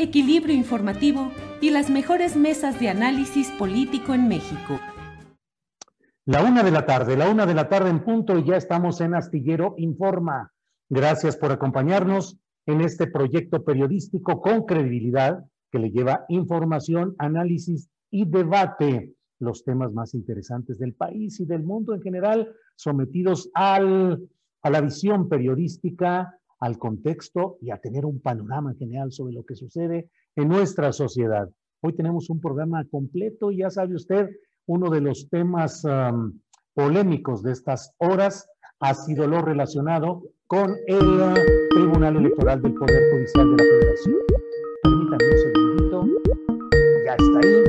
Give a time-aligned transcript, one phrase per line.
[0.00, 4.80] equilibrio informativo y las mejores mesas de análisis político en México.
[6.24, 9.00] La una de la tarde, la una de la tarde en punto y ya estamos
[9.02, 10.52] en Astillero Informa.
[10.88, 18.24] Gracias por acompañarnos en este proyecto periodístico con credibilidad que le lleva información, análisis y
[18.24, 24.18] debate, los temas más interesantes del país y del mundo en general, sometidos al,
[24.62, 29.56] a la visión periodística, al contexto y a tener un panorama general sobre lo que
[29.56, 31.48] sucede en nuestra sociedad.
[31.80, 34.28] Hoy tenemos un programa completo y ya sabe usted,
[34.66, 36.38] uno de los temas um,
[36.74, 41.34] polémicos de estas horas ha sido lo relacionado con el uh,
[41.70, 44.16] Tribunal Electoral del Poder Judicial de la Federación.
[44.82, 46.06] Permítanme un segundito,
[47.06, 47.64] ya está ahí.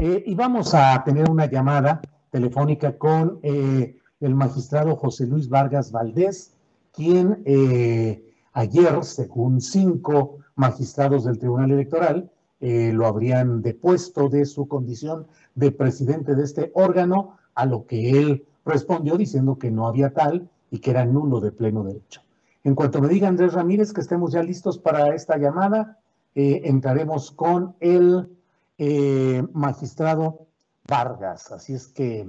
[0.00, 5.92] Eh, y vamos a tener una llamada telefónica con eh, el magistrado José Luis Vargas
[5.92, 6.56] Valdés,
[6.92, 8.29] quien eh,
[8.60, 15.72] Ayer, según cinco magistrados del Tribunal Electoral, eh, lo habrían depuesto de su condición de
[15.72, 20.80] presidente de este órgano, a lo que él respondió diciendo que no había tal y
[20.80, 22.20] que era nulo de pleno derecho.
[22.62, 25.98] En cuanto me diga Andrés Ramírez que estemos ya listos para esta llamada,
[26.34, 28.28] eh, entraremos con el
[28.76, 30.48] eh, magistrado
[30.86, 31.50] Vargas.
[31.50, 32.28] Así es que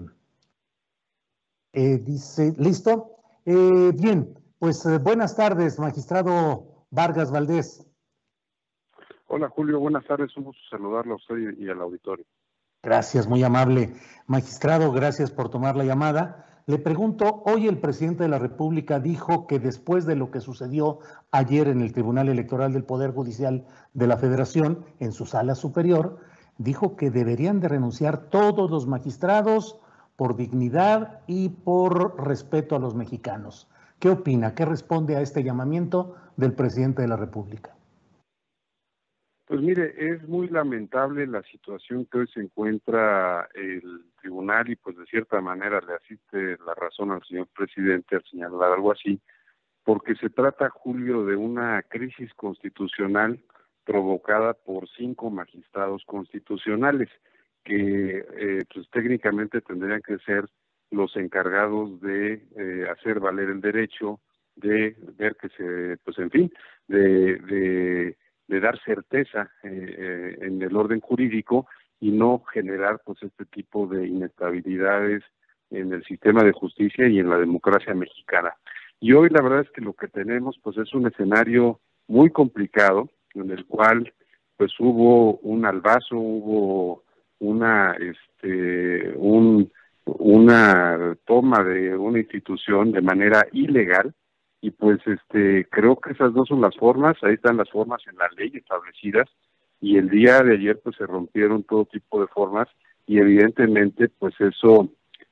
[1.74, 3.18] dice, ¿listo?
[3.44, 7.84] bien, pues eh, buenas tardes, magistrado Vargas Valdés.
[9.26, 12.26] Hola Julio, buenas tardes, un gusto saludarlo a usted y al auditorio.
[12.84, 13.96] Gracias, muy amable.
[14.28, 16.62] Magistrado, gracias por tomar la llamada.
[16.68, 21.00] Le pregunto, hoy el presidente de la República dijo que después de lo que sucedió
[21.32, 26.20] ayer en el Tribunal Electoral del Poder Judicial de la Federación, en su sala superior,
[26.60, 29.80] dijo que deberían de renunciar todos los magistrados
[30.16, 33.68] por dignidad y por respeto a los mexicanos.
[34.02, 34.56] ¿Qué opina?
[34.56, 37.76] ¿Qué responde a este llamamiento del presidente de la República?
[39.46, 44.98] Pues mire, es muy lamentable la situación que hoy se encuentra el tribunal y pues
[44.98, 49.22] de cierta manera le asiste la razón al señor presidente al señalar algo así,
[49.84, 53.40] porque se trata, Julio, de una crisis constitucional
[53.84, 57.10] provocada por cinco magistrados constitucionales
[57.64, 60.50] que eh, pues técnicamente tendrían que ser
[60.92, 64.20] los encargados de eh, hacer valer el derecho,
[64.56, 66.54] de ver que se, pues en fin,
[66.88, 68.16] de,
[68.48, 71.68] de, dar certeza eh, eh, en el orden jurídico
[72.02, 75.24] y no generar pues este tipo de inestabilidades
[75.70, 78.54] en el sistema de justicia y en la democracia mexicana.
[79.00, 83.10] Y hoy la verdad es que lo que tenemos pues es un escenario muy complicado
[83.34, 84.14] en el cual
[84.58, 87.04] pues hubo un albazo, hubo
[87.40, 89.72] una este un
[90.06, 94.14] una toma de una institución de manera ilegal
[94.62, 98.18] y pues este creo que esas dos son las formas, ahí están las formas en
[98.18, 99.28] la ley establecidas
[99.80, 102.68] y el día de ayer pues se rompieron todo tipo de formas
[103.08, 104.90] y evidentemente pues eso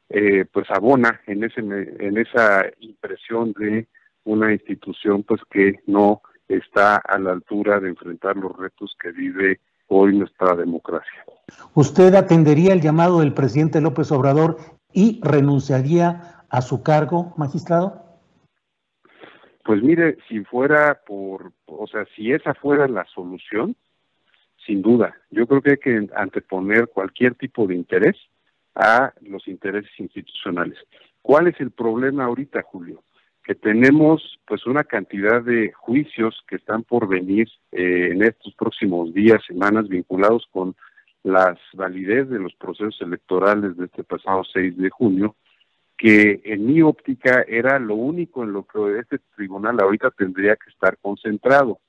[0.09, 3.87] eh, pues abona en ese en esa impresión de
[4.23, 9.59] una institución pues que no está a la altura de enfrentar los retos que vive
[9.89, 11.25] hoy nuestra democracia.
[11.73, 14.57] ¿Usted atendería el llamado del presidente López Obrador
[14.93, 18.05] y renunciaría a su cargo, magistrado?
[19.63, 23.75] Pues mire, si fuera por, o sea, si esa fuera la solución,
[24.65, 28.15] sin duda, yo creo que hay que anteponer cualquier tipo de interés
[28.75, 30.77] a los intereses institucionales.
[31.21, 33.03] ¿Cuál es el problema ahorita, Julio?
[33.43, 39.13] Que tenemos pues una cantidad de juicios que están por venir eh, en estos próximos
[39.13, 40.75] días, semanas vinculados con
[41.23, 45.35] las validez de los procesos electorales de este pasado 6 de junio,
[45.97, 50.69] que en mi óptica era lo único en lo que este tribunal ahorita tendría que
[50.69, 51.79] estar concentrado.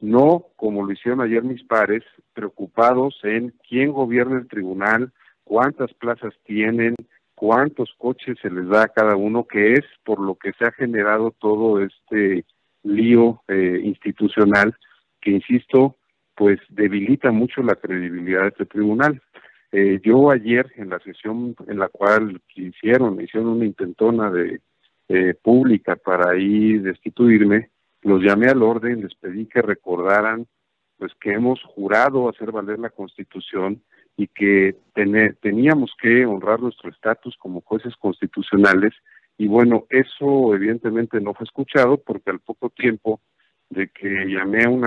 [0.00, 2.02] No, como lo hicieron ayer mis pares,
[2.32, 5.12] preocupados en quién gobierna el tribunal,
[5.44, 6.96] cuántas plazas tienen,
[7.42, 10.70] cuántos coches se les da a cada uno, que es por lo que se ha
[10.70, 12.44] generado todo este
[12.84, 14.76] lío eh, institucional
[15.20, 15.96] que, insisto,
[16.36, 19.20] pues debilita mucho la credibilidad de este tribunal.
[19.72, 24.60] Eh, yo ayer en la sesión en la cual hicieron, hicieron una intentona de
[25.08, 27.70] eh, pública para ir destituirme,
[28.02, 30.46] los llamé al orden, les pedí que recordaran
[30.96, 33.82] pues que hemos jurado hacer valer la Constitución
[34.16, 34.76] y que
[35.40, 38.92] teníamos que honrar nuestro estatus como jueces constitucionales
[39.38, 43.20] y bueno, eso evidentemente no fue escuchado porque al poco tiempo
[43.70, 44.82] de que llamé a un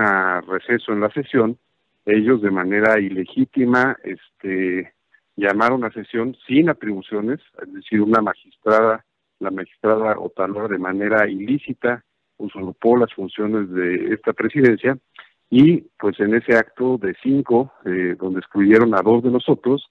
[0.46, 1.58] receso en la sesión,
[2.04, 4.94] ellos de manera ilegítima este,
[5.34, 9.04] llamaron a sesión sin atribuciones, es decir, una magistrada,
[9.40, 12.04] la magistrada Otalora de manera ilícita
[12.38, 14.96] usurpó las funciones de esta presidencia
[15.50, 19.90] y pues en ese acto de cinco, eh, donde excluyeron a dos de nosotros,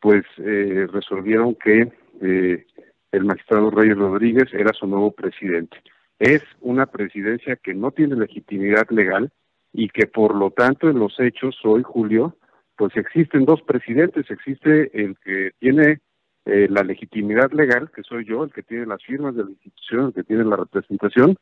[0.00, 2.66] pues eh, resolvieron que eh,
[3.12, 5.76] el magistrado Reyes Rodríguez era su nuevo presidente.
[6.18, 9.30] Es una presidencia que no tiene legitimidad legal
[9.72, 12.36] y que por lo tanto en los hechos hoy, Julio,
[12.76, 16.00] pues existen dos presidentes, existe el que tiene
[16.44, 20.06] eh, la legitimidad legal, que soy yo, el que tiene las firmas de la institución,
[20.06, 21.36] el que tiene la representación,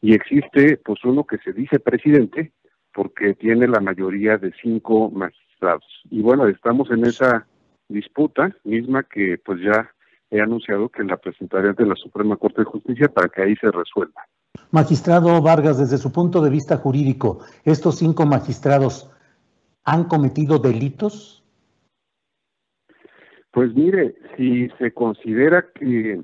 [0.00, 2.52] y existe pues uno que se dice presidente
[2.98, 5.84] porque tiene la mayoría de cinco magistrados.
[6.10, 7.46] Y bueno, estamos en esa
[7.88, 9.88] disputa misma que pues ya
[10.32, 13.70] he anunciado que la presentaré ante la Suprema Corte de Justicia para que ahí se
[13.70, 14.26] resuelva.
[14.72, 19.08] Magistrado Vargas, desde su punto de vista jurídico, ¿estos cinco magistrados
[19.84, 21.44] han cometido delitos?
[23.52, 26.20] Pues mire, si se considera que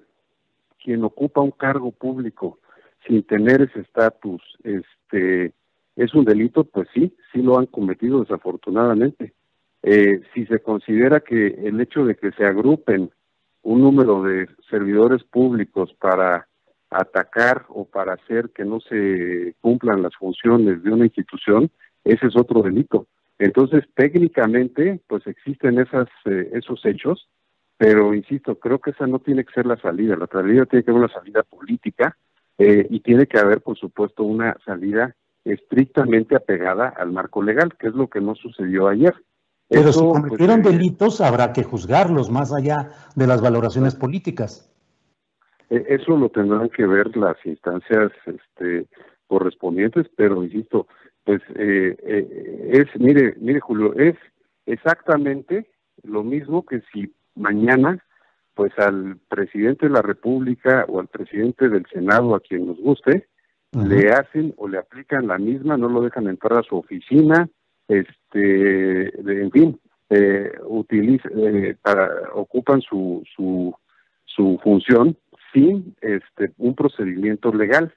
[0.82, 2.58] quien ocupa un cargo público
[3.06, 5.54] sin tener ese estatus este,
[5.96, 9.34] es un delito, pues sí, sí lo han cometido desafortunadamente.
[9.82, 13.10] Eh, si se considera que el hecho de que se agrupen
[13.62, 16.48] un número de servidores públicos para
[16.90, 21.70] atacar o para hacer que no se cumplan las funciones de una institución,
[22.04, 23.08] ese es otro delito.
[23.38, 27.28] Entonces, técnicamente, pues existen esas, eh, esos hechos,
[27.76, 30.16] pero insisto, creo que esa no tiene que ser la salida.
[30.16, 32.16] La salida tiene que ser una salida política
[32.58, 37.88] eh, y tiene que haber, por supuesto, una salida estrictamente apegada al marco legal, que
[37.88, 39.14] es lo que no sucedió ayer.
[39.68, 44.70] Pero si pues, cometieron delitos, habrá que juzgarlos más allá de las valoraciones políticas.
[45.70, 48.86] E, eso lo tendrán que ver las instancias este,
[49.26, 50.86] correspondientes, pero insisto,
[51.24, 54.16] pues eh, eh, es, mire, mire Julio, es
[54.66, 55.66] exactamente
[56.02, 58.04] lo mismo que si mañana,
[58.54, 63.26] pues al presidente de la República o al presidente del Senado, a quien nos guste,
[63.74, 67.48] le hacen o le aplican la misma, no lo dejan entrar a su oficina,
[67.88, 69.80] este, en fin,
[70.10, 70.52] eh,
[70.90, 73.74] eh, para, ocupan su, su,
[74.24, 75.16] su función
[75.52, 77.92] sin este, un procedimiento legal.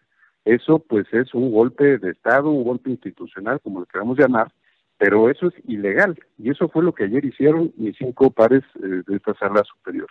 [0.45, 4.51] Eso pues es un golpe de Estado, un golpe institucional, como lo queramos llamar,
[4.97, 6.17] pero eso es ilegal.
[6.37, 10.07] Y eso fue lo que ayer hicieron mis cinco pares eh, de esta sala superior.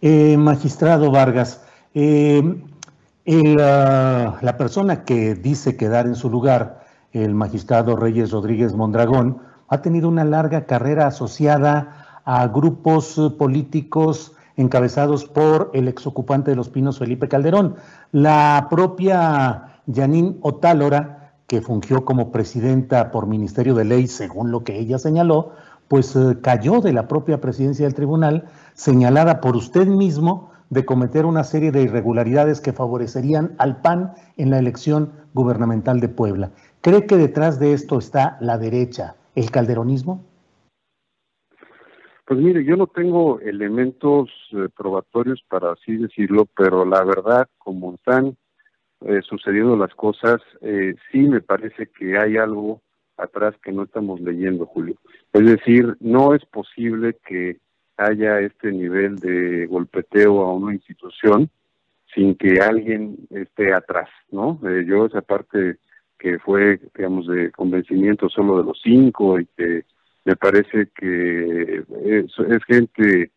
[0.00, 1.70] Eh, magistrado Vargas,
[3.26, 9.38] la persona que dice quedar en su lugar el magistrado Reyes Rodríguez Mondragón,
[9.68, 16.68] ha tenido una larga carrera asociada a grupos políticos encabezados por el exocupante de los
[16.68, 17.76] Pinos, Felipe Calderón.
[18.12, 24.78] La propia Janine Otálora, que fungió como presidenta por Ministerio de Ley, según lo que
[24.78, 25.52] ella señaló,
[25.88, 31.24] pues eh, cayó de la propia presidencia del tribunal, señalada por usted mismo de cometer
[31.24, 36.50] una serie de irregularidades que favorecerían al PAN en la elección gubernamental de Puebla.
[36.82, 40.24] ¿Cree que detrás de esto está la derecha, el calderonismo?
[42.26, 47.94] Pues mire, yo no tengo elementos eh, probatorios para así decirlo, pero la verdad, como
[47.94, 48.36] están
[49.02, 52.82] eh, sucediendo las cosas, eh, sí me parece que hay algo
[53.16, 54.96] atrás que no estamos leyendo, Julio.
[55.32, 57.58] Es decir, no es posible que
[57.96, 61.50] haya este nivel de golpeteo a una institución
[62.14, 64.60] sin que alguien esté atrás, ¿no?
[64.86, 65.78] yo esa parte
[66.18, 69.84] que fue, digamos, de convencimiento solo de los cinco y que
[70.24, 73.30] me parece que es, gente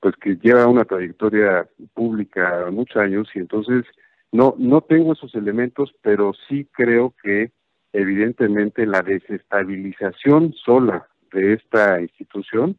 [0.00, 3.84] pues que lleva una trayectoria pública muchos años y entonces
[4.30, 7.52] no, no tengo esos elementos, pero sí creo que
[7.92, 12.76] evidentemente la desestabilización sola de esta institución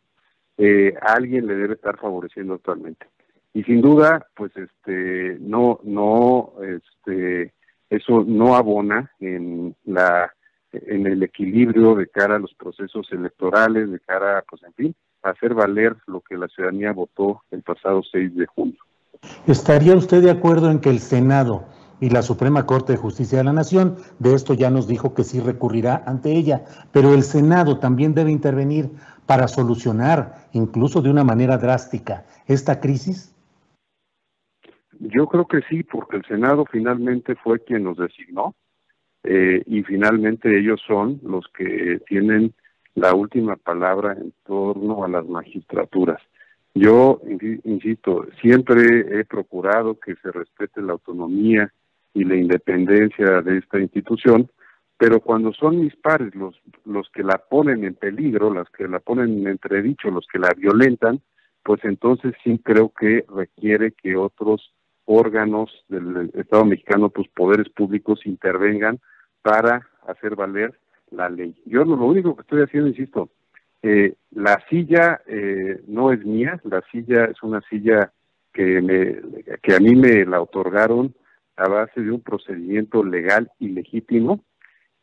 [0.57, 3.07] eh, alguien le debe estar favoreciendo actualmente.
[3.53, 7.53] Y sin duda pues este no no este
[7.89, 10.33] eso no abona en la
[10.71, 15.29] en el equilibrio de cara a los procesos electorales de cara pues en fin a
[15.29, 18.77] hacer valer lo que la ciudadanía votó el pasado 6 de junio.
[19.47, 21.65] Estaría usted de acuerdo en que el Senado
[22.00, 25.24] y la Suprema Corte de Justicia de la Nación, de esto ya nos dijo que
[25.24, 28.91] sí recurrirá ante ella, pero el Senado también debe intervenir
[29.25, 33.36] para solucionar, incluso de una manera drástica, esta crisis?
[35.00, 38.55] Yo creo que sí, porque el Senado finalmente fue quien nos designó
[39.24, 42.53] eh, y finalmente ellos son los que tienen
[42.94, 46.22] la última palabra en torno a las magistraturas.
[46.74, 47.22] Yo,
[47.63, 51.72] insisto, siempre he procurado que se respete la autonomía
[52.13, 54.50] y la independencia de esta institución,
[54.97, 58.99] pero cuando son mis pares los, los que la ponen en peligro, los que la
[58.99, 61.21] ponen en entredicho, los que la violentan,
[61.63, 64.73] pues entonces sí creo que requiere que otros
[65.05, 68.99] órganos del Estado mexicano, pues poderes públicos intervengan
[69.41, 70.79] para hacer valer
[71.11, 71.55] la ley.
[71.65, 73.29] Yo lo único que estoy haciendo, insisto,
[73.83, 78.11] eh, la silla eh, no es mía, la silla es una silla
[78.51, 81.13] que, me, que a mí me la otorgaron
[81.57, 84.43] a base de un procedimiento legal y legítimo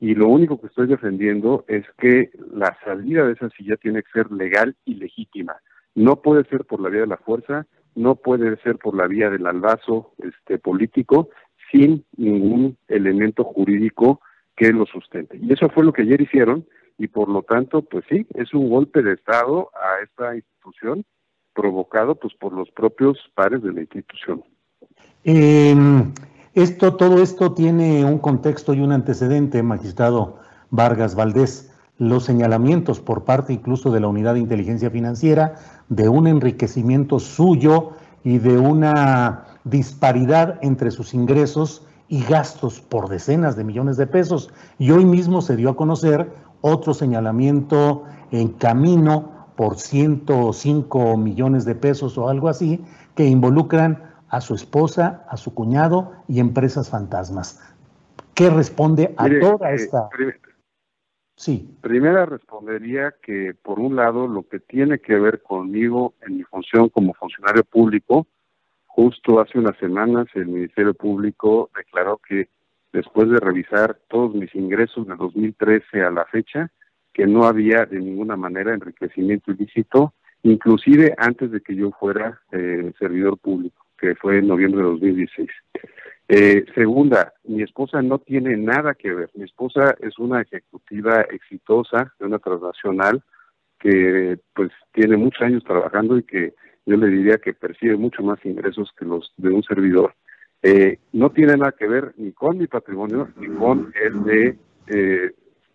[0.03, 4.11] y lo único que estoy defendiendo es que la salida de esa silla tiene que
[4.11, 5.55] ser legal y legítima.
[5.95, 9.31] No puede ser por la vía de la fuerza, no puede ser por la vía
[9.31, 11.29] del albazo este, político,
[11.71, 14.21] sin ningún elemento jurídico
[14.57, 15.39] que lo sustente.
[15.41, 16.67] Y eso fue lo que ayer hicieron
[16.99, 21.05] y por lo tanto, pues sí, es un golpe de Estado a esta institución
[21.55, 24.43] provocado pues por los propios pares de la institución.
[25.23, 25.77] Eh,
[26.55, 30.37] esto, todo esto tiene un contexto y un antecedente, magistrado
[30.71, 31.71] Vargas Valdés.
[31.99, 35.55] Los señalamientos por parte incluso de la Unidad de Inteligencia Financiera
[35.89, 37.93] de un enriquecimiento suyo
[38.25, 44.51] y de una disparidad entre sus ingresos y gastos por decenas de millones de pesos.
[44.79, 51.75] Y hoy mismo se dio a conocer otro señalamiento en camino por 105 millones de
[51.75, 57.61] pesos o algo así, que involucran a su esposa, a su cuñado y empresas fantasmas.
[58.35, 60.09] ¿Qué responde a toda eh, esta...
[61.37, 61.77] sí.
[61.83, 66.89] Primera respondería que, por un lado, lo que tiene que ver conmigo en mi función
[66.89, 68.27] como funcionario público,
[68.87, 72.49] justo hace unas semanas el Ministerio Público declaró que
[72.91, 76.71] después de revisar todos mis ingresos de 2013 a la fecha,
[77.13, 82.95] que no había de ninguna manera enriquecimiento ilícito, inclusive antes de que yo fuera eh,
[82.99, 85.49] servidor público que fue en noviembre de 2016.
[86.27, 89.31] Eh, segunda, mi esposa no tiene nada que ver.
[89.35, 93.23] Mi esposa es una ejecutiva exitosa de una transnacional
[93.79, 96.55] que pues tiene muchos años trabajando y que
[96.85, 100.15] yo le diría que percibe mucho más ingresos que los de un servidor.
[100.65, 105.31] Eh, no tiene nada que ver ni con mi patrimonio ni con el de eh,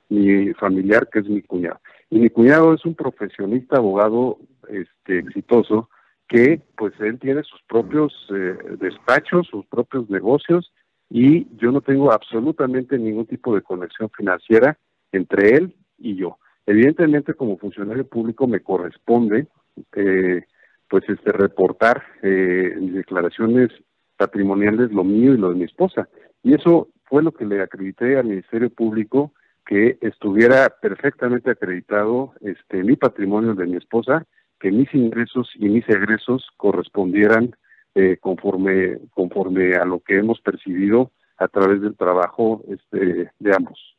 [0.10, 1.80] mi familiar que es mi cuñado.
[2.10, 5.90] Y mi cuñado es un profesionista abogado este exitoso
[6.28, 10.74] que pues él tiene sus propios eh, despachos, sus propios negocios
[11.10, 14.78] y yo no tengo absolutamente ningún tipo de conexión financiera
[15.12, 16.38] entre él y yo.
[16.66, 19.48] Evidentemente como funcionario público me corresponde
[19.96, 20.44] eh,
[20.90, 23.70] pues este reportar eh, mis declaraciones
[24.18, 26.10] patrimoniales lo mío y lo de mi esposa
[26.44, 29.32] y eso fue lo que le acredité al Ministerio Público
[29.66, 34.26] que estuviera perfectamente acreditado este mi patrimonio de mi esposa
[34.60, 37.56] que mis ingresos y mis egresos correspondieran
[37.96, 43.98] eh, conforme conforme a lo que hemos percibido a través del trabajo este, de ambos.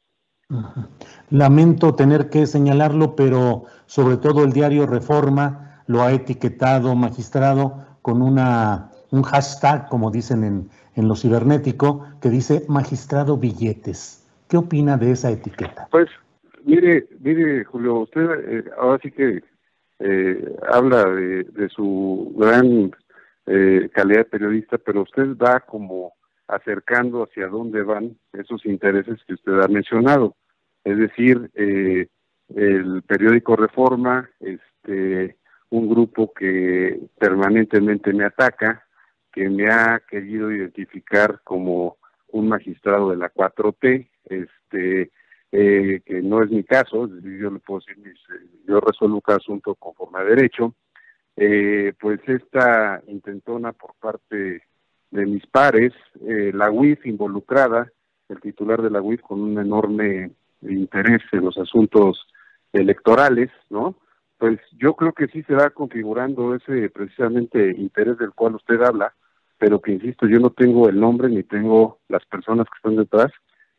[1.31, 8.23] Lamento tener que señalarlo, pero sobre todo el diario Reforma lo ha etiquetado, magistrado, con
[8.23, 14.27] una un hashtag, como dicen en, en lo cibernético, que dice magistrado billetes.
[14.49, 15.88] ¿Qué opina de esa etiqueta?
[15.91, 16.09] Pues,
[16.65, 19.43] mire, mire, Julio, usted eh, ahora sí que
[19.99, 22.93] eh, habla de, su gran
[23.47, 26.14] eh, calidad de periodista, pero usted va como
[26.47, 30.37] acercando hacia dónde van esos intereses que usted ha mencionado.
[30.85, 32.07] Es decir, eh,
[32.55, 35.37] el periódico Reforma, este,
[35.71, 38.87] un grupo que permanentemente me ataca,
[39.33, 45.11] que me ha querido identificar como un magistrado de la 4T, este,
[45.52, 49.75] eh, que no es mi caso, yo le puedo decir, eh, yo resuelvo cada asunto
[49.75, 50.75] conforme a derecho,
[51.37, 54.62] eh, pues esta intentona por parte
[55.11, 55.93] de mis pares,
[56.26, 57.90] eh, la UIF involucrada,
[58.28, 62.26] el titular de la UIF con un enorme interés en los asuntos
[62.73, 63.97] electorales, ¿no?
[64.37, 69.14] Pues yo creo que sí se va configurando ese precisamente interés del cual usted habla,
[69.59, 73.33] pero que insisto, yo no tengo el nombre ni tengo las personas que están detrás,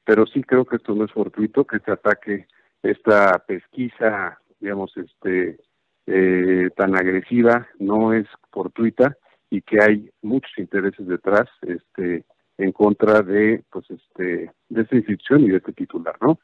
[0.09, 2.47] pero sí creo que esto no es fortuito, que este ataque,
[2.81, 5.59] esta pesquisa, digamos, este
[6.07, 9.15] eh, tan agresiva no es fortuita
[9.51, 12.25] y que hay muchos intereses detrás, este,
[12.57, 16.39] en contra de, pues, este, de esta institución y de este titular, ¿no?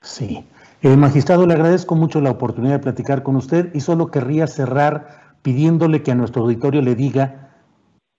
[0.00, 0.46] Sí.
[0.80, 5.36] Eh, magistrado, le agradezco mucho la oportunidad de platicar con usted y solo querría cerrar
[5.42, 7.58] pidiéndole que a nuestro auditorio le diga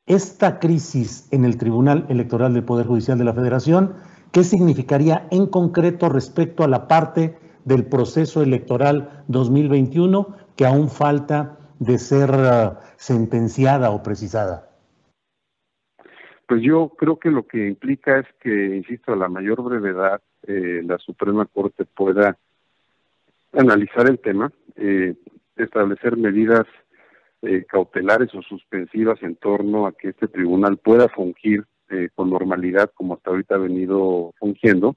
[0.05, 3.95] esta crisis en el Tribunal Electoral del Poder Judicial de la Federación,
[4.33, 11.57] ¿qué significaría en concreto respecto a la parte del proceso electoral 2021 que aún falta
[11.79, 14.69] de ser uh, sentenciada o precisada?
[16.47, 20.81] Pues yo creo que lo que implica es que, insisto, a la mayor brevedad eh,
[20.83, 22.37] la Suprema Corte pueda
[23.53, 25.15] analizar el tema, eh,
[25.55, 26.65] establecer medidas
[27.43, 32.91] eh, cautelares o suspensivas en torno a que este tribunal pueda fungir eh, con normalidad
[32.95, 34.95] como hasta ahorita ha venido fungiendo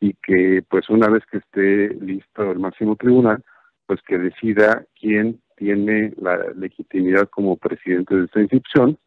[0.00, 3.42] y que pues una vez que esté listo el máximo tribunal,
[3.86, 8.98] pues que decida quién tiene la legitimidad como presidente de esta institución,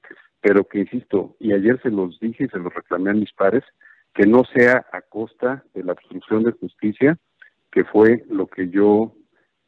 [0.41, 3.63] pero que insisto, y ayer se los dije y se los reclamé a mis pares,
[4.13, 7.17] que no sea a costa de la obstrucción de justicia,
[7.71, 9.13] que fue lo que yo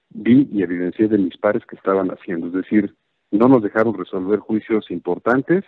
[0.09, 2.47] vi y evidencié de mis pares que estaban haciendo.
[2.47, 2.93] Es decir,
[3.31, 5.63] no nos dejaron resolver juicios importantes,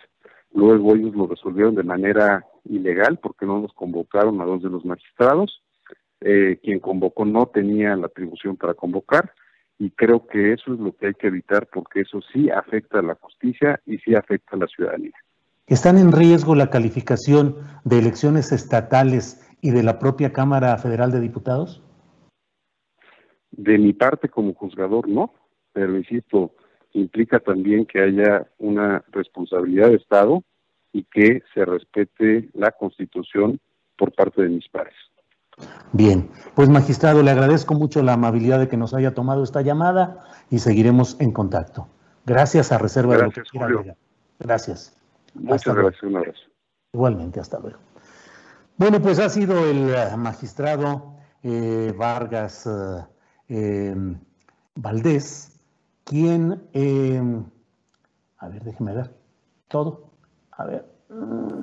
[0.56, 4.84] luego ellos lo resolvieron de manera ilegal porque no nos convocaron a dos de los
[4.84, 5.62] magistrados,
[6.20, 9.32] eh, quien convocó no tenía la atribución para convocar,
[9.78, 13.02] y creo que eso es lo que hay que evitar porque eso sí afecta a
[13.02, 15.12] la justicia y sí afecta a la ciudadanía.
[15.66, 21.20] ¿Están en riesgo la calificación de elecciones estatales y de la propia Cámara Federal de
[21.20, 21.82] Diputados?
[23.50, 25.34] De mi parte como juzgador no,
[25.72, 26.52] pero insisto,
[26.92, 30.42] implica también que haya una responsabilidad de Estado
[30.96, 33.60] y que se respete la Constitución
[33.98, 34.94] por parte de mis pares.
[35.92, 40.24] Bien, pues magistrado, le agradezco mucho la amabilidad de que nos haya tomado esta llamada
[40.50, 41.88] y seguiremos en contacto.
[42.24, 43.94] Gracias a reserva gracias, de lo que
[44.38, 44.96] Gracias.
[45.34, 46.40] Muchas gracias, un abrazo.
[46.94, 47.78] Igualmente, hasta luego.
[48.78, 52.66] Bueno, pues ha sido el eh, magistrado eh, Vargas
[53.48, 53.94] eh,
[54.74, 55.60] Valdés
[56.04, 56.52] quien,
[58.38, 59.14] a ver, déjeme ver,
[59.66, 60.05] todo,
[60.56, 61.60] a ver, mm,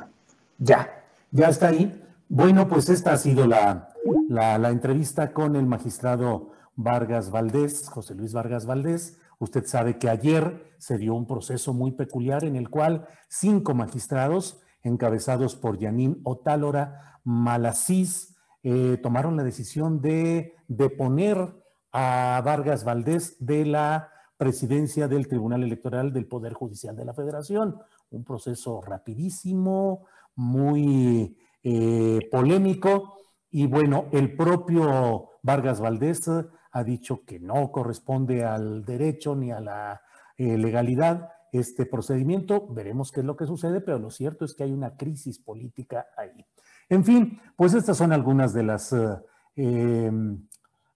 [0.60, 0.89] ya,
[1.32, 2.01] ya está ahí.
[2.29, 3.89] Bueno, pues esta ha sido la,
[4.29, 10.73] la, entrevista con el magistrado Vargas Valdés, José Luis Vargas Valdés, Usted sabe que ayer
[10.77, 17.19] se dio un proceso muy peculiar en el cual cinco magistrados, encabezados por Yanín Otálora
[17.25, 25.63] Malasís, eh, tomaron la decisión de deponer a Vargas Valdés de la presidencia del Tribunal
[25.63, 27.82] Electoral del Poder Judicial de la Federación.
[28.13, 33.17] Un proceso rapidísimo, muy eh, polémico.
[33.49, 36.30] Y bueno, el propio Vargas Valdés
[36.71, 40.02] ha dicho que no corresponde al derecho ni a la
[40.38, 42.67] eh, legalidad este procedimiento.
[42.67, 46.08] Veremos qué es lo que sucede, pero lo cierto es que hay una crisis política
[46.17, 46.45] ahí.
[46.89, 49.17] En fin, pues estas son algunas de las eh,
[49.56, 50.47] em,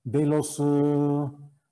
[0.03, 0.59] de los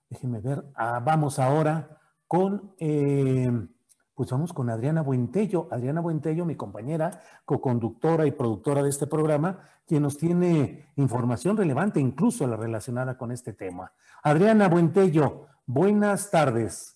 [0.09, 0.63] déjenme ver.
[0.75, 3.67] Ah, vamos ahora con em,
[4.15, 5.67] pues vamos con Adriana Buentello.
[5.71, 11.99] Adriana Buentello, mi compañera, co-conductora y productora de este programa, quien nos tiene información relevante,
[11.99, 13.91] incluso la relacionada con este tema.
[14.23, 16.94] Adriana Buentello, buenas tardes.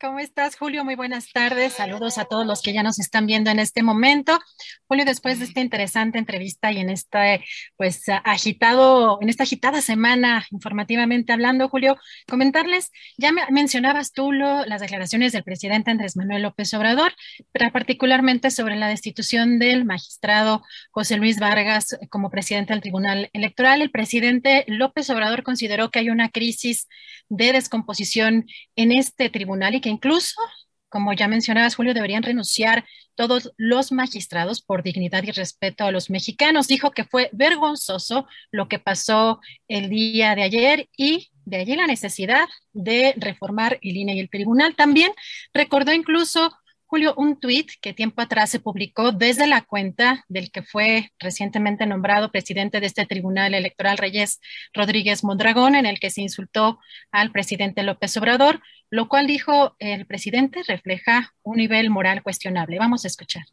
[0.00, 0.84] ¿Cómo estás, Julio?
[0.84, 1.74] Muy buenas tardes.
[1.74, 4.38] Saludos a todos los que ya nos están viendo en este momento.
[4.86, 7.44] Julio, después de esta interesante entrevista y en este,
[7.76, 11.96] pues, agitado, en esta agitada semana informativamente hablando, Julio,
[12.28, 17.12] comentarles, ya mencionabas tú las declaraciones del presidente Andrés Manuel López Obrador,
[17.52, 23.80] pero particularmente sobre la destitución del magistrado José Luis Vargas como presidente del Tribunal Electoral.
[23.80, 26.88] El presidente López Obrador consideró que hay una crisis
[27.28, 30.40] de descomposición en este tribunal y que incluso,
[30.88, 36.10] como ya mencionabas, Julio, deberían renunciar todos los magistrados por dignidad y respeto a los
[36.10, 36.68] mexicanos.
[36.68, 41.86] Dijo que fue vergonzoso lo que pasó el día de ayer y de allí la
[41.86, 44.74] necesidad de reformar el INE y el tribunal.
[44.74, 45.12] También
[45.52, 46.52] recordó incluso
[46.92, 51.86] Julio, un tuit que tiempo atrás se publicó desde la cuenta del que fue recientemente
[51.86, 54.42] nombrado presidente de este Tribunal Electoral, Reyes
[54.74, 60.04] Rodríguez Mondragón, en el que se insultó al presidente López Obrador, lo cual dijo el
[60.04, 62.78] presidente refleja un nivel moral cuestionable.
[62.78, 63.44] Vamos a escuchar.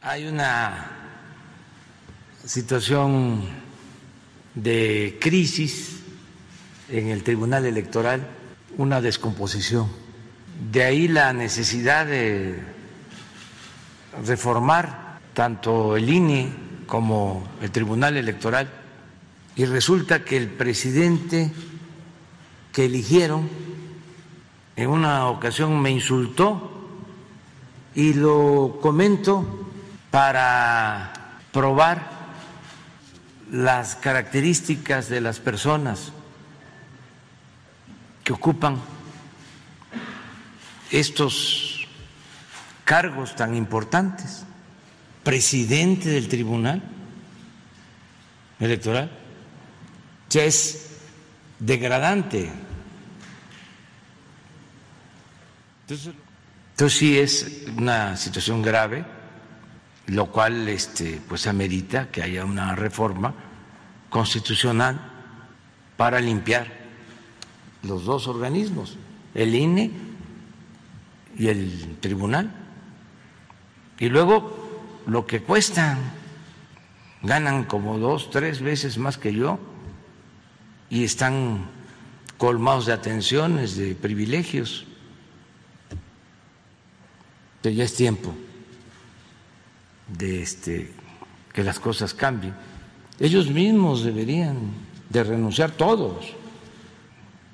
[0.00, 0.92] hay una
[2.44, 3.42] situación
[4.54, 6.04] de crisis
[6.88, 8.24] en el Tribunal Electoral,
[8.76, 10.03] una descomposición.
[10.72, 12.62] De ahí la necesidad de
[14.24, 16.48] reformar tanto el INE
[16.86, 18.70] como el Tribunal Electoral.
[19.56, 21.52] Y resulta que el presidente
[22.72, 23.48] que eligieron
[24.76, 26.70] en una ocasión me insultó
[27.94, 29.68] y lo comento
[30.10, 31.12] para
[31.52, 32.10] probar
[33.50, 36.12] las características de las personas
[38.24, 38.80] que ocupan
[40.98, 41.86] estos
[42.84, 44.44] cargos tan importantes,
[45.22, 46.82] presidente del tribunal
[48.60, 49.10] electoral,
[50.30, 50.90] ya es
[51.58, 52.50] degradante.
[55.82, 56.14] Entonces,
[56.72, 59.04] entonces sí es una situación grave
[60.06, 63.34] lo cual este, pues amerita que haya una reforma
[64.10, 65.00] constitucional
[65.96, 66.66] para limpiar
[67.82, 68.96] los dos organismos,
[69.34, 69.90] el INE
[71.36, 72.50] y el tribunal.
[73.98, 75.98] Y luego lo que cuestan,
[77.22, 79.58] ganan como dos, tres veces más que yo
[80.90, 81.70] y están
[82.38, 84.86] colmados de atenciones, de privilegios.
[87.62, 88.34] Pero ya es tiempo
[90.08, 90.92] de este,
[91.52, 92.54] que las cosas cambien.
[93.18, 94.58] Ellos mismos deberían
[95.08, 96.34] de renunciar todos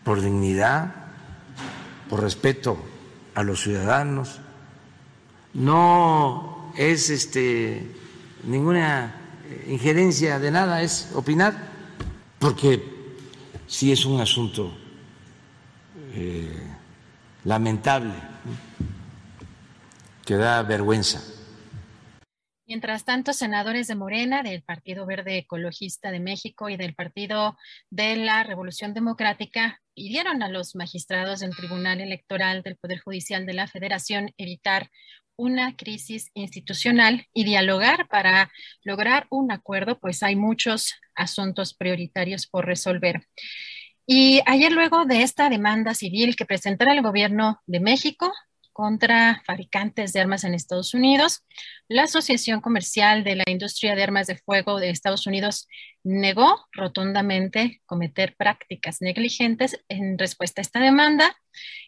[0.03, 0.95] por dignidad,
[2.09, 2.79] por respeto
[3.41, 4.39] a los ciudadanos.
[5.55, 7.91] No es este
[8.45, 9.15] ninguna
[9.67, 11.55] injerencia de nada, es opinar,
[12.39, 12.83] porque
[13.67, 14.73] sí es un asunto
[16.15, 16.67] eh,
[17.45, 18.15] lamentable
[20.25, 21.21] que da vergüenza.
[22.71, 27.59] Mientras tanto, senadores de Morena, del Partido Verde Ecologista de México y del Partido
[27.91, 33.55] de la Revolución Democrática pidieron a los magistrados del Tribunal Electoral del Poder Judicial de
[33.55, 34.89] la Federación evitar
[35.35, 38.53] una crisis institucional y dialogar para
[38.85, 43.27] lograr un acuerdo, pues hay muchos asuntos prioritarios por resolver.
[44.07, 48.33] Y ayer, luego de esta demanda civil que presentara el gobierno de México,
[48.81, 51.45] contra fabricantes de armas en Estados Unidos.
[51.87, 55.69] La Asociación Comercial de la Industria de Armas de Fuego de Estados Unidos
[56.03, 61.37] negó rotundamente cometer prácticas negligentes en respuesta a esta demanda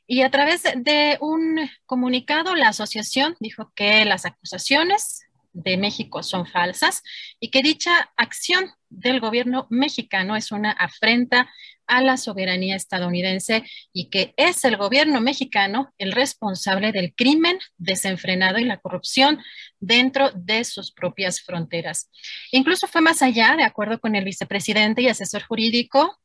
[0.07, 5.23] y a través de un comunicado la asociación dijo que las acusaciones
[5.55, 7.03] de México son falsas
[7.41, 11.51] y que dicha acción del gobierno mexicano es una afrenta
[11.87, 18.59] a la soberanía estadounidense y que es el gobierno mexicano el responsable del crimen desenfrenado
[18.59, 19.43] y la corrupción
[19.81, 22.11] dentro de sus propias fronteras.
[22.51, 26.19] Incluso fue más allá, de acuerdo con el vicepresidente y asesor jurídico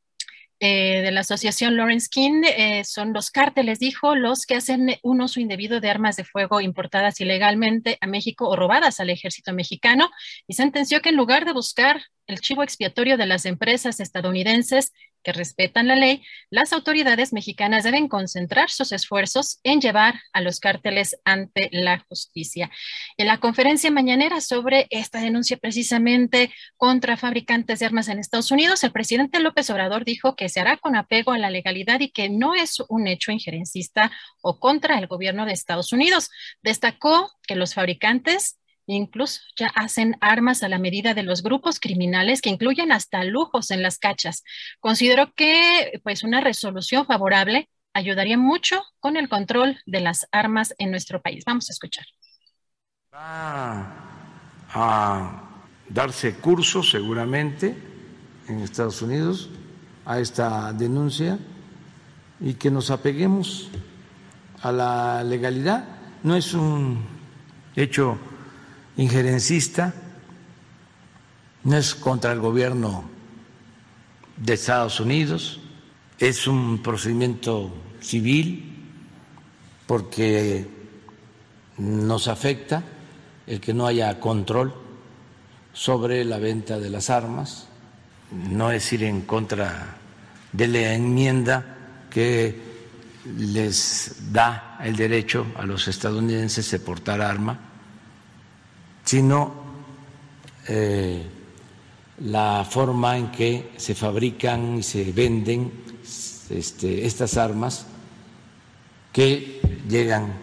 [0.60, 5.20] eh, de la asociación Lawrence King eh, son los cárteles, dijo, los que hacen un
[5.20, 10.10] uso indebido de armas de fuego importadas ilegalmente a México o robadas al ejército mexicano
[10.48, 14.92] y sentenció que en lugar de buscar el chivo expiatorio de las empresas estadounidenses
[15.28, 20.58] que respetan la ley, las autoridades mexicanas deben concentrar sus esfuerzos en llevar a los
[20.58, 22.70] cárteles ante la justicia.
[23.18, 28.82] En la conferencia mañanera sobre esta denuncia precisamente contra fabricantes de armas en Estados Unidos,
[28.84, 32.30] el presidente López Obrador dijo que se hará con apego a la legalidad y que
[32.30, 34.10] no es un hecho injerencista
[34.40, 36.30] o contra el gobierno de Estados Unidos.
[36.62, 38.58] Destacó que los fabricantes
[38.94, 43.70] Incluso ya hacen armas a la medida de los grupos criminales que incluyen hasta lujos
[43.70, 44.44] en las cachas.
[44.80, 50.90] Considero que pues una resolución favorable ayudaría mucho con el control de las armas en
[50.90, 51.44] nuestro país.
[51.46, 52.06] Vamos a escuchar.
[53.14, 53.94] Va
[54.70, 57.76] a darse curso seguramente
[58.48, 59.50] en Estados Unidos
[60.06, 61.38] a esta denuncia
[62.40, 63.68] y que nos apeguemos
[64.62, 65.84] a la legalidad.
[66.22, 67.04] No es un
[67.76, 68.18] hecho
[68.98, 69.94] injerencista,
[71.64, 73.08] no es contra el gobierno
[74.36, 75.60] de Estados Unidos,
[76.18, 78.74] es un procedimiento civil
[79.86, 80.66] porque
[81.78, 82.82] nos afecta
[83.46, 84.74] el que no haya control
[85.72, 87.68] sobre la venta de las armas,
[88.32, 89.96] no es ir en contra
[90.52, 91.76] de la enmienda
[92.10, 92.68] que
[93.36, 97.67] les da el derecho a los estadounidenses de portar arma
[99.08, 99.54] sino
[100.66, 101.24] eh,
[102.18, 105.72] la forma en que se fabrican y se venden
[106.50, 107.86] este, estas armas
[109.10, 110.34] que llegan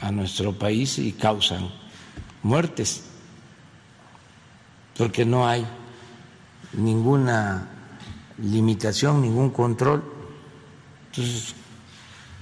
[0.00, 1.70] a nuestro país y causan
[2.42, 3.04] muertes,
[4.98, 5.64] porque no hay
[6.72, 7.68] ninguna
[8.38, 10.02] limitación, ningún control.
[11.12, 11.54] Entonces,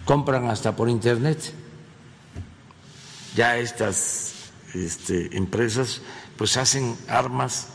[0.07, 1.53] compran hasta por internet.
[3.37, 4.34] Ya estas
[4.75, 6.03] este, empresas
[6.37, 7.69] pues hacen armas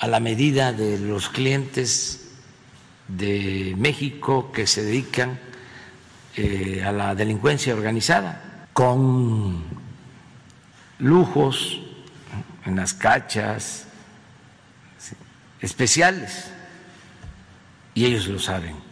[0.00, 2.20] a la medida de los clientes
[3.06, 5.38] de México que se dedican
[6.36, 9.64] eh, a la delincuencia organizada, con
[10.98, 11.80] lujos
[12.64, 13.86] en las cachas
[15.60, 16.50] especiales,
[17.94, 18.89] y ellos lo saben.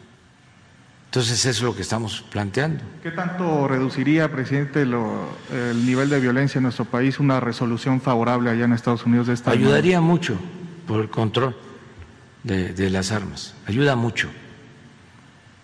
[1.09, 2.85] Entonces eso es lo que estamos planteando.
[3.03, 8.66] ¿Qué tanto reduciría, presidente, el nivel de violencia en nuestro país una resolución favorable allá
[8.66, 9.51] en Estados Unidos de esta?
[9.51, 10.38] Ayudaría mucho
[10.87, 11.57] por el control
[12.44, 14.29] de, las armas, ayuda mucho.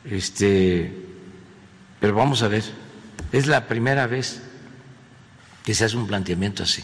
[0.06, 0.96] Este,
[2.00, 2.64] pero vamos a ver,
[3.30, 4.42] es la primera vez
[5.62, 6.82] que se hace un planteamiento así.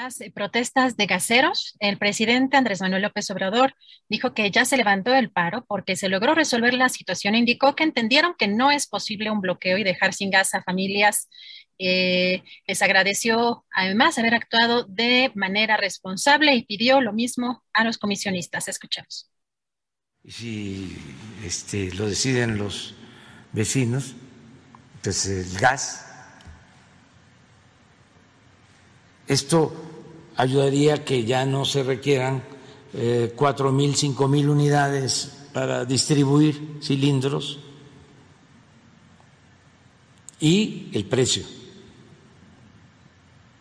[0.00, 3.74] Las eh, protestas de gaseros, el presidente Andrés Manuel López Obrador
[4.08, 7.34] dijo que ya se levantó el paro porque se logró resolver la situación.
[7.34, 11.28] Indicó que entendieron que no es posible un bloqueo y dejar sin gas a familias
[11.80, 17.98] eh, les agradeció además haber actuado de manera responsable y pidió lo mismo a los
[17.98, 18.68] comisionistas.
[18.68, 19.28] Escuchemos.
[20.24, 20.96] Si
[21.44, 22.94] este, lo deciden los
[23.52, 24.14] vecinos,
[25.02, 26.04] pues el gas,
[29.26, 29.86] esto
[30.38, 32.42] ayudaría que ya no se requieran
[32.94, 37.58] eh, cuatro mil, cinco mil unidades para distribuir cilindros
[40.40, 41.44] y el precio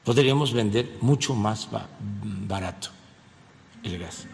[0.06, 1.68] podríamos vender mucho más
[2.48, 2.90] barato
[3.84, 4.28] el gas.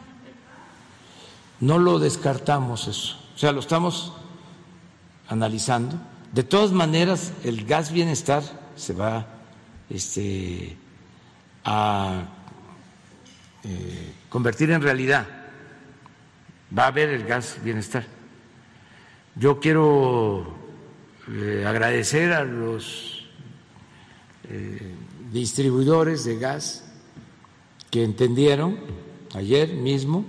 [1.61, 4.11] No lo descartamos eso, o sea, lo estamos
[5.29, 5.95] analizando.
[6.33, 8.43] De todas maneras, el gas bienestar
[8.75, 9.27] se va
[9.89, 10.77] este,
[11.63, 12.27] a
[13.63, 15.27] eh, convertir en realidad.
[16.77, 18.05] Va a haber el gas bienestar.
[19.35, 20.55] Yo quiero
[21.29, 23.25] eh, agradecer a los
[24.49, 24.95] eh,
[25.31, 26.83] distribuidores de gas
[27.89, 28.79] que entendieron
[29.33, 30.25] ayer mismo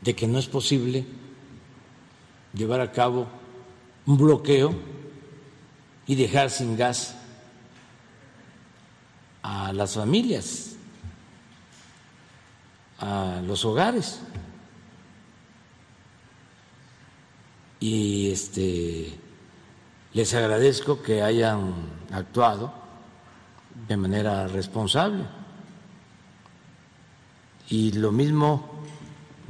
[0.00, 1.04] de que no es posible
[2.54, 3.28] llevar a cabo
[4.06, 4.74] un bloqueo
[6.06, 7.19] y dejar sin gas
[9.42, 10.76] a las familias,
[12.98, 14.20] a los hogares.
[17.80, 19.18] Y este
[20.12, 21.72] les agradezco que hayan
[22.12, 22.72] actuado
[23.88, 25.24] de manera responsable.
[27.68, 28.82] Y lo mismo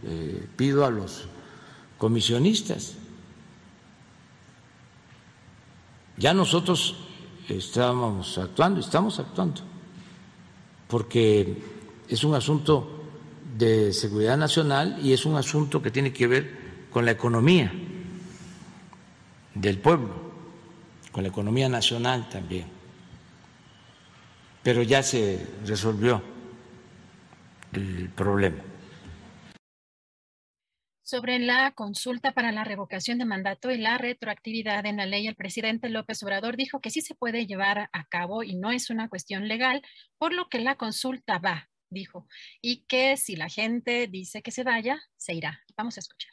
[0.05, 1.24] eh, pido a los
[1.96, 2.94] comisionistas.
[6.18, 6.96] Ya nosotros
[7.48, 9.62] estábamos actuando, estamos actuando,
[10.90, 11.57] porque
[12.09, 13.05] es un asunto
[13.57, 16.50] de seguridad nacional y es un asunto que tiene que ver
[16.90, 17.72] con la economía
[19.55, 20.11] del pueblo,
[21.12, 22.81] con la economía nacional también
[24.62, 26.22] pero ya se resolvió
[27.72, 28.59] el problema.
[31.11, 35.35] Sobre la consulta para la revocación de mandato y la retroactividad en la ley, el
[35.35, 39.09] presidente López Obrador dijo que sí se puede llevar a cabo y no es una
[39.09, 39.83] cuestión legal,
[40.18, 42.29] por lo que la consulta va, dijo,
[42.62, 45.64] y que si la gente dice que se vaya, se irá.
[45.77, 46.31] Vamos a escuchar.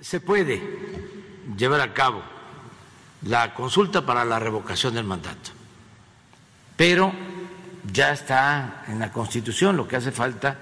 [0.00, 0.62] Se puede
[1.56, 2.22] llevar a cabo
[3.22, 5.50] la consulta para la revocación del mandato
[6.80, 7.12] pero
[7.92, 10.56] ya está en la Constitución, lo que hace falta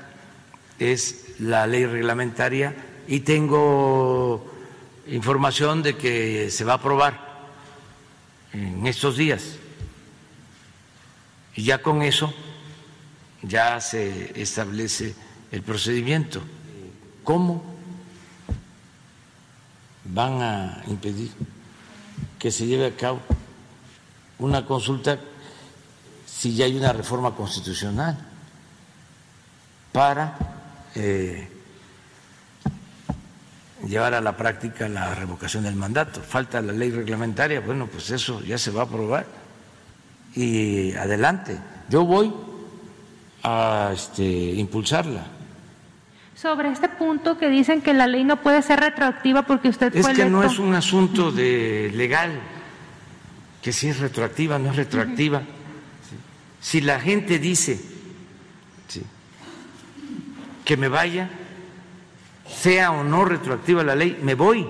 [0.76, 2.74] es la ley reglamentaria
[3.06, 4.44] y tengo
[5.06, 7.48] información de que se va a aprobar
[8.52, 9.56] en estos días.
[11.54, 12.32] Y ya con eso
[13.42, 15.14] ya se establece
[15.50, 16.42] el procedimiento.
[17.24, 17.64] ¿Cómo
[20.04, 21.30] van a impedir
[22.38, 23.20] que se lleve a cabo
[24.38, 25.18] una consulta
[26.26, 28.16] si ya hay una reforma constitucional
[29.92, 30.57] para
[30.98, 31.48] eh,
[33.86, 36.20] llevar a la práctica la revocación del mandato.
[36.20, 39.26] Falta la ley reglamentaria, bueno, pues eso ya se va a aprobar
[40.34, 41.58] y adelante.
[41.88, 42.32] Yo voy
[43.42, 45.24] a este, impulsarla.
[46.34, 50.06] Sobre este punto que dicen que la ley no puede ser retroactiva porque usted es
[50.06, 52.30] que no es un asunto de legal
[53.60, 55.42] que si es retroactiva no es retroactiva.
[56.60, 57.80] Si la gente dice
[60.68, 61.30] que me vaya,
[62.46, 64.68] sea o no retroactiva la ley, me voy.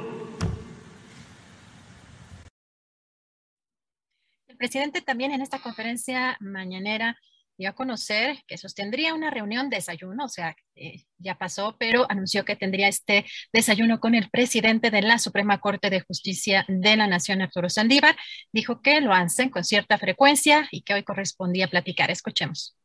[4.56, 7.16] presidente también en esta conferencia mañanera
[7.56, 12.44] dio a conocer que sostendría una reunión desayuno, o sea, eh, ya pasó, pero anunció
[12.44, 17.06] que tendría este desayuno con el presidente de la Suprema Corte de Justicia de la
[17.06, 18.16] Nación, Arturo Saldívar.
[18.52, 22.10] Dijo que lo hacen con cierta frecuencia y que hoy correspondía platicar.
[22.10, 22.76] Escuchemos.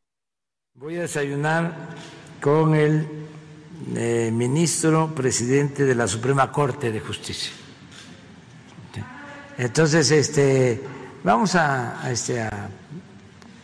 [0.74, 1.72] Voy a desayunar
[2.44, 3.08] con el
[3.96, 7.52] eh, ministro presidente de la Suprema Corte de Justicia.
[9.56, 10.82] Entonces, este,
[11.22, 12.68] vamos a, este, a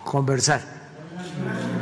[0.03, 0.81] conversar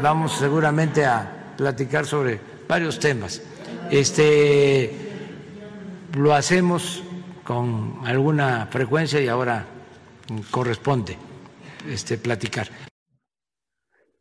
[0.02, 3.42] vamos seguramente a platicar sobre varios temas.
[3.90, 5.06] Este
[6.14, 7.02] lo hacemos
[7.44, 9.66] con alguna frecuencia y ahora
[10.50, 11.16] corresponde
[11.88, 12.68] este platicar.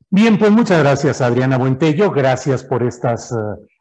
[0.10, 3.36] Bien, pues muchas gracias Adriana Buentello, gracias por estas eh,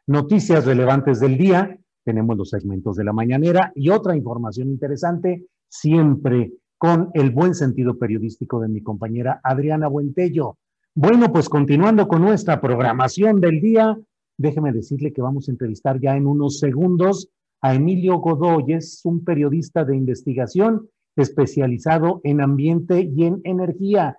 [0.08, 1.78] noticias relevantes del día.
[2.04, 7.96] Tenemos los segmentos de la mañanera y otra información interesante, siempre con el buen sentido
[7.96, 10.58] periodístico de mi compañera Adriana Buentello.
[10.96, 13.96] Bueno, pues continuando con nuestra programación del día,
[14.36, 17.28] déjeme decirle que vamos a entrevistar ya en unos segundos
[17.60, 24.18] a Emilio Godoy, es un periodista de investigación especializado en ambiente y en energía.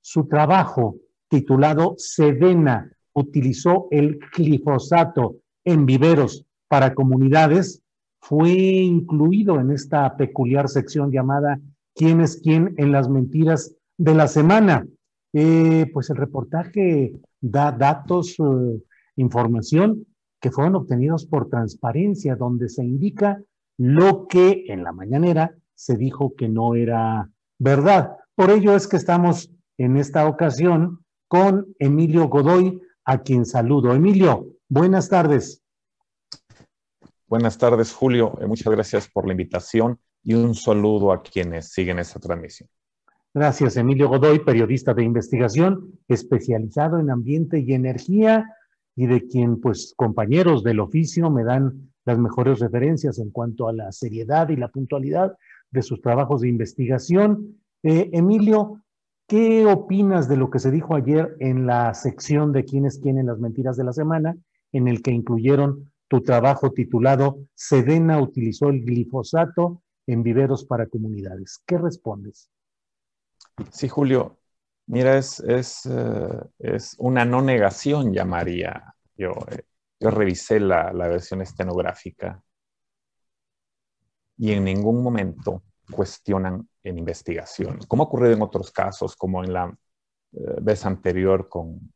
[0.00, 0.96] Su trabajo,
[1.32, 7.82] titulado Sedena, utilizó el glifosato en viveros para comunidades,
[8.20, 11.58] fue incluido en esta peculiar sección llamada
[11.94, 14.86] ¿Quién es quién en las mentiras de la semana?
[15.32, 18.82] Eh, pues el reportaje da datos, eh,
[19.16, 20.06] información
[20.38, 23.40] que fueron obtenidos por transparencia, donde se indica
[23.78, 28.16] lo que en la mañanera se dijo que no era verdad.
[28.34, 31.01] Por ello es que estamos en esta ocasión
[31.32, 33.94] con Emilio Godoy, a quien saludo.
[33.94, 35.62] Emilio, buenas tardes.
[37.26, 38.38] Buenas tardes, Julio.
[38.38, 42.68] Eh, muchas gracias por la invitación y un saludo a quienes siguen esta transmisión.
[43.32, 48.44] Gracias, Emilio Godoy, periodista de investigación, especializado en ambiente y energía,
[48.94, 53.72] y de quien, pues, compañeros del oficio me dan las mejores referencias en cuanto a
[53.72, 55.34] la seriedad y la puntualidad
[55.70, 57.56] de sus trabajos de investigación.
[57.82, 58.82] Eh, Emilio,
[59.26, 63.38] ¿qué opinas de lo que se dijo ayer en la sección de quiénes quieren las
[63.38, 64.36] mentiras de la semana,
[64.72, 71.62] en el que incluyeron tu trabajo titulado Sedena utilizó el glifosato en viveros para comunidades?
[71.66, 72.50] ¿Qué respondes?
[73.70, 74.38] Sí, Julio,
[74.86, 79.32] mira, es, es, eh, es una no negación, llamaría yo.
[80.00, 82.42] Yo revisé la, la, versión estenográfica
[84.36, 89.52] y en ningún momento cuestionan en investigación, como ha ocurrido en otros casos, como en
[89.52, 89.76] la
[90.32, 91.92] eh, vez anterior con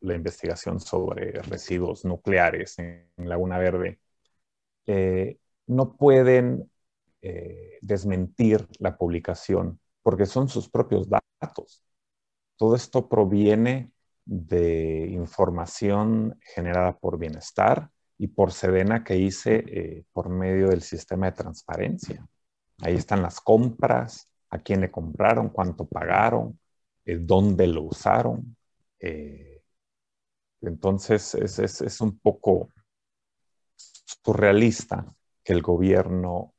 [0.00, 3.98] la investigación sobre residuos nucleares en, Laguna Verde.
[5.66, 6.70] no pueden
[7.82, 11.82] desmentir la publicación porque son sus propios datos.
[12.56, 13.90] Todo esto proviene
[14.24, 21.26] de información generada por bienestar y por Sedena que hice eh, por medio del sistema
[21.26, 22.26] de transparencia.
[22.80, 26.58] Ahí están las compras, a quién le compraron, cuánto pagaron,
[27.04, 28.56] eh, dónde lo usaron.
[29.00, 29.62] Eh,
[30.60, 32.70] entonces es, un poco
[33.76, 35.06] surrealista
[35.44, 36.54] que el gobierno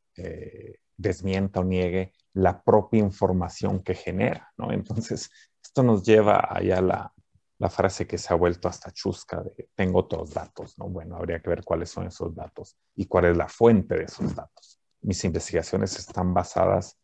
[0.97, 4.51] desmienta o niegue la propia información que genera.
[4.69, 5.31] Entonces,
[5.63, 7.13] esto nos lleva allá la,
[7.59, 10.87] la frase que se ha vuelto hasta chusca de tengo otros datos, ¿no?
[10.87, 14.33] Bueno, habría que ver cuáles son esos datos y cuál es la fuente de esos
[14.33, 14.78] datos.
[15.01, 16.97] Mis investigaciones están basadas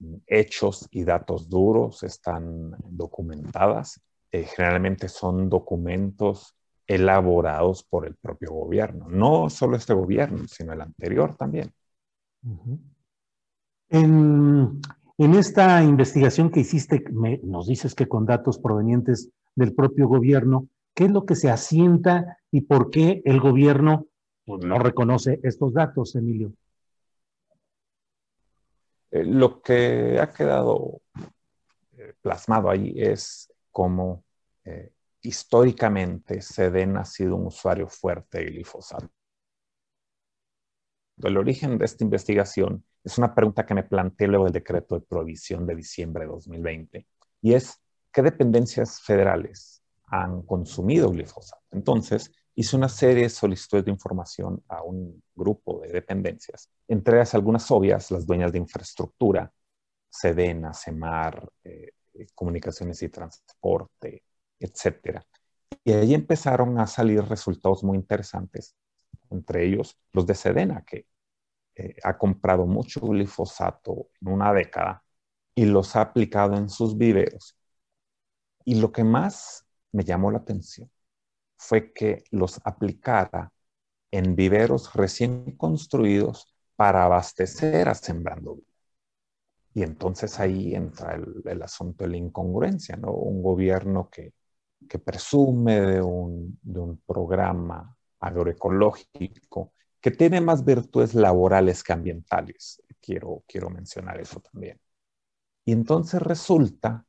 [0.00, 4.00] en hechos y datos duros, están documentadas.
[4.30, 6.54] Eh, generalmente son documentos
[6.86, 11.70] elaborados por el propio gobierno, no solo este gobierno, sino el anterior también.
[13.90, 14.80] En,
[15.18, 17.04] esta investigación que hiciste,
[17.42, 22.38] nos dices que con datos provenientes del propio gobierno, ¿qué es lo que se asienta
[22.50, 24.06] y por qué el gobierno
[24.46, 26.52] pues, no reconoce estos datos, Emilio?
[29.10, 31.00] Eh, lo que ha quedado
[31.96, 34.24] eh, plasmado ahí es cómo
[34.64, 34.92] eh,
[35.22, 39.08] históricamente Seden ha sido un usuario fuerte de glifosato.
[41.22, 45.06] El origen de esta investigación es una pregunta que me planteé luego del decreto de
[45.06, 47.06] provisión de diciembre de 2020
[47.40, 47.80] y es,
[48.12, 51.62] ¿qué dependencias federales han consumido glifosato?
[51.72, 57.32] Entonces, hice una serie de solicitudes de información a un grupo de dependencias, entre ellas
[57.34, 59.52] algunas obvias, las dueñas de infraestructura,
[60.10, 61.92] Sedena, Semar, eh,
[62.34, 64.24] Comunicaciones y Transporte,
[64.58, 65.24] etcétera.
[65.84, 68.74] Y ahí empezaron a salir resultados muy interesantes
[69.30, 71.06] entre ellos los de Sedena, que
[71.76, 75.04] eh, ha comprado mucho glifosato en una década
[75.54, 77.56] y los ha aplicado en sus viveros.
[78.64, 80.90] Y lo que más me llamó la atención
[81.58, 83.52] fue que los aplicara
[84.10, 88.66] en viveros recién construidos para abastecer a Sembrando Vida.
[89.74, 93.12] Y entonces ahí entra el, asunto de la incongruencia, ¿no?
[93.12, 94.32] Un gobierno que,
[95.04, 102.82] presume de un, de un programa agroecológico que tiene más virtudes laborales que ambientales.
[103.00, 104.80] Quiero, quiero mencionar eso también.
[105.64, 107.04] Y entonces resulta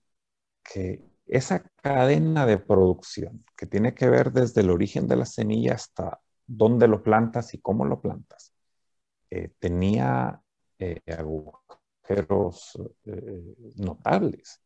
[0.64, 5.76] que esa cadena de producción que tiene que ver desde el origen de la semilla
[5.76, 8.52] hasta dónde lo plantas y cómo lo plantas,
[9.30, 10.42] eh, tenía
[10.80, 14.60] eh, agujeros eh, notables.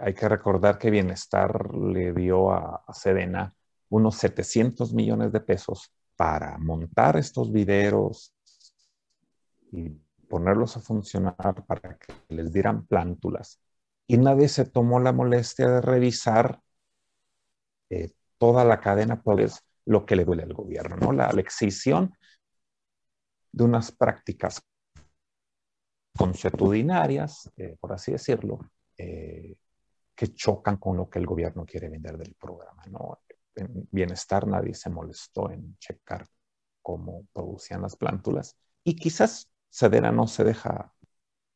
[0.00, 3.54] hay que recordar que Bienestar le dio a, a Sedena
[3.90, 8.34] unos 700 millones de pesos para montar estos videros
[9.70, 9.90] y
[10.28, 13.60] ponerlos a funcionar para que les dieran plántulas.
[14.12, 16.60] Y nadie se tomó la molestia de revisar
[18.36, 21.12] toda la cadena, pues lo que le duele al gobierno, ¿no?
[21.12, 22.10] La, la
[23.52, 24.60] de unas prácticas
[26.14, 28.58] consuetudinarias, eh, por así decirlo,
[28.98, 29.56] eh,
[30.14, 32.82] que chocan con lo que el gobierno quiere vender del programa.
[32.90, 33.20] ¿no?
[33.54, 36.26] En bienestar nadie se molestó en checar
[36.82, 40.92] cómo producían las plántulas y quizás Sedena no se deja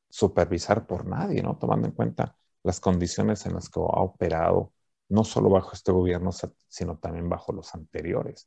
[0.09, 1.59] supervisar por nadie, ¿no?
[1.59, 2.35] tomando en cuenta
[2.67, 4.73] las condiciones en las que ha operado,
[5.09, 6.31] no solo bajo este gobierno,
[6.69, 8.45] sino también bajo los anteriores.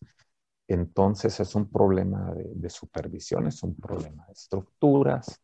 [0.67, 5.41] Entonces es un problema de, supervisión, es un problema de estructuras,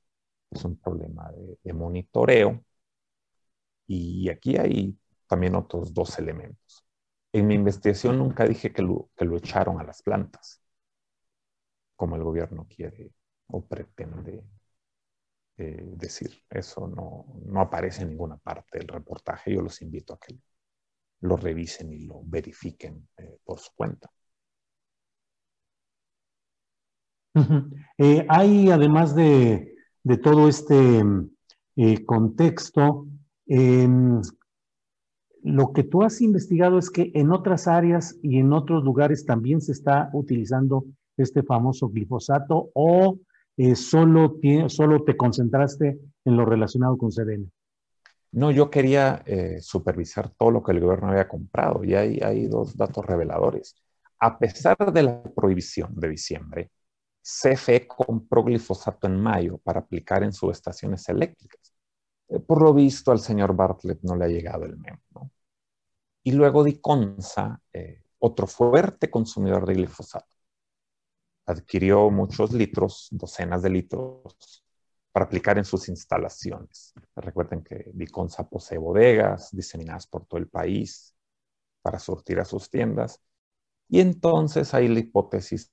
[0.51, 1.31] es un problema
[1.63, 2.65] de, monitoreo.
[3.87, 4.97] Y aquí hay
[5.27, 6.85] también otros dos elementos.
[7.31, 10.61] En mi investigación nunca dije que lo, echaron a las plantas,
[11.95, 13.13] como el gobierno quiere
[13.47, 14.43] o pretende
[15.57, 16.31] eh, decir.
[16.49, 19.53] Eso no, aparece en ninguna parte del reportaje.
[19.53, 20.35] Yo los invito a que
[21.21, 24.09] lo revisen y lo verifiquen eh, por su cuenta.
[27.97, 29.73] Eh, hay, además de,
[30.23, 31.03] todo este
[32.05, 33.07] contexto,
[33.45, 34.21] em,
[35.43, 39.61] lo que tú has investigado es que en otras áreas y en otros lugares también
[39.61, 40.85] se está utilizando
[41.17, 43.19] este famoso glifosato o
[43.57, 44.37] eh, solo,
[44.67, 47.47] solo te concentraste en lo relacionado con Sedena.
[48.31, 49.23] No, yo quería
[49.61, 53.75] supervisar todo lo que el gobierno había comprado y hay, hay dos datos reveladores.
[54.19, 56.69] A pesar de la prohibición de diciembre,
[57.25, 61.73] CFE compró glifosato en mayo para aplicar en subestaciones eléctricas.
[62.29, 65.31] Eh, por lo visto, al señor Bartlett no le ha llegado el memo.
[66.23, 70.27] Y luego Diconsa, eh, otro fuerte consumidor de glifosato,
[71.45, 74.63] adquirió muchos litros, docenas de litros,
[75.11, 76.93] para aplicar en sus instalaciones.
[77.15, 81.15] Recuerden que Diconsa posee bodegas diseminadas por todo el país
[81.81, 83.21] para surtir a sus tiendas.
[83.87, 85.71] Y entonces hay la hipótesis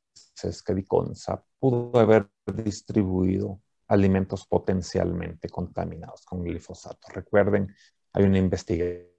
[0.65, 7.09] que Diconsa pudo haber distribuido alimentos potencialmente contaminados con glifosato.
[7.13, 7.75] Recuerden,
[8.13, 9.13] hay una investigación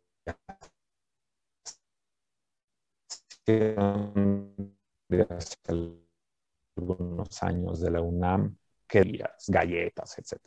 [6.76, 8.55] algunos años de la UNAM
[8.88, 10.41] que galletas, etc.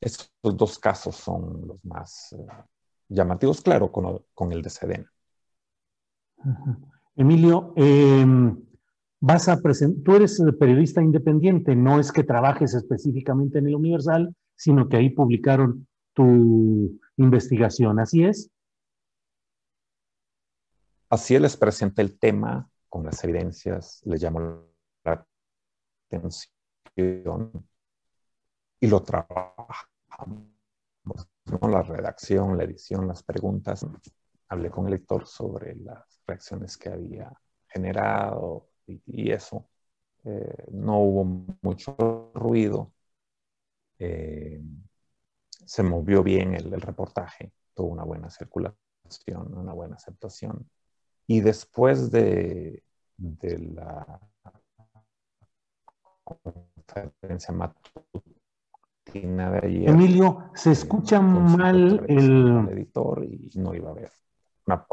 [0.00, 2.46] Estos dos casos son los más eh,
[3.08, 5.12] llamativos, claro, con, el de Sedena.
[7.16, 8.58] Emilio, em,
[9.20, 14.88] vas a tú eres periodista independiente, no es que trabajes específicamente en el Universal, sino
[14.88, 18.50] que ahí publicaron tu investigación, ¿así es?
[21.10, 24.66] Así les presenté el tema con las evidencias, le llamó
[25.04, 25.26] la
[26.08, 27.66] atención
[28.80, 30.48] y lo trabajamos,
[31.62, 33.86] la redacción, la edición, las preguntas.
[34.48, 37.32] Hablé con el lector sobre las reacciones que había
[37.68, 39.68] generado y, eso.
[40.24, 41.24] Eh, no hubo
[41.62, 42.92] mucho ruido.
[43.98, 44.60] Eh,
[45.64, 50.68] se movió bien el, reportaje, tuvo una buena circulación, una buena aceptación.
[51.30, 52.82] Y después de,
[53.16, 54.18] de la
[56.24, 59.90] conferencia matutina de ayer.
[59.90, 62.68] Emilio, se escucha mal el...
[62.72, 63.94] editor y no iba a
[64.66, 64.84] una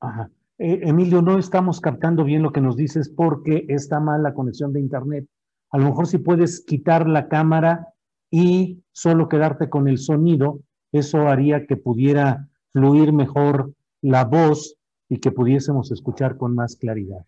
[0.00, 0.30] Ajá.
[0.56, 4.72] Eh, Emilio, no estamos captando bien lo que nos dices porque está mal la conexión
[4.72, 5.26] de internet.
[5.72, 7.92] A lo mejor si puedes quitar la cámara
[8.30, 10.60] y solo quedarte con el sonido,
[10.90, 14.76] eso haría que pudiera fluir mejor la voz
[15.08, 17.24] y que pudiésemos escuchar con más claridad.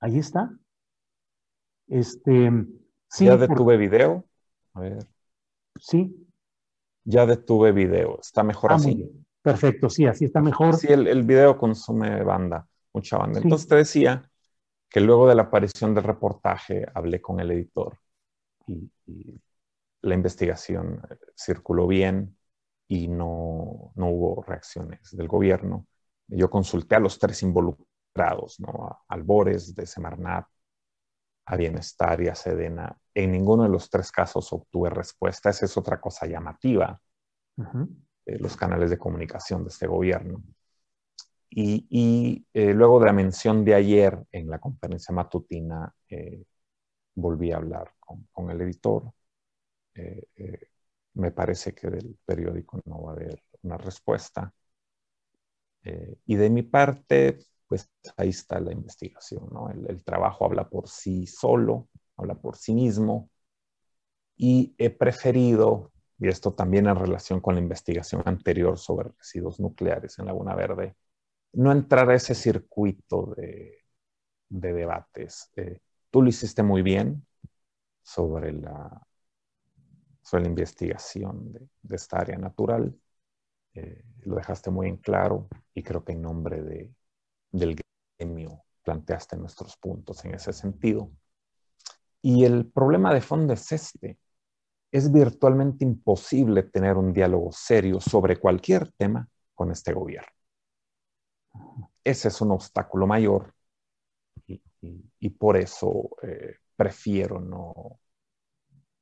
[0.00, 0.50] Ahí está.
[1.86, 2.50] Este,
[3.08, 4.24] sí, ¿Ya detuve video?
[4.74, 4.98] A ver.
[5.80, 6.14] Sí.
[7.04, 8.18] Ya detuve video.
[8.20, 8.88] ¿Está mejor Ah, así?
[8.88, 9.26] muy bien.
[9.40, 10.76] Perfecto, sí, así está mejor.
[10.76, 13.40] Sí, el, el video consume banda, mucha banda.
[13.40, 14.30] Entonces te decía
[14.90, 17.96] que luego de la aparición del reportaje hablé con el editor
[18.66, 19.40] y, y
[20.02, 22.36] la investigación eh, circuló bien
[22.88, 25.86] y no, no hubo reacciones del gobierno.
[26.26, 28.68] Yo consulté a los tres involucrados, ¿no?
[28.86, 30.46] A Albores, de Semarnat,
[31.46, 32.96] a Bienestar y a Sedena.
[33.14, 35.50] En ninguno de los tres casos obtuve respuesta.
[35.50, 37.00] Esa es otra cosa llamativa
[37.58, 37.88] Ujú.
[38.26, 40.42] eh, los canales de comunicación de este gobierno.
[41.50, 46.44] Y, y, eh, luego de la mención de ayer en la conferencia matutina, eh,
[47.14, 49.12] volví a hablar con, con el editor.
[49.94, 50.68] Eh,
[51.18, 54.52] me parece que del periódico no va a haber una respuesta.
[55.84, 59.70] Eh, y de mi parte, pues ahí está la investigación, ¿no?
[59.70, 63.30] El, trabajo habla por sí solo, habla por sí mismo.
[64.36, 70.18] Y he preferido y esto también en relación con la investigación anterior sobre residuos nucleares
[70.18, 70.96] en Laguna Verde,
[71.52, 73.84] no entrar a ese circuito de,
[74.48, 75.50] de debates.
[75.56, 77.26] Eh, tú lo hiciste muy bien
[78.02, 79.07] sobre la,
[80.28, 82.94] sobre la investigación de, de esta área natural,
[83.74, 86.92] eh, lo dejaste muy en claro y creo que en nombre de,
[87.50, 87.80] del
[88.18, 91.10] gremio planteaste nuestros puntos en ese sentido.
[92.20, 94.18] Y el problema de fondo es este
[94.90, 100.28] es virtualmente imposible tener un diálogo serio sobre cualquier tema con este gobierno.
[102.04, 103.54] Ese es un obstáculo mayor
[104.46, 107.98] y, y, y por eso eh, prefiero no,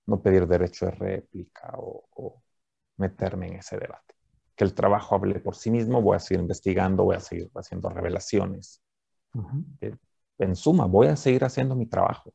[0.07, 2.43] no, pedir derecho de réplica o, o,
[2.99, 4.15] meterme en ese debate.
[4.55, 7.91] Que el trabajo hable por sí mismo, voy a seguir investigando, voy a seguir haciendo
[7.91, 8.81] revelaciones.
[9.35, 9.99] Uh -huh.
[10.39, 12.33] En suma, voy a seguir haciendo mi trabajo.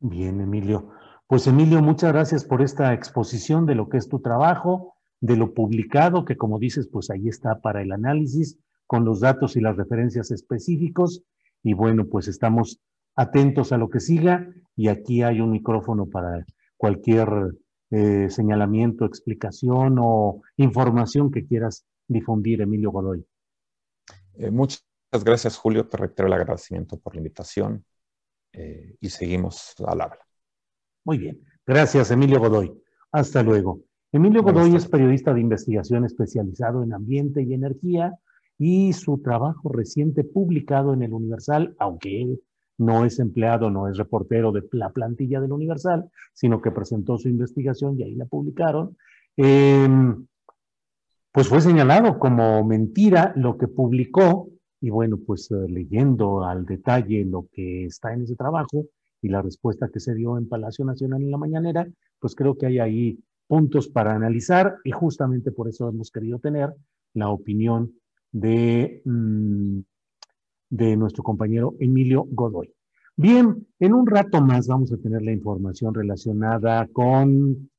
[0.00, 0.90] Bien, Emilio.
[1.26, 5.54] Pues Emilio, muchas gracias por esta exposición de lo que es tu trabajo, de lo
[5.54, 9.76] publicado, que como dices, pues ahí está para el análisis, con los datos y las
[9.76, 11.22] referencias específicos.
[11.62, 12.80] Y bueno, pues estamos
[13.20, 16.46] atentos a lo que siga y aquí hay un micrófono para
[16.78, 17.28] cualquier
[17.90, 23.22] eh, señalamiento, explicación o información que quieras difundir, Emilio Godoy.
[24.38, 24.82] Eh, muchas
[25.22, 25.86] gracias, Julio.
[25.86, 27.84] Te reitero el agradecimiento por la invitación
[28.52, 30.26] eh, y seguimos al habla.
[31.04, 31.44] Muy bien.
[31.66, 32.72] Gracias, Emilio Godoy.
[33.12, 33.82] Hasta luego.
[34.12, 38.14] Emilio Godoy es periodista de investigación especializado en ambiente y energía
[38.56, 42.40] y su trabajo reciente publicado en el Universal, aunque él
[42.80, 47.28] no es empleado, no es reportero de la plantilla del Universal, sino que presentó su
[47.28, 48.96] investigación y ahí la publicaron,
[49.36, 49.88] eh,
[51.32, 54.48] pues fue señalado como mentira lo que publicó
[54.80, 58.86] y bueno, pues eh, leyendo al detalle lo que está en ese trabajo,
[59.22, 61.86] y la respuesta que se dio en Palacio Nacional en la mañanera,
[62.18, 66.72] pues creo que hay ahí puntos para analizar y justamente por eso hemos querido tener
[67.14, 67.92] la opinión
[68.32, 69.80] de, mmm,
[70.70, 72.72] de nuestro compañero Emilio Godoy.
[73.16, 77.70] Bien, en un rato más vamos a tener la información relacionada con,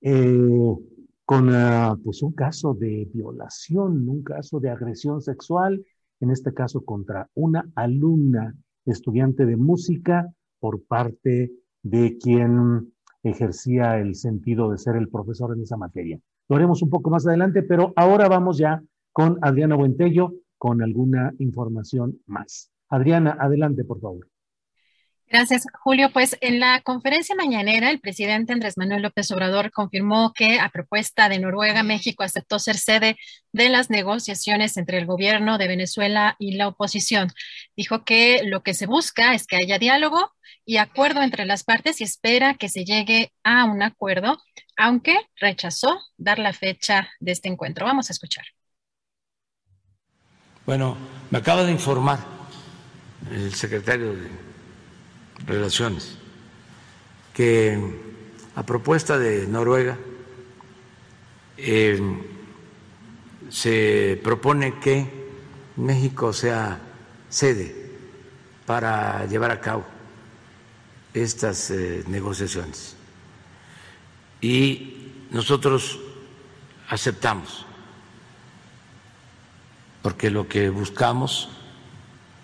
[0.00, 0.76] eh,
[1.24, 5.84] con uh, pues un caso de violación, un caso de agresión sexual,
[6.20, 8.54] en este caso contra una alumna
[8.86, 11.52] estudiante de música por parte
[11.82, 12.92] de quien
[13.22, 16.18] ejercía el sentido de ser el profesor en esa materia.
[16.48, 20.32] Lo haremos un poco más adelante, pero ahora vamos ya con Adriana Buentello
[20.64, 22.70] con alguna información más.
[22.88, 24.30] Adriana, adelante, por favor.
[25.26, 26.08] Gracias, Julio.
[26.10, 31.28] Pues en la conferencia mañanera, el presidente Andrés Manuel López Obrador confirmó que a propuesta
[31.28, 33.18] de Noruega, México aceptó ser sede
[33.52, 37.28] de las negociaciones entre el gobierno de Venezuela y la oposición.
[37.76, 40.30] Dijo que lo que se busca es que haya diálogo
[40.64, 44.38] y acuerdo entre las partes y espera que se llegue a un acuerdo,
[44.78, 47.84] aunque rechazó dar la fecha de este encuentro.
[47.84, 48.46] Vamos a escuchar.
[50.66, 50.96] Bueno,
[51.30, 52.18] me acaba de informar
[53.30, 54.30] el secretario de
[55.46, 56.16] Relaciones,
[57.34, 57.78] que
[58.54, 59.98] a propuesta de Noruega
[61.58, 62.00] eh,
[63.50, 65.06] se propone que
[65.76, 66.80] México sea
[67.28, 67.90] sede
[68.64, 69.84] para llevar a cabo
[71.12, 72.96] estas eh, negociaciones.
[74.40, 76.00] Y nosotros
[76.88, 77.66] aceptamos,
[80.04, 81.48] porque lo que buscamos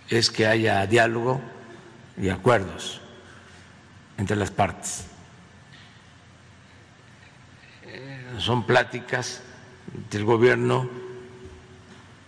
[0.09, 1.43] es que haya diálogo
[2.17, 3.03] y acuerdos
[4.17, 5.05] entre las partes.
[8.39, 9.43] Son pláticas
[10.11, 10.89] del gobierno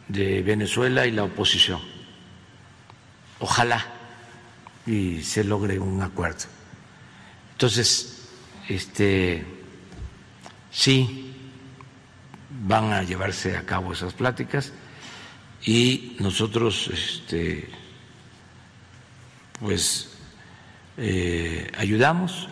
[0.06, 1.80] de Venezuela y la oposición.
[3.38, 3.86] Ojalá
[4.84, 6.44] y se logre un acuerdo.
[7.52, 8.28] Entonces,
[8.68, 9.46] este,
[10.70, 11.34] sí
[12.66, 14.74] van a llevarse a cabo esas pláticas
[15.64, 17.68] y nosotros, este,
[19.60, 20.10] pues,
[20.96, 22.48] eh, ayudamos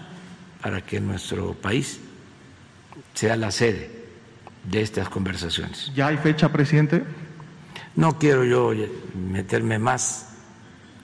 [0.62, 2.00] para que nuestro país
[3.14, 3.90] sea la sede
[4.64, 5.90] de estas conversaciones.
[5.94, 7.02] ¿Ya hay fecha, presidente?
[7.96, 8.72] No quiero yo
[9.14, 10.28] meterme más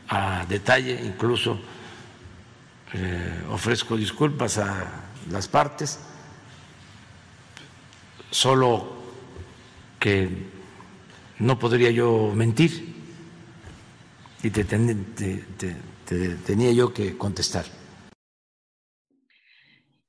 [0.08, 1.58] a detalle, incluso
[2.92, 5.98] eh, ofrezco disculpas a las partes,
[8.30, 8.96] solo
[9.98, 10.55] que
[11.38, 12.94] no podría yo mentir
[14.42, 14.64] y te
[16.44, 17.64] tenía yo que contestar.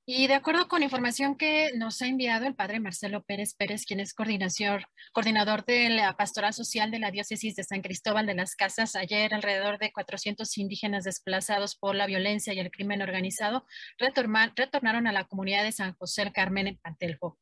[0.10, 4.00] Y de acuerdo con información que nos ha enviado el padre Marcelo Pérez Pérez, quien
[4.00, 8.96] es coordinador de la pastoral social de la diócesis de San Cristóbal de las Casas,
[8.96, 13.66] ayer alrededor de 400 indígenas desplazados por la violencia y el crimen organizado
[13.98, 17.38] retornaron a la comunidad de San José el Carmen en Panteljo.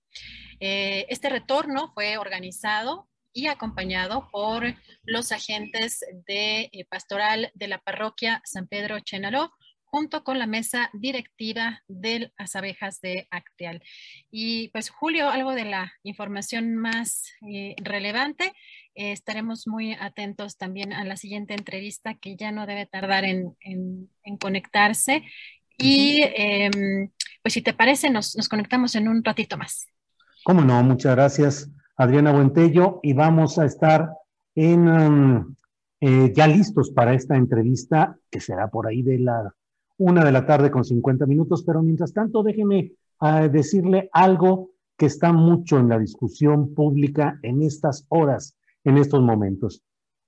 [0.60, 4.64] Eh, este retorno fue organizado y acompañado por
[5.04, 9.52] los agentes de eh, pastoral de la parroquia San Pedro Chenaló,
[9.84, 13.84] junto con la mesa directiva de las abejas de Acteal.
[14.32, 18.54] Y pues Julio, algo de la información más eh, relevante,
[18.96, 23.58] eh, estaremos muy atentos también a la siguiente entrevista que ya no debe tardar en,
[24.40, 25.24] conectarse.
[25.78, 27.12] Y em,
[27.44, 29.88] pues si te parece, nos, conectamos en un ratito más.
[30.46, 34.10] Cómo no, muchas gracias Adriana Buentello y vamos a estar
[34.56, 34.88] en...
[34.88, 35.56] Um,
[36.02, 39.52] eh, ya listos para esta entrevista, que será por ahí de la
[39.98, 45.06] una de la tarde con 50 minutos, pero mientras tanto déjeme ah, decirle algo que
[45.06, 49.82] está mucho en la discusión pública en estas horas, en estos momentos.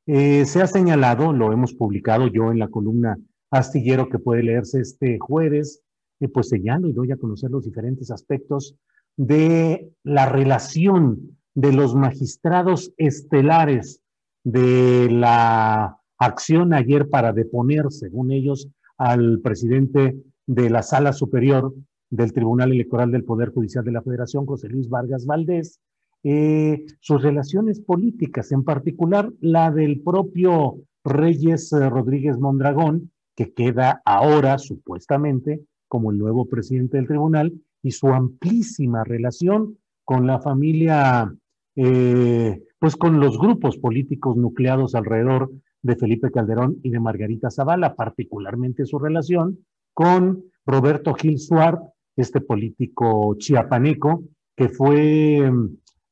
[0.05, 3.17] Eh, se ha señalado, lo hemos publicado yo en la columna
[3.51, 5.81] astillero que puede leerse este jueves,
[6.21, 8.75] eh, pues señalo y doy a conocer los diferentes aspectos
[9.17, 13.99] de la relación de los magistrados estelares
[14.43, 21.73] de la acción ayer para deponer, según ellos, al presidente de la Sala Superior
[22.11, 25.79] del Tribunal Electoral del Poder Judicial de la Federación, José Luis Vargas Valdés,
[26.23, 34.03] eh, sus relaciones políticas, en particular la del propio Reyes eh, Rodríguez Mondragón, que queda
[34.05, 37.51] ahora supuestamente como el nuevo presidente del tribunal,
[37.81, 41.33] y su amplísima relación con la familia,
[41.77, 45.51] eh, pues con los grupos políticos nucleados alrededor
[45.83, 49.59] de Felipe Calderón y de Margarita Zavala, particularmente su relación
[49.93, 51.79] con Roberto Gil Suart,
[52.15, 54.23] este político chiapaneco,
[54.55, 55.51] que fue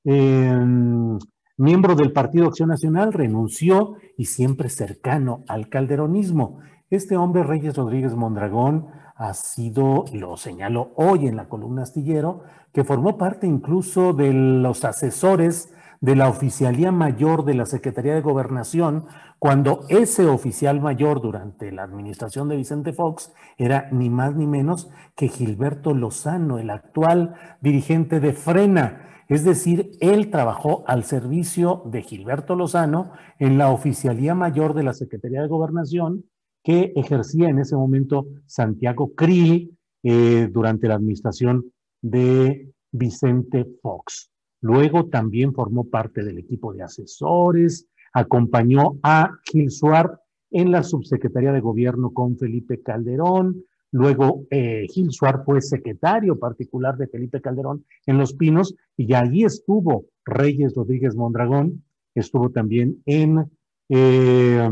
[0.03, 1.17] em,
[1.57, 6.59] miembro del Partido Acción Nacional, renunció y siempre cercano al calderonismo.
[6.91, 8.85] Este hombre, Reyes Rodríguez Mondragón,
[9.15, 12.43] ha sido, lo señalo hoy en la columna astillero,
[12.73, 18.21] que formó parte incluso de los asesores de la Oficialía Mayor de la Secretaría de
[18.21, 19.05] Gobernación
[19.39, 24.89] cuando ese oficial mayor durante la administración de Vicente Fox era ni más ni menos
[25.15, 29.23] que Gilberto Lozano, el actual dirigente de Frena.
[29.27, 34.93] Es decir, él trabajó al servicio de Gilberto Lozano en la Oficialía Mayor de la
[34.93, 36.25] Secretaría de Gobernación
[36.65, 44.31] que ejercía en ese momento Santiago Krill eh, durante la administración de Vicente Fox.
[44.61, 50.17] Luego también formó parte del equipo de asesores, acompañó a Gil Suárez
[50.49, 53.63] en la subsecretaría de gobierno con Felipe Calderón.
[53.91, 59.43] Luego eh, Gil Suárez fue secretario particular de Felipe Calderón en Los Pinos y allí
[59.43, 61.83] estuvo Reyes Rodríguez Mondragón,
[62.15, 63.51] estuvo también en
[63.89, 64.67] eh,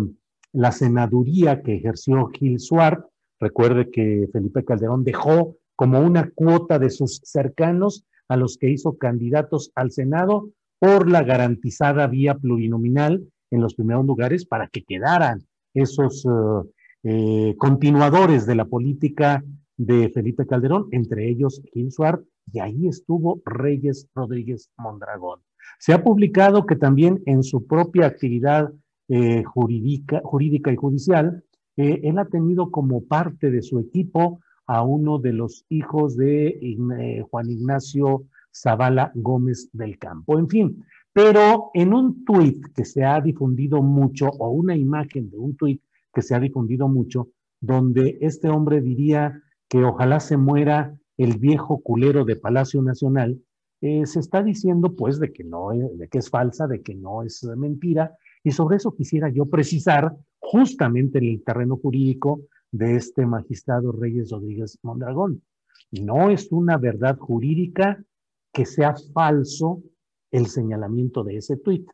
[0.53, 3.03] la senaduría que ejerció Gil Suárez.
[3.39, 8.97] Recuerde que Felipe Calderón dejó como una cuota de sus cercanos a los que hizo
[8.97, 10.49] candidatos al Senado
[10.79, 16.69] por la garantizada vía plurinominal en los primeros lugares para que quedaran esos eh,
[17.03, 19.43] eh, continuadores de la política
[19.77, 25.39] de Felipe Calderón, entre ellos Gil Suárez, y ahí estuvo Reyes Rodríguez Mondragón.
[25.79, 28.71] Se ha publicado que también en su propia actividad
[29.09, 31.43] eh, jurídica, jurídica y judicial,
[31.75, 37.23] él ha tenido como parte de su equipo a uno de los hijos de eh,
[37.29, 40.37] Juan Ignacio Zavala Gómez del Campo.
[40.37, 45.37] En fin, pero en un tuit que se ha difundido mucho, o una imagen de
[45.37, 45.81] un tuit
[46.13, 47.29] que se ha difundido mucho,
[47.59, 53.41] donde este hombre diría que ojalá se muera el viejo culero de Palacio Nacional,
[53.81, 57.23] eh, se está diciendo pues de que no, de que es falsa, de que no
[57.23, 62.41] es mentira, y sobre eso quisiera yo precisar justamente en el terreno jurídico
[62.71, 65.41] de este magistrado Reyes Rodríguez Mondragón.
[65.91, 68.03] No es una verdad jurídica
[68.51, 69.81] que sea falso
[70.31, 71.87] el señalamiento de ese tuit.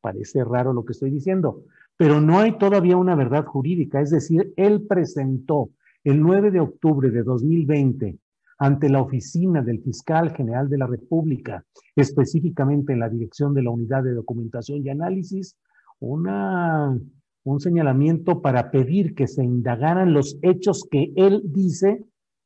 [0.00, 1.64] Parece raro lo que estoy diciendo,
[1.96, 4.00] pero no hay todavía una verdad jurídica.
[4.00, 5.70] Es decir, él presentó
[6.04, 8.18] el 9 de octubre de 2020
[8.58, 11.64] ante la oficina del fiscal general de la República,
[11.96, 15.56] específicamente en la dirección de la unidad de documentación y análisis,
[16.00, 16.98] una,
[17.44, 22.04] un señalamiento para pedir que se indagaran los hechos que él dice,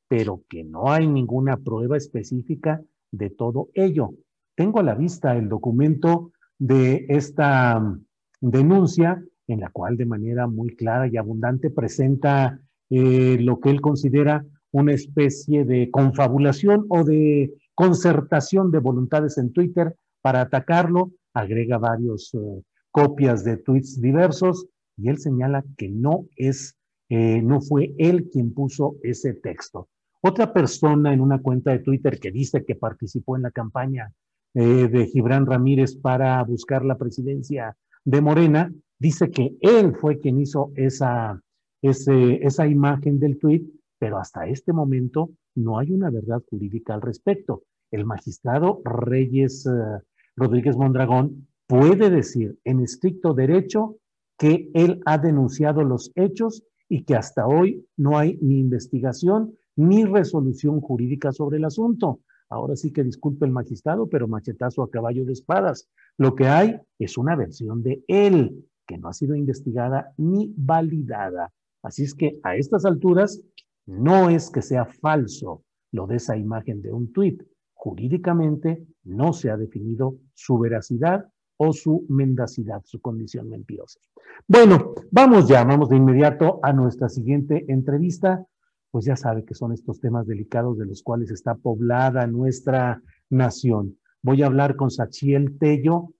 [0.08, 4.10] pero que no hay ninguna prueba específica de todo ello.
[4.56, 8.04] Tengo a la vista el documento de esta mm,
[8.40, 13.80] denuncia en la cual de manera muy clara y abundante presenta eh, lo que él
[13.80, 21.78] considera una especie de confabulación o de concertación de voluntades en Twitter para atacarlo, agrega
[21.78, 22.62] varios eh,
[22.94, 26.76] copias de tweets diversos y él señala que no es,
[27.08, 29.88] eh, no fue él quien puso ese texto.
[30.22, 34.12] Otra persona en una cuenta de Twitter que dice que participó en la campaña
[34.54, 40.38] eh, de Gibran Ramírez para buscar la presidencia de Morena, dice que él fue quien
[40.38, 41.42] hizo esa,
[41.82, 43.64] esa imagen del tweet,
[43.98, 47.64] pero hasta este momento no hay una verdad jurídica al respecto.
[47.90, 50.00] El magistrado Reyes eh,
[50.36, 53.96] Rodríguez Mondragón puede decir en estricto derecho
[54.38, 60.04] que él ha denunciado los hechos y que hasta hoy no hay ni investigación ni
[60.04, 62.20] resolución jurídica sobre el asunto.
[62.48, 65.88] Ahora sí que disculpe el magistrado, pero machetazo a caballo de espadas.
[66.18, 71.52] Lo que hay es una versión de él, que no ha sido investigada ni validada.
[71.82, 73.42] Así es que a estas alturas
[73.86, 77.42] no es que sea falso lo de esa imagen de un tuit.
[77.72, 81.26] Jurídicamente no se ha definido su veracidad
[81.56, 84.00] o su mendacidad, su condición mentirosa.
[84.48, 88.46] Bueno, vamos ya, vamos de inmediato a nuestra siguiente entrevista
[88.94, 93.98] pues ya sabe que son estos temas delicados de los cuales está poblada nuestra nación.
[94.22, 96.14] Voy a hablar con Sachiel Tello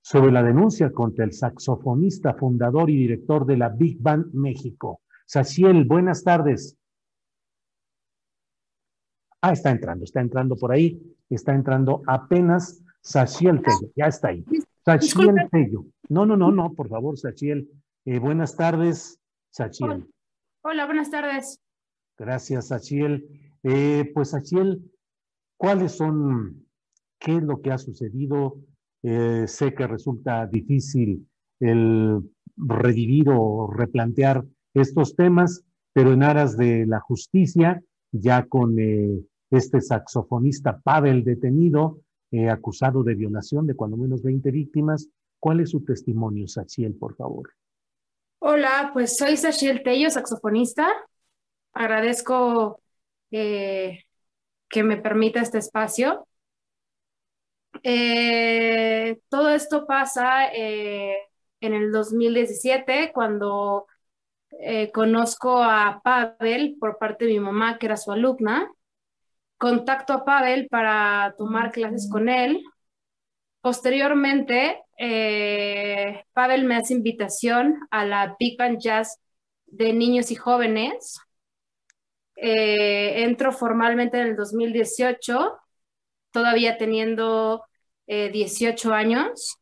[0.00, 5.00] sobre la denuncia contra el saxofonista, fundador y director de la Big Band México.
[5.26, 6.76] Sachiel, buenas tardes.
[9.40, 14.44] Ah, está entrando, está entrando por ahí, está entrando apenas Sachiel Tello, ya está ahí.
[14.84, 15.86] Sachiel Tello.
[16.10, 17.70] No, no, no, no, por favor, Sachiel.
[18.04, 19.18] Eh, buenas tardes,
[19.50, 20.06] Sachiel.
[20.62, 21.58] Hola, buenas tardes.
[22.18, 23.26] Gracias, Sachiel.
[23.62, 24.82] Eh, pues, Sachiel,
[25.56, 26.66] ¿cuáles son,
[27.18, 28.58] qué es lo que ha sucedido?
[29.02, 31.26] Eh, sé que resulta difícil
[31.60, 32.20] el
[32.56, 35.64] revivir o replantear estos temas,
[35.94, 37.82] pero en aras de la justicia,
[38.12, 39.18] ya con eh,
[39.50, 42.00] este saxofonista Pavel detenido,
[42.50, 45.08] acusado de violación de cuando menos 20 víctimas,
[45.38, 47.52] ¿cuál es su testimonio, Sachiel, por favor?
[48.40, 50.88] Hola, pues soy Sachiel Tello, saxofonista
[51.74, 52.80] agradezco
[53.30, 54.04] eh,
[54.68, 56.26] que me permita este espacio.
[57.82, 61.16] Eh, todo esto pasa eh,
[61.60, 63.86] en el 2017 cuando
[64.92, 68.70] conozco a Pavel por parte de mi mamá, que era su alumna.
[69.64, 72.62] Contacto a Pavel para tomar clases con él.
[73.62, 74.82] Posteriormente,
[76.34, 79.18] Pavel me hace invitación a la Big Band Jazz
[79.64, 81.18] de niños y jóvenes
[82.36, 85.56] eh, entro formalmente en el 2018,
[86.30, 87.64] todavía teniendo
[88.06, 89.56] 18 eh, años.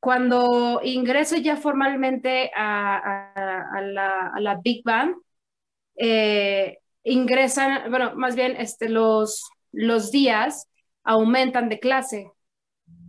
[0.00, 5.16] Cuando ingreso ya formalmente a, la, Big Band,
[5.96, 10.68] eh, ingresan, bueno, más bien este, los, los días
[11.04, 12.30] aumentan de clase.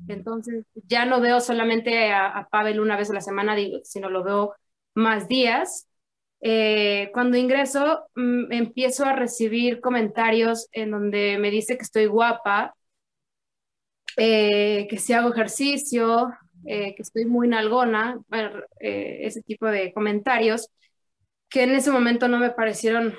[0.08, 4.24] Entonces ya no veo solamente a, a Pavel una vez a la semana, sino lo
[4.24, 4.54] veo
[4.94, 5.88] más días.
[6.42, 12.76] Eh, cuando ingreso, mm, empiezo a recibir comentarios en donde me dice que estoy guapa,
[14.18, 16.32] eh, que si hago ejercicio,
[16.66, 18.20] eh, que estoy muy nalgona,
[18.80, 20.70] ese tipo de comentarios
[21.50, 23.16] que en ese momento no me parecieron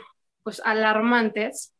[0.49, 1.75] pues alarmantes.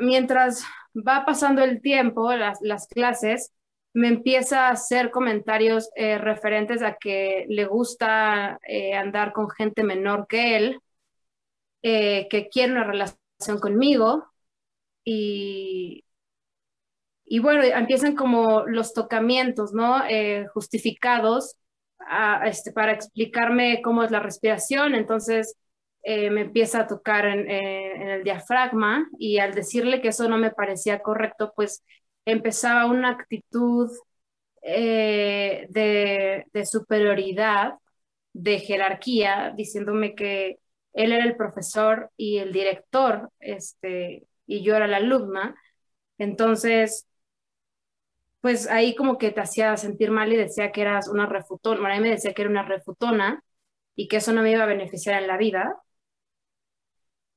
[0.00, 0.64] mientras
[0.94, 3.52] va pasando el tiempo, las, las clases,
[3.92, 9.84] me empieza a hacer comentarios eh, referentes a que le gusta eh, andar con gente
[9.84, 10.80] menor que él,
[11.82, 14.26] eh, que quiere una relación conmigo
[15.04, 16.04] y,
[17.24, 20.02] y bueno, empiezan como los tocamientos, ¿no?
[20.52, 21.56] justificados
[22.44, 25.56] este, para explicarme cómo es la respiración, entonces
[26.04, 30.50] me empieza a tocar en, en el diafragma y al decirle que eso no me
[30.50, 31.82] parecía correcto, pues
[32.26, 33.90] empezaba una actitud
[34.66, 37.74] eh, de, superioridad,
[38.32, 40.58] de jerarquía, diciéndome que
[40.94, 45.54] él era el profesor y el director, este, y yo era la alumna.
[46.18, 47.06] Entonces,
[48.40, 51.94] pues ahí como que te hacía sentir mal y decía que eras una refutona, bueno,
[51.94, 53.42] a mí me decía que era una refutona
[53.96, 55.76] y que eso no me iba a beneficiar en la vida.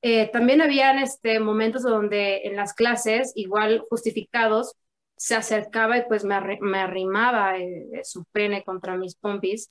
[0.02, 4.76] Eh, también habían este, momentos donde en las clases, igual justificados,
[5.16, 9.70] se acercaba y pues me, arrimaba eh, su pene contra mis pompis.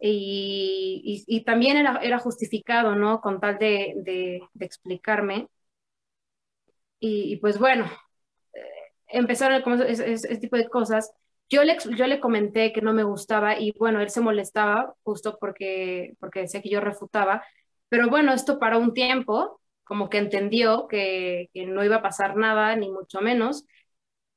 [0.00, 3.20] Y, también era, era, justificado, ¿no?
[3.20, 5.48] Con tal de, explicarme.
[7.00, 7.86] Y, pues bueno,
[8.54, 8.60] eh,
[9.08, 11.12] empezaron como ese, tipo de cosas.
[11.48, 15.38] Yo le, yo le comenté que no me gustaba y bueno, él se molestaba justo
[15.40, 17.42] porque, porque decía que yo refutaba,
[17.88, 22.76] pero bueno, esto para un tiempo, como que entendió que, no iba a pasar nada,
[22.76, 23.64] ni mucho menos.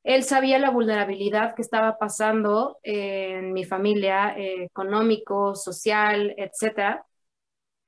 [0.03, 7.05] Él sabía la vulnerabilidad que estaba pasando en mi familia, eh, económico, social, etcétera.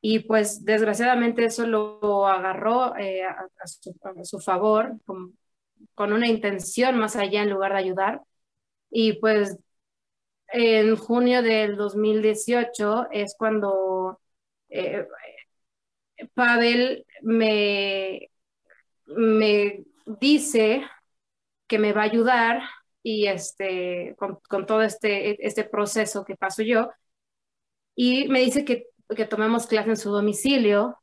[0.01, 3.47] Y pues desgraciadamente eso lo agarró eh, a,
[4.23, 5.37] su, favor, con,
[5.95, 8.21] con, una intención más allá en lugar de ayudar.
[8.91, 9.57] Y pues
[10.49, 14.19] en junio del 2018 es cuando
[14.69, 15.07] eh,
[16.33, 18.29] Pavel me,
[19.05, 20.83] me dice
[21.67, 22.61] que me va a ayudar
[23.01, 26.89] y este, con, con, todo este, este proceso que paso yo.
[27.95, 30.97] Y me dice que, que tomemos clase en su domicilio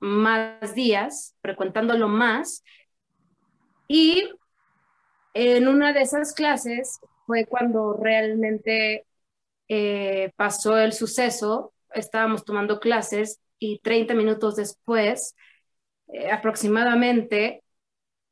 [0.00, 2.62] más días, frecuentándolo más.
[3.88, 4.28] Y
[5.34, 9.06] en una de esas clases fue cuando realmente
[9.68, 11.72] eh, pasó el suceso.
[11.92, 13.40] Estábamos tomando clases
[13.72, 15.34] y 30 minutos después,
[16.08, 17.62] eh, aproximadamente,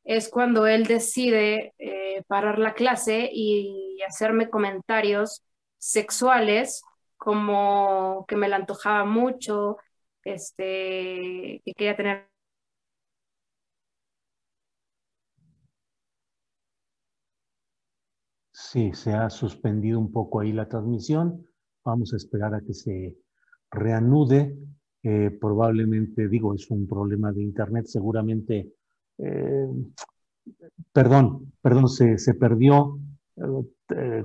[0.04, 5.42] es cuando él decide eh, parar la clase y hacerme comentarios
[5.78, 6.82] sexuales
[7.16, 9.78] como que me la antojaba mucho,
[10.24, 12.28] este, que quería tener
[18.72, 21.46] Sí, se ha suspendido un poco ahí la transmisión.
[21.84, 23.18] Vamos a esperar a que se
[23.70, 24.56] reanude.
[25.04, 28.72] Eh, probablemente, digo, es un problema de Internet, seguramente
[29.18, 29.68] eh,
[30.92, 32.98] perdón, perdón, se, se perdió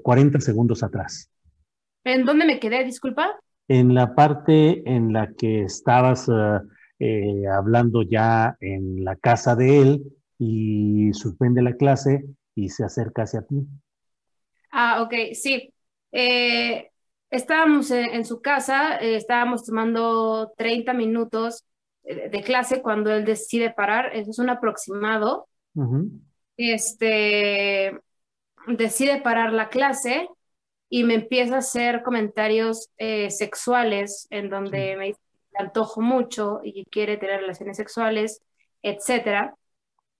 [0.01, 1.31] 40 eh, segundos atrás.
[2.03, 2.83] ¿En dónde me quedé?
[2.83, 3.35] Disculpa.
[3.67, 6.29] En la parte en la que estabas
[6.99, 10.03] eh, hablando ya en la casa de él
[10.39, 12.23] y suspende la clase
[12.55, 13.67] y se acerca hacia ti.
[14.71, 15.73] Ah, ok, sí.
[17.29, 21.63] Estábamos en, su casa, estábamos tomando 30 minutos
[22.03, 25.47] de clase cuando él decide parar, eso es un aproximado.
[26.55, 27.99] Este
[28.67, 30.27] decide parar la clase
[30.89, 35.15] y me empieza a hacer comentarios eh, sexuales en donde me
[35.57, 38.41] antojo mucho y quiere tener relaciones sexuales,
[38.81, 39.55] etcétera.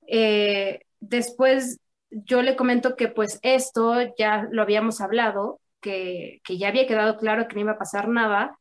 [0.08, 1.80] Eh, después
[2.10, 7.47] yo le comento que pues esto ya lo habíamos hablado, que, ya había quedado claro
[7.47, 8.57] que no iba a pasar nada.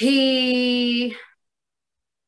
[0.00, 1.14] Y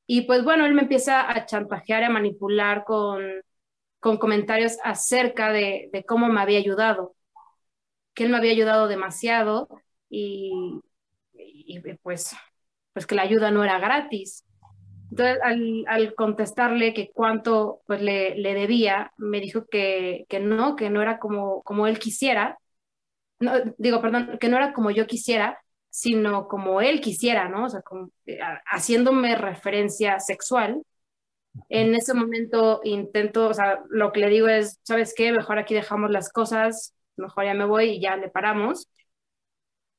[0.06, 3.22] y pues bueno, él me empieza a chantajear, a manipular con,
[4.00, 7.16] con comentarios acerca de, de, cómo me había ayudado,
[8.14, 9.68] que él me había ayudado demasiado
[10.08, 10.80] y,
[11.34, 12.36] y, pues,
[12.92, 14.44] pues que la ayuda no era gratis.
[15.10, 20.76] Entonces, al, al contestarle que cuánto pues, le, le debía, me dijo que, que, no,
[20.76, 22.58] que no era como, como él quisiera,
[23.40, 25.58] no, digo, perdón, que no era como yo quisiera,
[25.90, 27.66] sino como él quisiera, ¿no?
[27.66, 27.80] O sea,
[28.26, 30.82] eh, haciéndome referencia sexual.
[31.68, 35.32] En ese momento intento, o sea, lo que le digo es, ¿sabes qué?
[35.32, 38.88] Mejor aquí dejamos las cosas, mejor ya me voy y ya le paramos.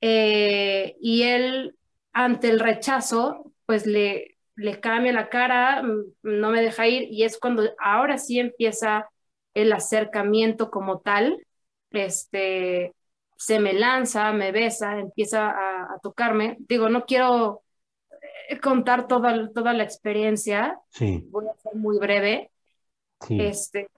[0.02, 1.76] Eh, y él,
[2.14, 7.24] ante el rechazo, pues le, le cambia la cara, mm, no me deja ir y
[7.24, 9.10] es cuando ahora sí empieza
[9.54, 11.44] el acercamiento como tal,
[11.92, 12.94] este,
[13.38, 16.58] se me lanza, me besa, empieza a, tocarme.
[16.60, 17.64] Digo, no quiero
[18.50, 21.26] eh, contar toda, toda la experiencia, sí.
[21.30, 22.52] voy a ser muy breve.
[23.30, 23.90] Este,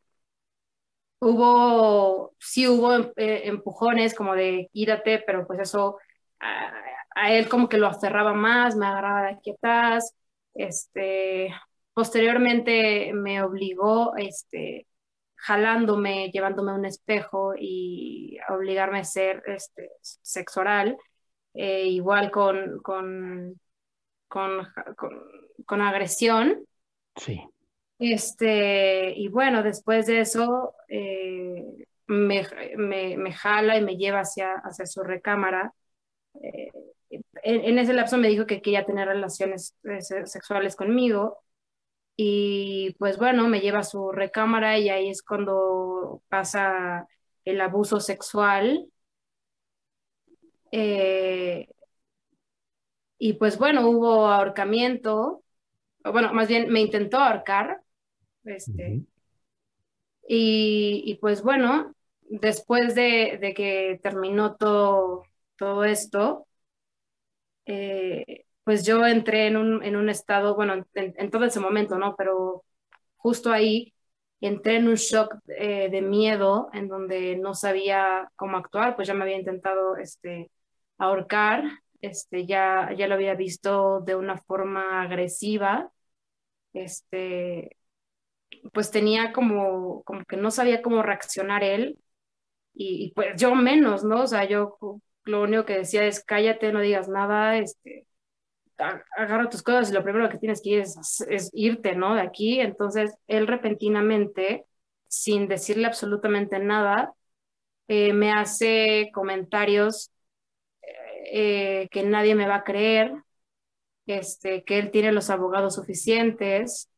[1.19, 5.97] hubo, sí hubo eh, empujones como de quítate, pero pues eso
[6.39, 6.71] a,
[7.15, 10.15] a, él como que lo aferraba más, me agarraba de aquí atrás.
[10.53, 11.53] Este,
[11.93, 14.87] posteriormente me obligó este,
[15.39, 20.97] jalándome, llevándome a un espejo y obligarme a ser este, sexo oral,
[21.53, 23.59] eh, igual con, con,
[24.27, 24.67] con,
[25.65, 26.65] con, agresión.
[27.15, 27.41] Sí.
[27.97, 31.63] Este, y bueno, después de eso eh,
[32.07, 32.45] me,
[32.77, 35.73] me, me, jala y me lleva hacia, hacia su recámara.
[36.41, 36.69] Eh,
[37.43, 39.75] en, ese lapso me dijo que quería tener relaciones
[40.25, 41.39] sexuales conmigo
[42.21, 47.07] y pues bueno, me lleva a su recámara y ahí es cuando pasa
[47.45, 48.89] el abuso sexual.
[50.73, 51.69] Eh,
[53.17, 55.45] y pues bueno, hubo ahorcamiento,
[56.03, 57.83] bueno, más bien me intentó ahorcar,
[58.43, 59.05] este,
[60.27, 65.23] y, pues bueno, después de, que terminó todo,
[65.55, 66.47] todo esto,
[67.65, 72.15] eh, pues yo entré en un, en un estado, bueno, en, todo ese momento, ¿no?
[72.15, 72.63] Pero
[73.17, 73.95] justo ahí
[74.41, 79.15] entré en un shock eh, de miedo en donde no sabía cómo actuar, pues ya
[79.15, 80.51] me había intentado este,
[80.99, 81.63] ahorcar,
[82.01, 85.91] este, ya, ya lo había visto de una forma agresiva,
[86.73, 87.75] este,
[88.71, 91.97] pues tenía como, como que no sabía cómo reaccionar él
[92.75, 94.23] y, pues yo menos, ¿no?
[94.23, 94.77] O sea, yo
[95.23, 98.05] lo único que decía es cállate, no digas nada, este,
[98.79, 102.15] agarra tus cosas y lo primero que tienes que ir es, irte, ¿no?
[102.15, 102.59] De aquí.
[102.59, 104.65] Entonces, él repentinamente,
[105.07, 107.13] sin decirle absolutamente nada,
[107.87, 110.11] eh, me hace comentarios
[111.31, 113.13] eh, que nadie me va a creer,
[114.07, 116.89] este, que él tiene los abogados suficientes,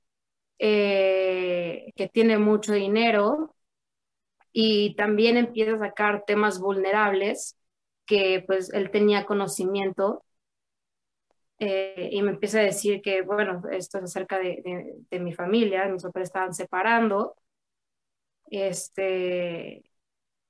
[0.59, 3.55] eh, que tiene mucho dinero
[4.53, 7.57] y también empieza a sacar temas vulnerables
[8.05, 10.23] que pues él tenía conocimiento
[11.64, 15.88] eh, y me empieza a decir que, bueno, esto es acerca de, de, mi familia,
[15.89, 17.36] mis papás estaban separando,
[18.49, 19.84] este,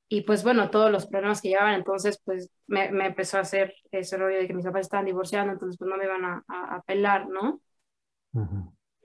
[0.08, 3.76] y pues bueno, todos los problemas que llevaban, entonces pues me, me, empezó a hacer
[3.92, 6.76] ese rollo de que mis papás estaban divorciando, entonces pues no me iban a, a,
[6.78, 7.60] apelar, ¿no?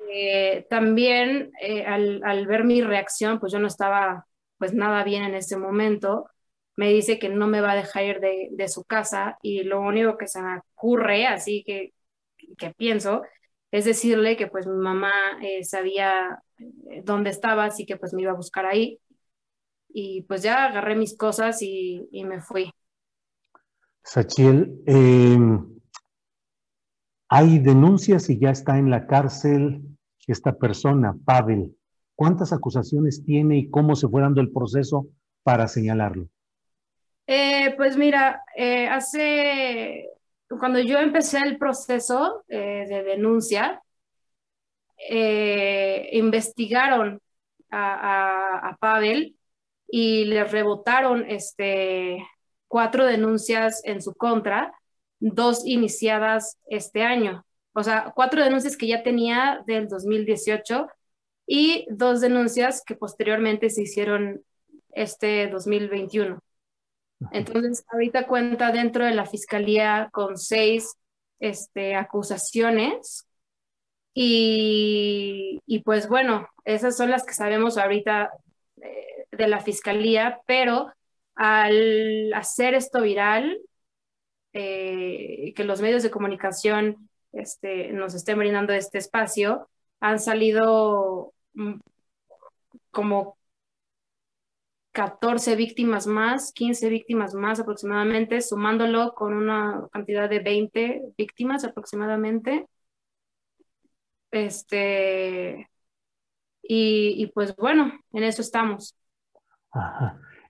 [0.09, 4.29] Eh, también eh, al, al, ver mi reacción, pues yo no estaba
[4.59, 6.31] pues nada bien en ese momento,
[6.77, 9.81] me dice que no me va a dejar ir de, de su casa y lo
[9.81, 11.96] único que se me ocurre, así que
[12.57, 13.23] que pienso,
[13.71, 18.23] es decirle que pues mi mamá eh, sabía eh, dónde estaba, así que pues me
[18.23, 18.99] iba a buscar ahí.
[19.89, 22.71] Y pues ya agarré mis cosas y, me fui.
[24.03, 25.79] Sachiel, em,
[27.29, 29.83] hay denuncias y ya está en la cárcel
[30.27, 31.75] esta persona, Pavel.
[32.15, 35.07] ¿Cuántas acusaciones tiene y cómo se fue dando el proceso
[35.43, 36.29] para señalarlo?
[37.27, 38.43] Eh, pues mira,
[38.91, 40.16] hace
[40.49, 43.83] cuando yo empecé el proceso eh, de denuncia,
[45.09, 47.21] eh, investigaron
[47.71, 49.37] a, Pavel
[49.89, 52.27] y le rebotaron este,
[52.69, 54.73] cuatro denuncias en su contra,
[55.19, 57.45] dos iniciadas este año.
[57.73, 60.89] O sea, cuatro denuncias que ya tenía del 2018
[61.47, 64.43] y dos denuncias que posteriormente se hicieron
[64.93, 66.41] este 2021.
[67.33, 70.97] Entonces, ahorita cuenta dentro de la fiscalía con seis
[71.39, 73.27] este, acusaciones
[74.19, 78.31] y, pues bueno, esas son las que sabemos ahorita
[78.81, 80.91] eh, de la fiscalía, pero
[81.35, 83.59] al hacer esto viral,
[84.55, 89.69] eh, que los medios de comunicación este, nos estén brindando este espacio,
[90.01, 91.75] han salido mm,
[92.91, 93.36] como
[94.97, 102.67] 14 víctimas más, 15 víctimas más aproximadamente, sumándolo con una cantidad de 20 víctimas aproximadamente.
[104.31, 105.69] Este,
[106.63, 108.97] y, pues bueno, en eso estamos.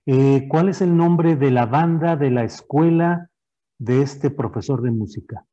[0.05, 3.29] Eh, ¿Cuál es el nombre de la banda, de la escuela
[3.77, 5.45] de este profesor de música?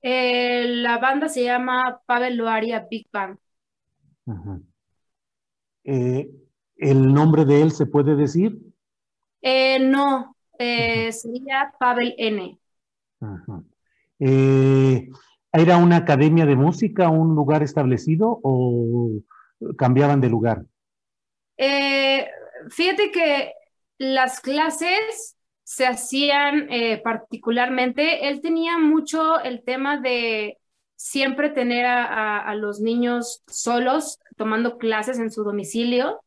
[0.00, 3.38] Eh, la banda se llama Pavel Loaria Big Band.
[5.84, 6.41] Eh,
[6.82, 8.58] ¿El nombre de él se puede decir?
[9.40, 12.58] Eh, no, eh, sería Pavel N.
[14.18, 15.08] Eh,
[15.52, 19.12] ¿Era una academia de música, un lugar establecido o
[19.78, 20.66] cambiaban de lugar?
[22.70, 23.52] fíjate que
[23.98, 26.68] las clases se hacían
[27.04, 30.58] particularmente, él tenía mucho el tema de
[30.96, 36.20] siempre tener a los niños solos tomando clases en su domicilio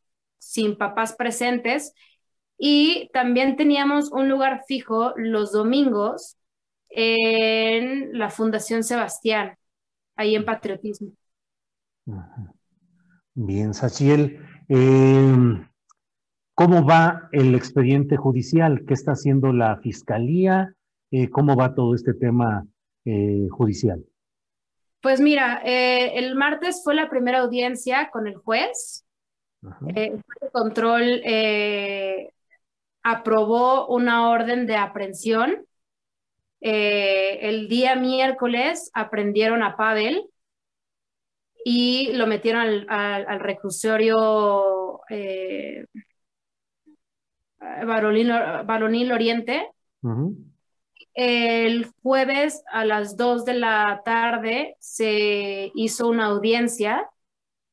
[0.46, 1.92] sin papás presentes.
[2.56, 6.36] Y también teníamos un lugar fijo los domingos
[6.88, 9.56] en la Fundación Sebastián,
[10.14, 11.10] ahí en Patriotismo.
[13.34, 14.40] Bien, Sachiel.
[14.68, 15.68] Em,
[16.54, 18.84] ¿Cómo va el expediente judicial?
[18.86, 20.74] ¿Qué está haciendo la fiscalía?
[21.10, 22.66] Eh, ¿Cómo va todo este tema
[23.04, 24.02] eh, judicial?
[25.02, 29.05] Pues mira, eh, el martes fue la primera audiencia con el juez
[29.94, 32.30] eh, el control eh,
[33.02, 35.66] aprobó una orden de aprehensión.
[36.60, 40.28] Eh, el día miércoles aprendieron a Pavel
[41.64, 45.84] y lo metieron al, al, reclusorio eh,
[47.60, 49.70] Baronil, Oriente.
[51.14, 57.08] El jueves a las 2 de la tarde se hizo una audiencia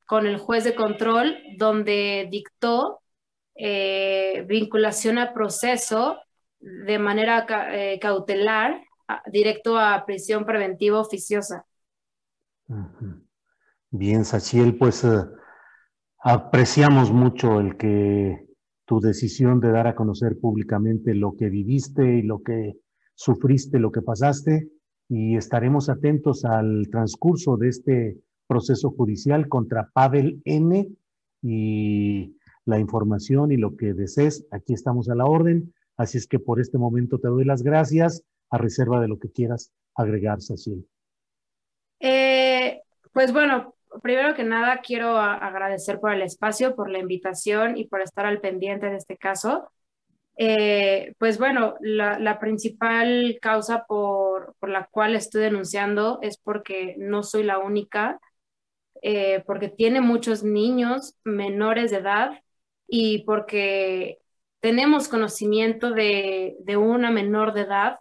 [0.06, 3.02] con el juez de control donde dictó
[3.56, 6.18] eh, vinculación a proceso
[6.60, 8.82] de manera eh, cautelar
[9.32, 11.66] directo a prisión preventiva oficiosa.
[13.92, 15.24] Bien, Sachiel, pues eh,
[16.20, 18.48] apreciamos mucho el que
[18.86, 22.74] tu decisión de dar a conocer públicamente lo que viviste y lo que
[23.14, 24.70] sufriste, lo que pasaste,
[25.10, 28.18] y estaremos atentos al transcurso de este
[28.54, 30.88] proceso judicial contra Pavel N.
[31.42, 35.74] y la información y lo que desees, aquí estamos a la orden.
[35.98, 39.32] Así es que por este momento te doy las gracias a reserva de lo que
[39.32, 40.88] quieras agregar, Cecil.
[42.00, 42.82] Eh,
[43.12, 43.74] pues bueno,
[44.04, 48.40] primero que nada quiero agradecer por el espacio, por la invitación y por estar al
[48.40, 49.72] pendiente de este caso.
[50.36, 57.44] Eh, pues bueno, la, principal causa por, la cual estoy denunciando es porque no soy
[57.44, 58.20] la única,
[59.06, 62.32] eh, porque tiene muchos niños menores de edad
[62.88, 64.20] y porque
[64.62, 68.00] tenemos conocimiento de, una menor de edad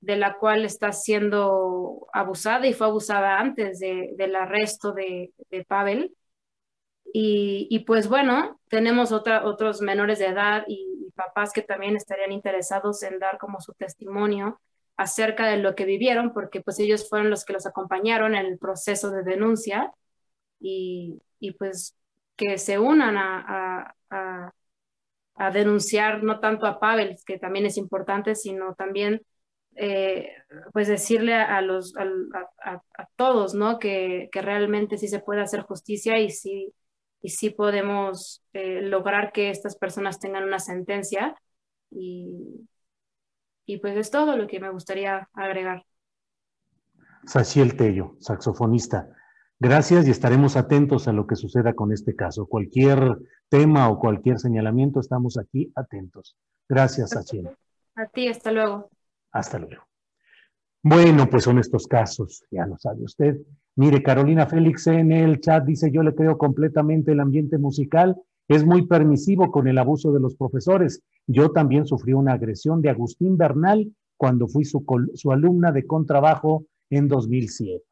[0.00, 5.32] de la cual está siendo abusada y fue abusada antes del arresto de,
[5.68, 6.14] Pavel.
[7.14, 13.02] Y, pues bueno, tenemos otra, otros menores de edad y, papás que también estarían interesados
[13.02, 14.60] en dar como su testimonio
[14.96, 18.58] acerca de lo que vivieron, porque pues ellos fueron los que los acompañaron en el
[18.58, 19.92] proceso de denuncia
[20.62, 21.20] y,
[21.58, 21.96] pues
[22.36, 23.94] que se unan a,
[25.34, 29.22] a denunciar no tanto a Pavel, que también es importante, sino también
[29.74, 30.28] eh,
[30.72, 33.78] pues decirle a, los, a, todos, ¿no?
[33.78, 36.74] Que, que, realmente sí se puede hacer justicia y sí,
[37.22, 41.36] y sí podemos eh, lograr que estas personas tengan una sentencia.
[41.90, 42.68] Y,
[43.64, 45.84] y pues es todo lo que me gustaría agregar.
[47.24, 49.08] Sachiel Tello, saxofonista.
[49.64, 52.46] Gracias y estaremos atentos a lo que suceda con este caso.
[52.46, 53.16] Cualquier
[53.48, 56.36] tema o cualquier señalamiento, estamos aquí atentos.
[56.68, 57.48] Gracias, Sachiel.
[57.94, 58.90] A ti, hasta luego.
[59.30, 59.84] Hasta luego.
[60.82, 63.38] Bueno, pues son estos casos, ya lo sabe usted.
[63.76, 68.66] Mire, Carolina Félix en el chat dice, yo le creo completamente el ambiente musical, es
[68.66, 71.04] muy permisivo con el abuso de los profesores.
[71.28, 74.84] Yo también sufrí una agresión de Agustín Bernal cuando fui su,
[75.14, 77.91] su alumna de contrabajo en 2007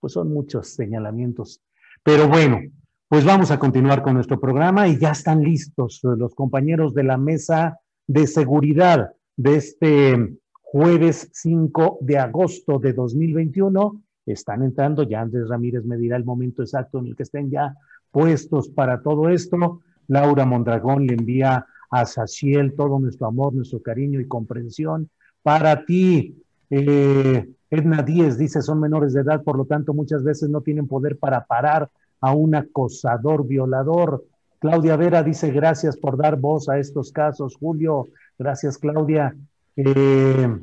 [0.00, 1.60] pues son muchos señalamientos.
[2.02, 2.60] Pero bueno,
[3.08, 7.16] pues vamos a continuar con nuestro programa y ya están listos los compañeros de la
[7.16, 14.02] mesa de seguridad de este jueves 5 de agosto de 2021.
[14.26, 17.76] Están entrando, ya Andrés Ramírez me dirá el momento exacto en el que estén ya
[18.10, 19.82] puestos para todo esto.
[20.08, 25.10] Laura Mondragón le envía a Saciel todo nuestro amor, nuestro cariño y comprensión
[25.42, 26.42] para ti.
[26.70, 30.86] Eh, Edna Díez dice, son menores de edad, por lo tanto muchas veces no tienen
[30.86, 31.90] poder para parar
[32.20, 34.24] a un acosador, violador.
[34.58, 37.56] Claudia Vera dice, gracias por dar voz a estos casos.
[37.56, 38.08] Julio,
[38.38, 39.34] gracias Claudia.
[39.76, 40.58] Eh,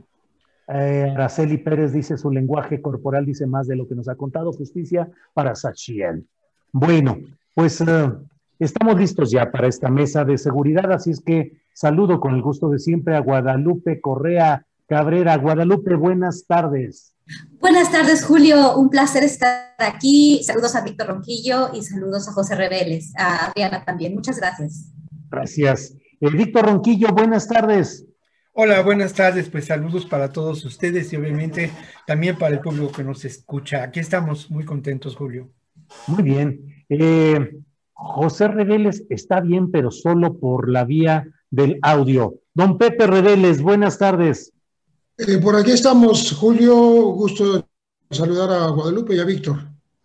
[0.68, 4.52] eh, Araceli Pérez dice, su lenguaje corporal dice más de lo que nos ha contado.
[4.54, 6.26] Justicia para Sachiel.
[6.72, 7.18] Bueno,
[7.54, 8.12] pues eh,
[8.60, 12.70] estamos listos ya para esta mesa de seguridad, así es que saludo con el gusto
[12.70, 15.38] de siempre a Guadalupe Correa Cabrera.
[15.38, 17.14] Guadalupe, buenas tardes.
[17.60, 18.78] Buenas tardes, Julio.
[18.78, 20.42] Un placer estar aquí.
[20.44, 24.14] Saludos a Víctor Ronquillo y saludos a José Reveles, a Adriana también.
[24.14, 24.92] Muchas gracias.
[25.30, 25.96] Gracias.
[26.20, 28.06] Eh, Víctor Ronquillo, buenas tardes.
[28.54, 29.50] Hola, buenas tardes.
[29.50, 31.72] Pues saludos para todos ustedes y obviamente
[32.06, 33.84] también para el público que nos escucha.
[33.84, 35.50] Aquí estamos muy contentos, Julio.
[36.08, 36.86] Muy bien.
[36.90, 37.58] Eh,
[37.94, 42.36] José Reveles está bien, pero solo por la vía del audio.
[42.54, 44.54] Don Pepe Reveles, buenas tardes.
[45.18, 46.76] Eh, por aquí estamos, Julio.
[47.14, 47.68] Gusto
[48.10, 49.58] saludar a Guadalupe y a Víctor.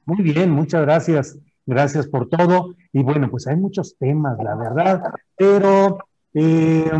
[0.04, 1.38] Muy bien, muchas gracias.
[1.64, 2.74] Gracias por todo.
[2.92, 5.02] Y bueno, pues hay muchos temas, la verdad,
[5.36, 5.98] pero
[6.34, 6.90] eh,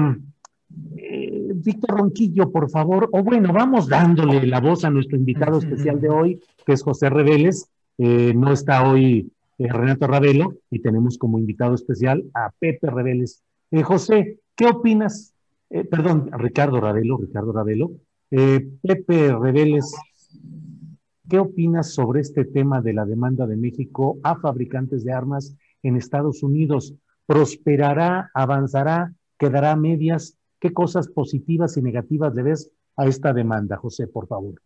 [0.96, 6.00] eh, Víctor Ronquillo, por favor, o bueno, vamos dándole la voz a nuestro invitado especial
[6.00, 7.68] de hoy, que es José Reveles.
[7.98, 13.42] no está hoy Renato Ravelo y tenemos como invitado especial a Pepe Reveles.
[13.84, 15.34] José, ¿qué opinas
[15.70, 17.90] eh, perdón, Ricardo Ravelo, Ricardo Ravelo.
[18.30, 19.94] Eh, Pepe Reveles,
[21.28, 25.96] ¿qué opinas sobre este tema de la demanda de México a fabricantes de armas en
[25.96, 26.94] Estados Unidos?
[27.26, 30.36] ¿Prosperará, avanzará, quedará a medias?
[30.60, 34.60] ¿Qué cosas positivas y negativas le ves a esta demanda, José, por favor.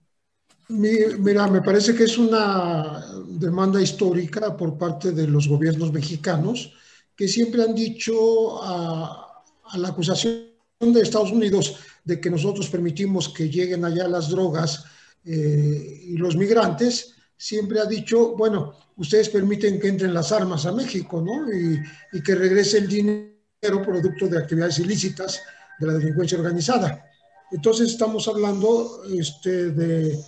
[0.68, 6.72] Mira, me parece que es una demanda histórica por parte de los gobiernos mexicanos
[7.14, 9.44] que siempre han dicho a,
[9.76, 10.51] la acusación
[10.90, 14.84] de Estados Unidos de que nosotros permitimos que lleguen allá las drogas
[15.24, 20.72] eh, y los migrantes, siempre ha dicho, bueno, ustedes permiten que entren las armas a
[20.72, 21.52] México, ¿no?
[21.52, 21.80] Y,
[22.12, 25.40] y que regrese el dinero producto de actividades ilícitas
[25.78, 27.04] de la delincuencia organizada.
[27.52, 30.18] Entonces estamos hablando este, de,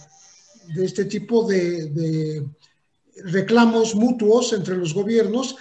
[0.74, 2.46] de, este tipo de, de,
[3.24, 5.56] reclamos mutuos entre los gobiernos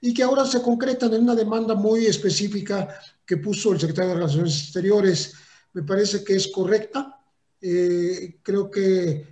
[0.00, 2.88] y que ahora se concretan en una demanda muy específica
[3.24, 5.34] que puso el secretario de Relaciones Exteriores.
[5.72, 7.20] Me parece que es correcta.
[7.60, 9.26] Eh, creo que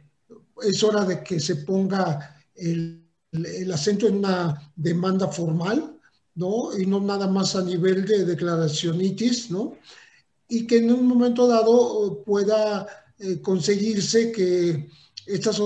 [0.62, 5.98] es hora de que se ponga el, el acento en una demanda formal,
[6.34, 6.76] ¿no?
[6.78, 9.76] Y no nada más a nivel de declaracionitis, ¿no?
[10.52, 12.86] y que en un momento dado pueda
[13.18, 14.86] eh, conseguirse que
[15.26, 15.58] estas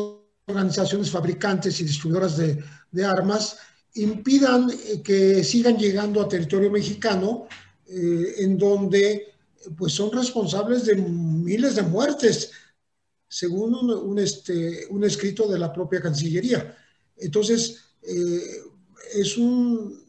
[0.47, 3.59] organizaciones fabricantes y distribuidoras de, de armas
[3.97, 7.47] impidan eh, que sigan llegando a territorio mexicano,
[7.89, 9.33] eh, en donde
[9.77, 12.53] pues son responsables de miles de muertes,
[13.29, 16.77] según un, este, escrito de la propia Cancillería.
[17.17, 17.83] Entonces,
[19.13, 20.01] es, un,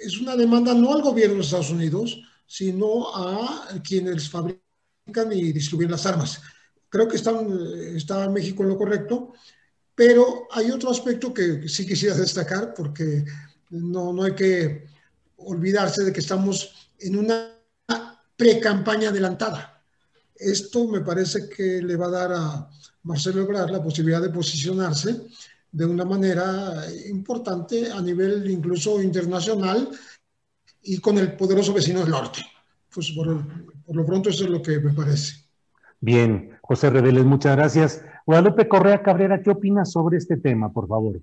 [0.00, 5.90] es una demanda no al gobierno de Estados Unidos, sino a quienes fabrican y distribuyen
[5.90, 6.40] las armas.
[6.88, 7.48] Creo que están,
[7.96, 9.32] está México en lo correcto,
[9.94, 13.24] pero hay otro aspecto que sí quisiera destacar porque
[13.70, 14.86] no, no hay que
[15.36, 17.50] olvidarse de que estamos en una
[18.36, 19.82] pre-campaña adelantada.
[20.34, 22.70] Esto me parece que le va a dar a
[23.04, 25.20] Marcelo Ebrard la posibilidad de posicionarse
[25.70, 29.88] de una manera importante a nivel incluso internacional
[30.82, 32.44] y con el poderoso vecino del norte.
[32.92, 35.36] Pues por, lo pronto eso es lo que me parece.
[36.00, 38.02] Bien, José Reveles, muchas gracias.
[38.26, 41.20] Guadalupe Correa Cabrera, ¿qué opinas sobre este tema, por favor?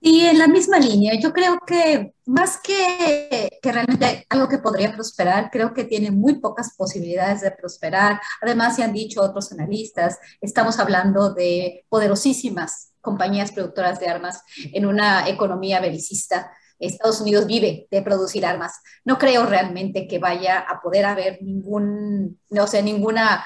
[0.00, 4.92] Y en la misma línea, yo creo que más que, que realmente algo que podría
[4.92, 8.20] prosperar, creo que tiene muy pocas posibilidades de prosperar.
[8.42, 14.42] Además, se han dicho otros analistas, estamos hablando de poderosísimas compañías productoras de armas
[14.72, 18.80] en una economía belicista Estados Unidos vive de producir armas.
[19.04, 23.44] No creo realmente que vaya a poder haber ningún, no sé, ninguna,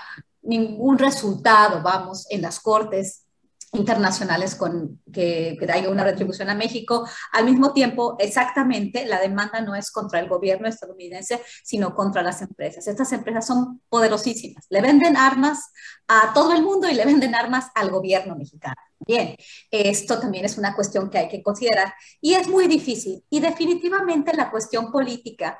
[0.50, 3.24] ningún resultado, vamos, en las cortes
[3.72, 7.08] internacionales con que, que haya una retribución a México.
[7.32, 12.42] Al mismo tiempo, exactamente, la demanda no es contra el gobierno estadounidense, sino contra las
[12.42, 12.88] empresas.
[12.88, 14.66] Estas empresas son poderosísimas.
[14.70, 15.70] Le venden armas
[16.08, 18.74] a todo el mundo y le venden armas al gobierno mexicano.
[18.98, 19.36] Bien,
[19.70, 23.24] esto también es una cuestión que hay que considerar y es muy difícil.
[23.30, 25.58] Y definitivamente la cuestión política,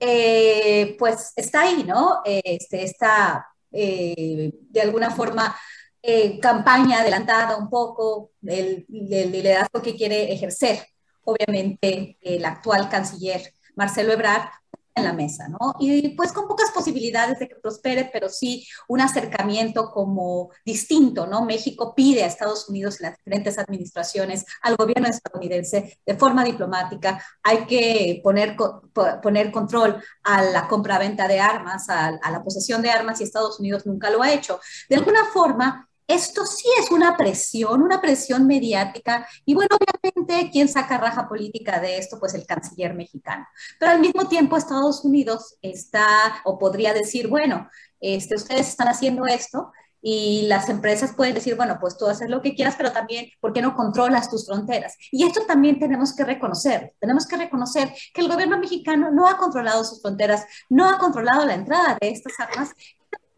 [0.00, 2.22] eh, pues está ahí, ¿no?
[2.24, 5.56] Este, está eh, de alguna forma
[6.02, 10.86] eh, campaña adelantada un poco del, liderazgo que quiere ejercer,
[11.24, 14.48] obviamente, el actual canciller Marcelo Ebrard
[14.94, 15.74] en la mesa, ¿no?
[15.80, 21.44] Y pues con pocas posibilidades de que prospere, pero sí un acercamiento como distinto, ¿no?
[21.44, 27.24] México pide a Estados Unidos y las diferentes administraciones, al gobierno estadounidense, de forma diplomática,
[27.42, 28.56] hay que poner,
[29.22, 33.86] poner control a la compra-venta de armas, a la posesión de armas, y Estados Unidos
[33.86, 34.60] nunca lo ha hecho.
[34.88, 40.68] De alguna forma, esto sí es una presión, una presión mediática, y bueno, obviamente, ¿quién
[40.68, 42.18] saca raja política de esto?
[42.18, 43.46] Pues el canciller mexicano.
[43.78, 47.68] Pero al mismo tiempo, Estados Unidos está, o podría decir, bueno,
[48.00, 49.72] este, ustedes están haciendo esto,
[50.04, 53.52] y las empresas pueden decir, bueno, pues tú haces lo que quieras, pero también, ¿por
[53.52, 54.96] qué no controlas tus fronteras?
[55.12, 59.38] Y esto también tenemos que reconocer, tenemos que reconocer que el gobierno mexicano no ha
[59.38, 62.70] controlado sus fronteras, no ha controlado la entrada de estas armas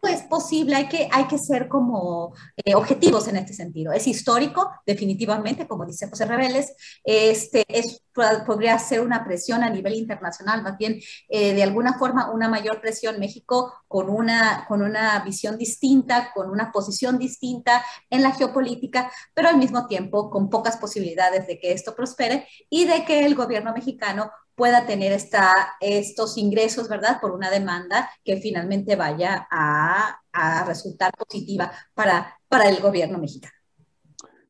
[0.07, 3.91] es posible, hay que, hay que ser como eh, objetivos en este sentido.
[3.91, 6.73] Es histórico, definitivamente, como dice José Reveles,
[7.03, 8.01] este, es,
[8.45, 10.99] podría ser una presión a nivel internacional, más bien
[11.29, 16.49] eh, de alguna forma una mayor presión México con una, con una visión distinta, con
[16.49, 21.71] una posición distinta en la geopolítica, pero al mismo tiempo con pocas posibilidades de que
[21.71, 27.19] esto prospere y de que el gobierno mexicano pueda tener esta, estos ingresos, ¿verdad?
[27.21, 33.53] Por una demanda que finalmente vaya a, a resultar positiva para, para el gobierno mexicano.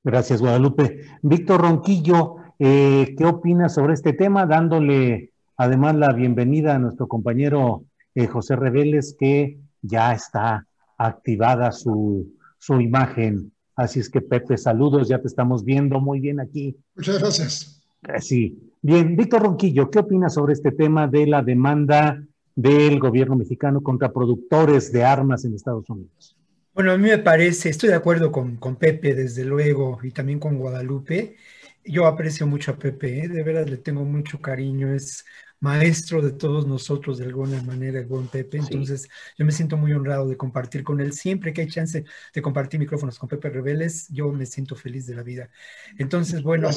[0.03, 1.01] Gracias, Guadalupe.
[1.23, 4.45] Víctor Ronquillo, eh, ¿qué opinas sobre este tema?
[4.45, 10.67] Dándole además la bienvenida a nuestro compañero eh, José Reveles, que ya está
[10.97, 13.51] activada su, su imagen.
[13.75, 16.77] Así es que, Pepe, saludos, ya te estamos viendo muy bien aquí.
[16.95, 17.81] Muchas gracias.
[18.07, 23.35] Eh, sí, Bien, Víctor Ronquillo, ¿qué opinas sobre este tema de la demanda del gobierno
[23.35, 26.37] mexicano contra productores de armas en Estados Unidos?
[26.71, 30.37] Bueno, a mí me parece, estoy de acuerdo con, con Pepe, desde luego, y también
[30.37, 31.35] con Guadalupe.
[31.83, 33.27] Yo aprecio mucho a Pepe, ¿eh?
[33.27, 35.25] de verdad le tengo mucho cariño, es
[35.59, 38.59] maestro de todos nosotros de alguna manera, el buen Pepe.
[38.59, 41.11] Entonces, yo me siento muy honrado de compartir con él.
[41.13, 42.05] Siempre que hay chance
[42.35, 45.49] de compartir micrófonos con Pepe Rebeles, yo me siento feliz de la vida.
[45.97, 46.69] Entonces, bueno,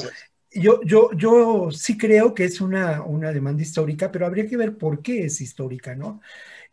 [0.51, 4.77] yo, yo, yo sí creo que es una, una demanda histórica, pero habría que ver
[4.77, 6.21] por qué es histórica, ¿no?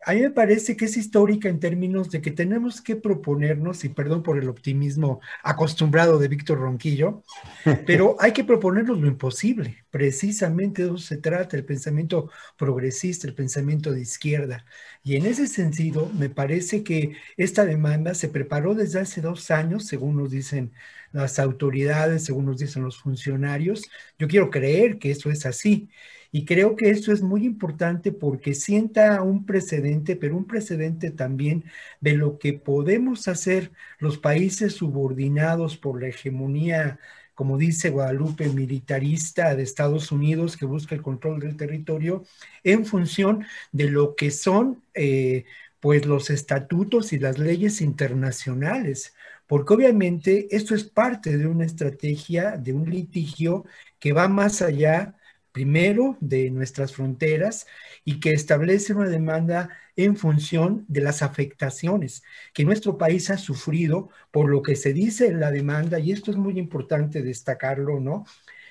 [0.05, 3.89] A mí me parece que es histórica en términos de que tenemos que proponernos, y
[3.89, 7.23] perdón por el optimismo acostumbrado de Víctor Ronquillo,
[7.85, 9.83] pero hay que proponernos lo imposible.
[9.89, 14.65] Precisamente de eso se trata, el pensamiento progresista, el pensamiento de izquierda.
[15.03, 19.87] Y en ese sentido, me parece que esta demanda se preparó desde hace dos años,
[19.87, 20.71] según nos dicen
[21.11, 23.83] las autoridades, según nos dicen los funcionarios.
[24.19, 25.89] Yo quiero creer que eso es así.
[26.31, 31.63] Y creo que esto es muy importante porque sienta un precedente, pero un precedente también
[32.01, 36.99] de lo que podemos hacer los países subordinados por la hegemonía,
[37.33, 42.23] como dice Guadalupe, militarista de Estados Unidos que busca el control del territorio
[42.63, 45.45] en función de lo que son eh,
[45.79, 49.13] pues los estatutos y las leyes internacionales
[49.47, 53.65] porque obviamente esto es parte de una estrategia, de un litigio
[53.99, 55.15] que va más allá
[55.51, 57.65] primero de nuestras fronteras
[58.05, 62.21] y que establece una demanda en función de las afectaciones
[62.53, 66.29] que nuestro país ha sufrido por lo que se dice en la demanda, y esto
[66.29, 68.25] es muy importante destacarlo, ¿no?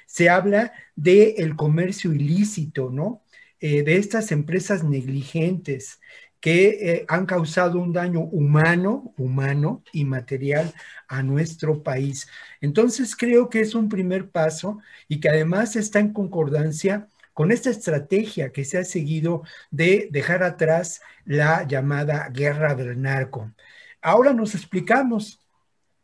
[0.07, 3.23] Se habla del el comercio ilícito, ¿no?
[3.59, 5.99] Eh, de estas empresas negligentes
[6.41, 10.73] que eh, han causado un daño humano, humano y material
[11.09, 12.29] a nuestro país.
[12.61, 17.71] Entonces creo que es un primer paso y que además está en concordancia con esta
[17.71, 23.53] estrategia que se ha seguido de dejar atrás la llamada guerra del narco.
[24.01, 25.41] Ahora nos explicamos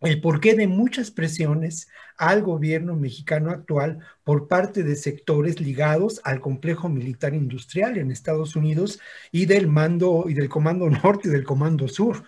[0.02, 1.88] el porqué de muchas presiones
[2.22, 8.54] al gobierno mexicano actual por parte de sectores ligados al complejo militar industrial en Estados
[8.54, 9.00] Unidos
[9.32, 12.22] y del mando y del Comando Norte y del Comando Sur.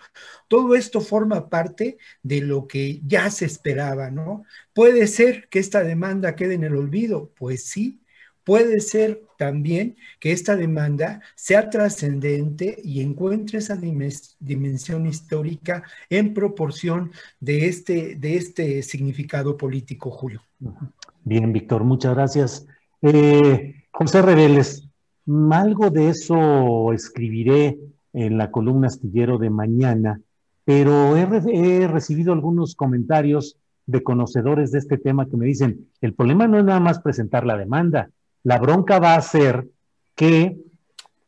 [0.49, 4.43] Todo esto forma parte de lo que ya se esperaba, ¿no?
[4.73, 8.01] Puede ser que esta demanda quede en el olvido, pues sí,
[8.45, 17.11] puede ser también que esta demanda sea trascendente y encuentre esa dimensión histórica en proporción
[17.39, 20.41] de este, este significado político, Julio.
[21.23, 22.67] Bien, Víctor, muchas gracias.
[23.01, 24.87] Eh, José Reveles,
[25.51, 27.77] algo de eso escribiré
[28.13, 30.21] en la columna astillero de mañana,
[30.63, 33.57] pero he recibido algunos comentarios
[33.87, 37.45] de conocedores de este tema que me dicen, el problema no es nada más presentar
[37.45, 38.09] la demanda,
[38.45, 39.67] la bronca va a ser
[40.13, 40.55] que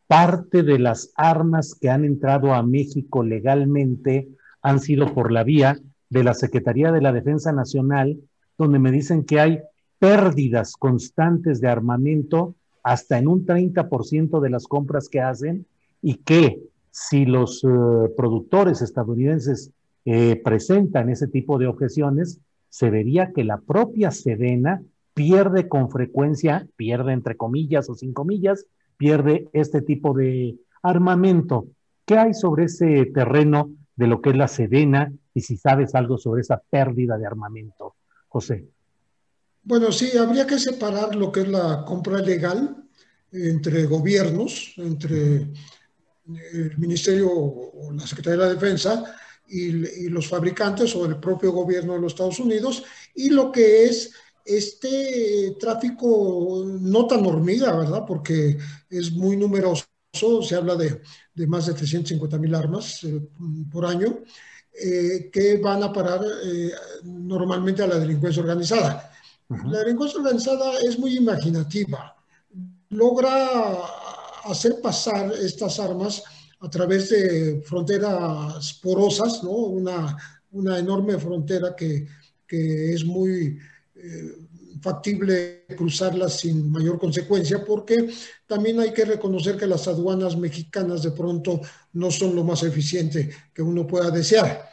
[0.05, 4.27] parte de las armas que han entrado a México legalmente
[4.61, 5.79] han sido por la vía
[6.09, 8.19] de la Secretaría de la Defensa Nacional,
[8.55, 9.59] donde me dicen que hay
[9.97, 12.53] pérdidas constantes de armamento
[12.83, 15.65] hasta en un 30% de las compras que hacen
[16.03, 16.61] y que
[16.91, 17.67] si los eh,
[18.15, 19.71] productores estadounidenses
[20.05, 22.39] eh, presentan ese tipo de objeciones,
[22.69, 24.83] se vería que la propia Sedena
[25.17, 28.67] pierde con frecuencia, pierde entre comillas o sin comillas,
[28.97, 31.65] pierde este tipo de armamento.
[32.05, 36.19] ¿Qué hay sobre ese terreno de lo que es la Sedena y si sabes algo
[36.19, 37.95] sobre esa pérdida de armamento,
[38.27, 38.67] José?
[39.63, 42.77] Bueno, sí, habría que separar lo que es la compra legal
[43.31, 45.51] entre gobiernos, entre
[46.53, 49.15] el Ministerio o la Secretaría de la Defensa
[49.47, 52.83] y, y los fabricantes o el propio gobierno de los Estados Unidos,
[53.15, 54.13] y lo que es
[54.47, 58.03] este tráfico no tan hormiga, ¿verdad?
[58.07, 58.57] Porque
[58.89, 59.85] es muy numeroso,
[60.41, 61.01] se habla de,
[61.47, 63.21] más de 350 mil armas eh,
[63.71, 64.19] por año,
[64.73, 66.71] eh, que van a parar eh,
[67.03, 69.11] normalmente a la delincuencia organizada.
[69.65, 72.15] La delincuencia organizada es muy imaginativa,
[72.89, 73.49] logra
[74.45, 76.23] hacer pasar estas armas
[76.59, 79.51] a través de fronteras porosas, ¿no?
[79.51, 80.17] Una,
[80.51, 82.07] una enorme frontera que,
[82.47, 83.57] que es muy
[83.99, 84.37] eh,
[84.79, 88.09] factible cruzarlas sin mayor consecuencia, porque
[88.45, 91.61] también hay que reconocer que las aduanas mexicanas de pronto
[91.93, 94.69] no son lo más eficiente que uno pueda desear.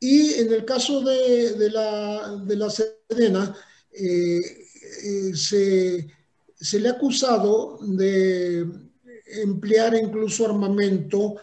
[0.00, 3.54] Y en el caso de, la, de la Sedena,
[3.92, 4.40] eh,
[5.04, 6.08] eh, se,
[6.54, 8.66] se, le ha acusado de
[9.42, 11.36] emplear incluso armamento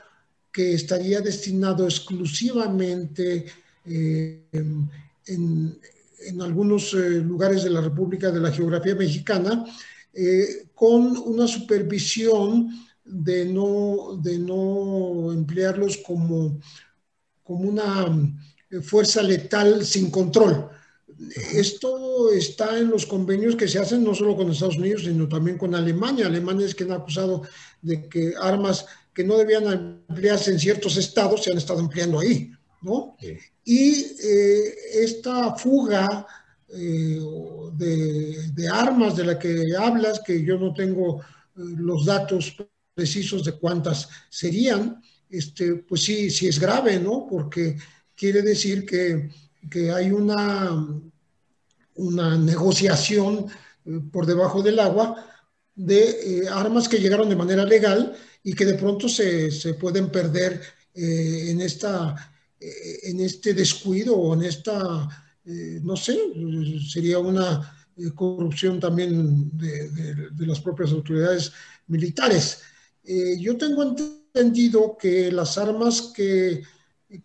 [0.52, 3.46] que estaría destinado exclusivamente
[3.86, 5.80] en,
[6.27, 9.65] en algunos eh, lugares de la República de la Geografía Mexicana,
[10.14, 12.69] eh, con una supervisión
[13.03, 16.60] de no, de no emplearlos como,
[17.43, 18.06] como una
[18.69, 20.69] eh, fuerza letal sin control.
[21.53, 25.57] Esto está en los convenios que se hacen no solo con Estados Unidos, sino también
[25.57, 26.27] con Alemania.
[26.27, 27.43] Alemania es quien ha acusado
[27.81, 32.52] de que armas que no debían emplearse en ciertos estados se han estado empleando ahí,
[32.86, 33.18] ¿no?
[33.64, 36.26] Y eh, esta fuga
[36.70, 37.20] eh,
[37.74, 41.22] de, armas de la que hablas, que yo no tengo
[41.56, 42.56] los datos
[42.94, 47.28] precisos de cuántas serían, este, pues sí, sí es grave, ¿no?
[47.30, 47.76] Porque
[48.16, 49.30] quiere decir que,
[49.91, 50.88] hay una,
[51.95, 53.48] una negociación
[53.86, 55.26] eh, por debajo del agua
[55.76, 60.62] de eh, armas que llegaron de manera legal y que de pronto se, pueden perder
[60.94, 62.16] eh, en, esta,
[63.04, 65.08] en este descuido o en esta,
[65.84, 66.18] no sé,
[66.90, 69.90] sería una corrupción también de,
[70.32, 71.52] de, las propias autoridades
[71.88, 72.62] militares.
[73.40, 76.64] yo tengo entendido que las armas que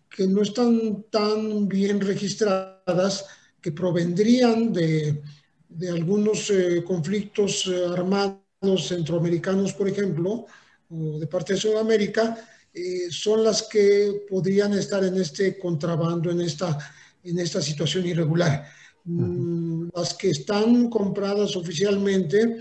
[0.09, 3.25] que no están tan bien registradas,
[3.61, 5.21] que provendrían de,
[5.69, 10.45] de algunos eh, conflictos eh, armados centroamericanos, por ejemplo,
[10.89, 12.37] o de parte de Sudamérica,
[12.73, 16.77] eh, son las que podrían estar en este contrabando, en esta,
[17.23, 18.65] en esta situación irregular.
[19.03, 22.57] Mm, las que están compradas oficialmente,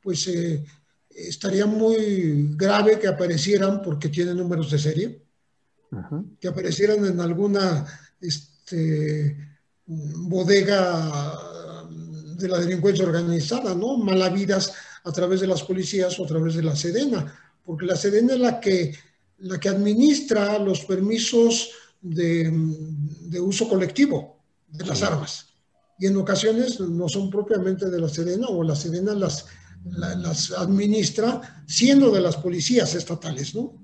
[0.00, 0.30] pues
[1.10, 5.28] estaría muy grave que aparecieran porque tienen números de serie
[6.40, 7.86] que aparecieran en alguna
[8.20, 9.36] este,
[9.86, 11.34] bodega
[12.36, 13.96] de la delincuencia organizada, ¿no?
[13.96, 14.72] Malavidas
[15.04, 17.34] a través de las policías o a través de la Sedena,
[17.68, 18.94] porque la Sedena es la que,
[19.40, 21.68] la que administra los permisos
[22.00, 22.50] de,
[23.42, 25.48] uso colectivo de las armas.
[25.98, 29.44] Y en ocasiones no son propiamente de la Sedena o la Sedena las,
[29.84, 33.74] las administra siendo de las policías estatales, ¿no?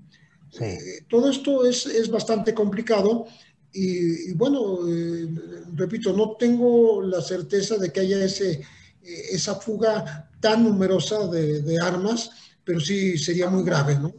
[0.61, 3.27] Eh, todo esto es, es, bastante complicado
[3.71, 5.29] y, bueno, eh,
[5.75, 11.61] repito, no tengo la certeza de que haya ese, eh, esa fuga tan numerosa de,
[11.61, 12.31] de, armas,
[12.65, 14.13] pero sí sería muy grave, ¿no?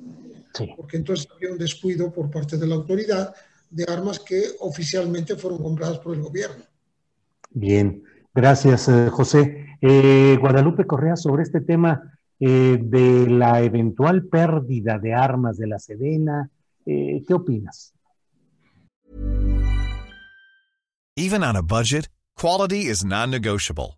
[0.77, 3.33] Porque entonces había un descuido por parte de la autoridad
[3.69, 6.63] de armas que oficialmente fueron compradas por el gobierno.
[7.49, 8.03] Bien,
[8.33, 9.65] gracias, José.
[10.39, 16.49] Guadalupe Correa, sobre este tema, eh, de la eventual pérdida de armas de la Sedena.
[16.85, 17.93] Eh, ¿Qué opinas?
[21.17, 23.97] Even on a budget, quality is non-negotiable.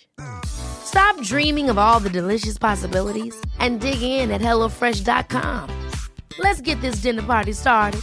[0.83, 5.67] Stop dreaming of all the delicious possibilities and dig in at HelloFresh.com.
[6.39, 8.01] Let's get this dinner party started.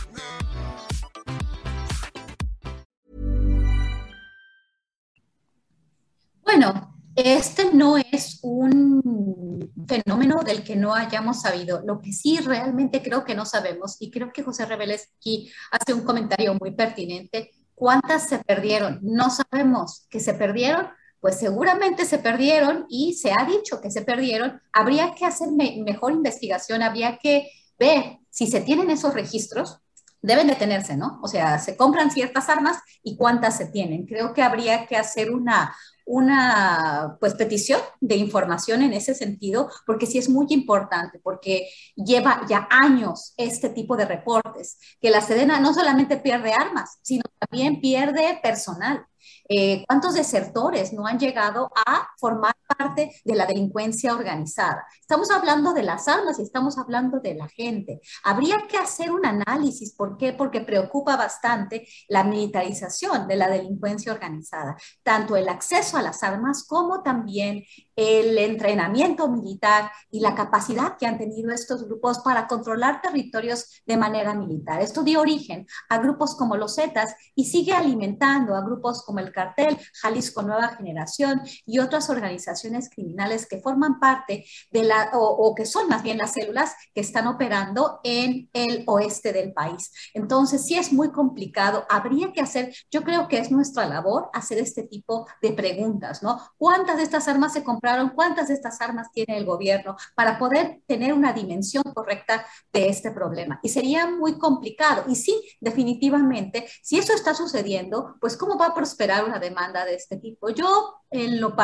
[6.45, 6.89] Bueno,
[7.19, 11.83] Este no es un fenómeno del que no hayamos sabido.
[11.85, 15.95] Lo que sí realmente creo que no sabemos, y creo que José Reveles aquí hace
[15.95, 19.01] un comentario muy pertinente, ¿cuántas se perdieron?
[19.03, 20.87] No sabemos que se perdieron,
[21.21, 24.61] pues seguramente se perdieron y se ha dicho que se perdieron.
[24.73, 29.81] Habría que hacer mejor investigación, habría que ver si se tienen esos registros,
[30.21, 31.21] deben de tenerse, ¿no?
[31.23, 34.07] O sea, se compran ciertas armas y cuántas se tienen.
[34.07, 35.75] Creo que habría que hacer una,
[36.05, 42.43] una pues petición de información en ese sentido, porque sí es muy importante, porque lleva
[42.49, 47.81] ya años este tipo de reportes, que la Sedena no solamente pierde armas, sino también
[47.81, 49.07] pierde personal.
[49.51, 54.85] Eh, ¿Cuántos desertores no han llegado a formar parte de la delincuencia organizada?
[55.01, 58.01] Estamos hablando de las armas y estamos hablando de la gente.
[58.25, 59.95] Habría que hacer un análisis.
[59.95, 60.35] ¿Por qué?
[60.35, 66.65] Porque preocupa bastante la militarización de la delincuencia organizada, tanto el acceso a las armas
[66.67, 67.65] como también
[67.99, 73.97] el entrenamiento militar y la capacidad que han tenido estos grupos para controlar territorios de
[73.97, 74.81] manera militar.
[74.81, 79.33] Esto dio origen a grupos como los Zetas y sigue alimentando a grupos como el
[79.33, 85.67] cartel Jalisco Nueva Generación y otras organizaciones criminales que forman parte de la, o, que
[85.67, 89.91] son más bien las células que están operando en el oeste del país.
[90.15, 91.85] Entonces, sí es muy complicado.
[91.91, 96.41] Habría que hacer, yo creo que es nuestra labor hacer este tipo de preguntas, ¿no?
[96.57, 97.88] ¿Cuántas de estas armas se compraron?
[98.15, 103.11] ¿Cuántas de estas armas tiene el gobierno para poder tener una dimensión correcta de este
[103.11, 103.61] problema?
[103.63, 105.05] Y sería muy complicado.
[105.09, 109.95] Y sí, definitivamente, si eso está sucediendo, pues ¿cómo va a prosperar una demanda de
[109.95, 110.51] este tipo?
[110.51, 111.57] Yo, en lo,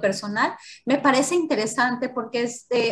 [0.00, 0.54] personal,
[0.84, 2.48] me parece interesante porque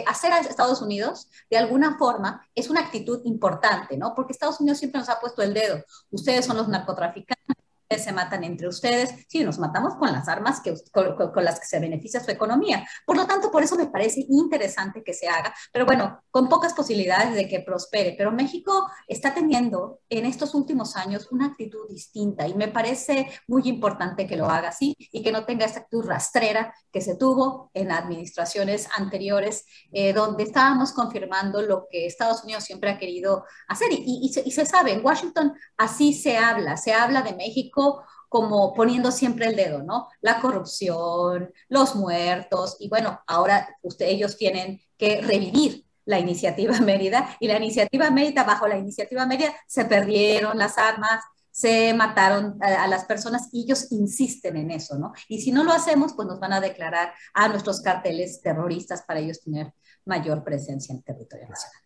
[0.06, 4.14] hacer a Estados Unidos, de alguna forma, es una actitud importante, ¿no?
[4.14, 5.82] Porque Estados Unidos siempre nos ha puesto el dedo.
[6.10, 7.63] Ustedes son los narcotraficantes
[7.98, 11.66] se matan entre ustedes, sí, nos matamos con las armas que, con, con, las que
[11.66, 12.86] se beneficia su economía.
[13.06, 16.72] Por lo tanto, por eso me parece interesante que se haga, pero bueno, con pocas
[16.72, 18.14] posibilidades de que prospere.
[18.16, 23.62] Pero México está teniendo en estos últimos años una actitud distinta y me parece muy
[23.68, 27.70] importante que lo haga así y que no tenga esta actitud rastrera que se tuvo
[27.74, 33.92] en administraciones anteriores, eh, donde estábamos confirmando lo que Estados Unidos siempre ha querido hacer.
[33.92, 37.34] Y, y, y, se, y se sabe, en Washington así se habla, se habla de
[37.34, 37.83] México
[38.28, 40.08] como poniendo siempre el dedo, ¿no?
[40.20, 47.36] La corrupción, los muertos, y bueno, ahora usted, ellos tienen que revivir la iniciativa Mérida,
[47.40, 51.22] y la iniciativa Mérida, bajo la iniciativa Mérida, se perdieron las armas,
[51.54, 55.12] se mataron a, las personas y ellos insisten en eso, ¿no?
[55.28, 59.20] Y si no lo hacemos, pues nos van a declarar a nuestros carteles terroristas para
[59.20, 59.72] ellos tener
[60.04, 61.80] mayor presencia en territorio nacional.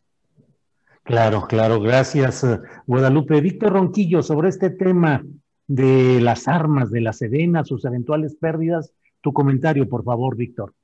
[1.05, 2.47] Claro, claro, gracias,
[2.87, 3.43] Guadalupe.
[3.43, 5.23] Víctor Ronquillo, sobre este tema,
[5.69, 8.93] de las armas de la Sedena, sus eventuales pérdidas.
[9.21, 10.75] Tu comentario, por favor, Víctor.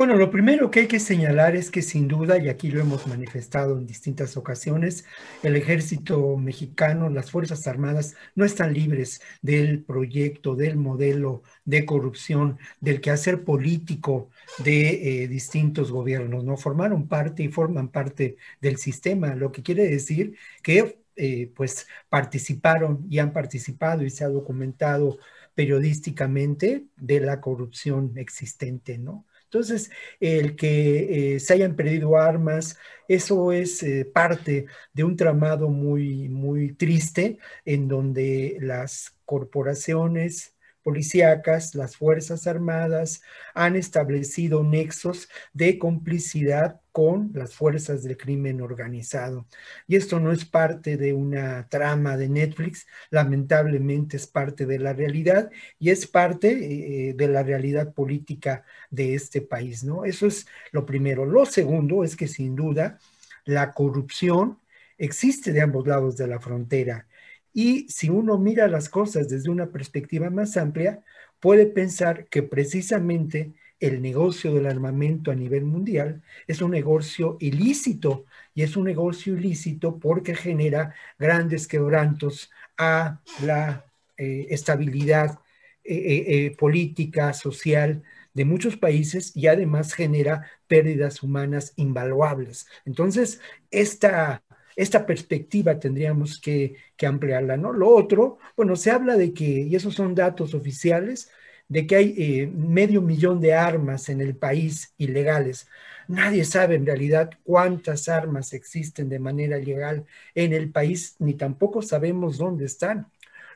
[0.00, 3.06] Bueno, lo primero que hay que señalar es que sin duda, y aquí lo hemos
[3.06, 5.04] manifestado en distintas ocasiones,
[5.42, 12.58] el ejército mexicano, las Fuerzas Armadas no están libres del proyecto, del modelo de corrupción,
[12.80, 14.30] del quehacer político
[14.64, 16.56] de eh, distintos gobiernos, ¿no?
[16.56, 23.06] Formaron parte y forman parte del sistema, lo que quiere decir que eh, pues participaron
[23.10, 25.18] y han participado y se ha documentado
[25.54, 29.26] periodísticamente de la corrupción existente, ¿no?
[29.44, 32.78] Entonces, el que eh, se hayan perdido armas,
[33.08, 40.54] eso es eh, parte de un tramado muy, muy triste en donde las corporaciones,
[40.90, 43.22] policíacas, las Fuerzas Armadas
[43.54, 49.46] han establecido nexos de complicidad con las fuerzas del crimen organizado.
[49.86, 54.92] Y esto no es parte de una trama de Netflix, lamentablemente es parte de la
[54.92, 55.48] realidad
[55.78, 60.04] y es parte eh, de la realidad política de este país, ¿no?
[60.04, 61.24] Eso es lo primero.
[61.24, 62.98] Lo segundo es que sin duda
[63.44, 64.58] la corrupción
[64.98, 67.06] existe de ambos lados de la frontera
[67.52, 71.02] y si uno mira las cosas desde una perspectiva más amplia,
[71.40, 78.26] puede pensar que precisamente el negocio del armamento a nivel mundial es un negocio ilícito
[78.54, 83.86] y es un negocio ilícito porque genera grandes quebrantos a la
[84.18, 85.38] eh, estabilidad
[85.82, 88.02] eh, eh, política, social
[88.34, 92.66] de muchos países y además genera pérdidas humanas invaluables.
[92.84, 93.40] Entonces,
[93.70, 94.42] esta
[94.76, 96.76] esta perspectiva tendríamos que,
[97.06, 97.72] ampliarla, ¿no?
[97.72, 101.30] Lo otro, bueno, se habla de que, y esos son datos oficiales,
[101.68, 105.68] de que hay eh, medio millón de armas en el país ilegales.
[106.08, 111.82] Nadie sabe en realidad cuántas armas existen de manera legal en el país, ni tampoco
[111.82, 113.06] sabemos dónde están.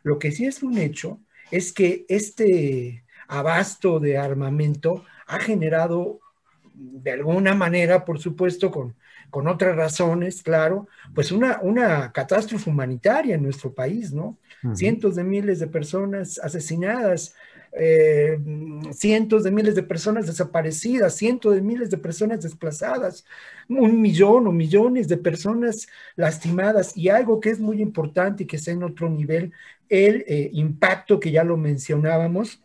[0.04, 1.20] Lo que sí es un hecho
[1.50, 6.20] es que este abasto de armamento ha generado
[6.74, 8.94] de alguna manera, por supuesto, con,
[9.34, 14.38] con otras razones, claro, pues una, una catástrofe humanitaria en nuestro país, ¿no?
[14.62, 14.76] Uh -huh.
[14.76, 17.34] Cientos de miles de personas asesinadas,
[17.72, 18.38] eh,
[18.92, 23.24] cientos de miles de personas desaparecidas, cientos de miles de personas desplazadas,
[23.68, 28.58] un millón o millones de personas lastimadas y algo que es muy importante y que
[28.58, 29.52] está en otro nivel,
[29.88, 32.62] el eh, impacto que ya lo mencionábamos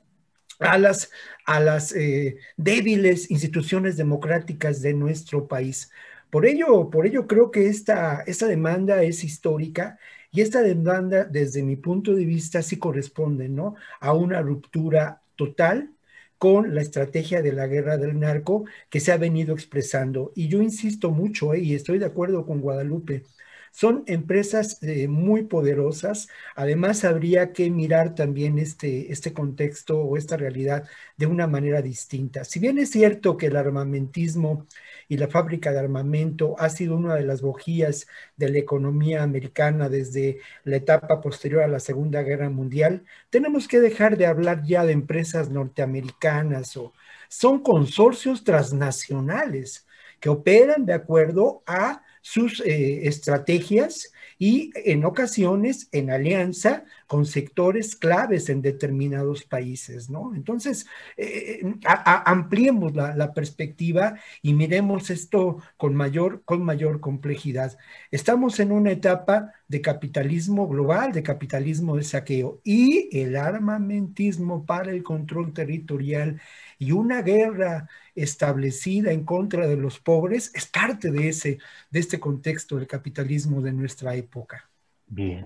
[0.59, 1.09] a las,
[1.45, 5.89] a las eh, débiles instituciones democráticas de nuestro país.
[6.29, 9.97] Por ello, por ello creo que esta, esta demanda es histórica
[10.31, 13.75] y esta demanda, desde mi punto de vista, sí corresponde ¿no?
[13.99, 15.91] a una ruptura total
[16.37, 20.31] con la estrategia de la guerra del narco que se ha venido expresando.
[20.35, 21.59] Y yo insisto mucho, ¿eh?
[21.59, 23.23] y estoy de acuerdo con Guadalupe,
[23.71, 26.27] son empresas eh, muy poderosas.
[26.55, 30.87] Además, habría que mirar también este, este contexto o esta realidad
[31.17, 32.43] de una manera distinta.
[32.45, 34.65] Si bien es cierto que el armamentismo
[35.09, 38.07] y la fábrica de armamento ha sido una de las bojías
[38.37, 43.81] de la economía americana desde la etapa posterior a la Segunda Guerra Mundial, tenemos que
[43.81, 46.93] dejar de hablar ya de empresas norteamericanas o
[47.27, 49.87] son consorcios transnacionales
[50.19, 57.97] que operan de acuerdo a sus eh, estrategias y en ocasiones en alianza con sectores
[57.97, 60.33] claves en determinados países, ¿no?
[60.33, 60.87] Entonces,
[61.17, 67.77] eh, ampliemos la, perspectiva y miremos esto con mayor, con mayor complejidad.
[68.11, 74.91] Estamos en una etapa de capitalismo global, de capitalismo de saqueo y el armamentismo para
[74.91, 76.39] el control territorial
[76.79, 81.59] y una guerra establecida en contra de los pobres es parte de, ese,
[81.91, 84.69] de este contexto del capitalismo de nuestra época.
[85.05, 85.45] Bien,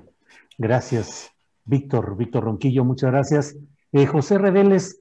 [0.57, 1.31] gracias,
[1.65, 3.55] Víctor, Víctor Ronquillo, muchas gracias.
[3.91, 4.99] Eh, José Reveles,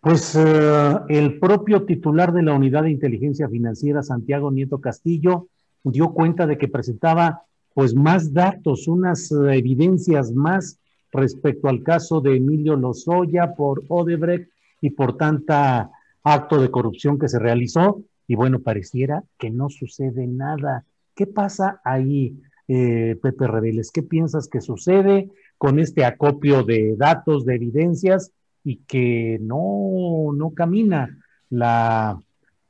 [0.00, 5.48] pues eh, el propio titular de la Unidad de Inteligencia Financiera, Santiago Nieto Castillo,
[5.84, 7.42] dio cuenta de que presentaba
[7.74, 10.78] pues más datos, unas eh, evidencias más
[11.12, 14.50] respecto al caso de Emilio Lozoya por Odebrecht
[14.80, 15.90] y por tanta
[16.22, 20.84] acto de corrupción que se realizó y bueno, pareciera que no sucede nada.
[21.16, 23.90] ¿Qué pasa ahí, eh, Pepe Reveles?
[23.90, 28.30] ¿Qué piensas que sucede con este acopio de datos, de evidencias
[28.62, 32.20] y que no, no camina la,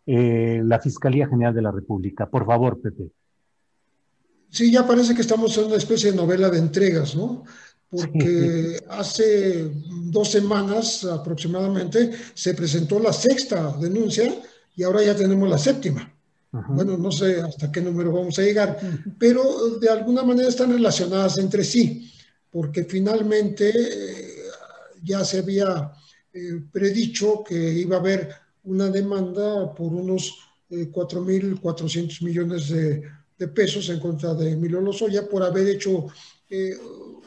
[0.06, 2.24] eh, la Fiscalía General de la República?
[2.24, 3.10] Por favor, Pepe.
[4.48, 7.44] Sí, ya parece que estamos en una especie de novela de entregas, ¿no?
[7.90, 9.68] Porque hace
[10.04, 14.32] dos semanas aproximadamente se presentó la sexta denuncia
[14.76, 16.14] y ahora ya tenemos la séptima.
[16.52, 18.78] Bueno, no sé hasta qué número vamos a llegar,
[19.18, 22.12] pero de alguna manera están relacionadas entre sí,
[22.50, 24.42] porque finalmente eh,
[25.02, 25.92] ya se había
[26.32, 28.30] eh, predicho que iba a haber
[28.64, 30.38] una demanda por unos
[30.68, 33.02] 4.400 eh, millones de,
[33.38, 36.08] de, pesos en contra de Emilio Lozoya por haber hecho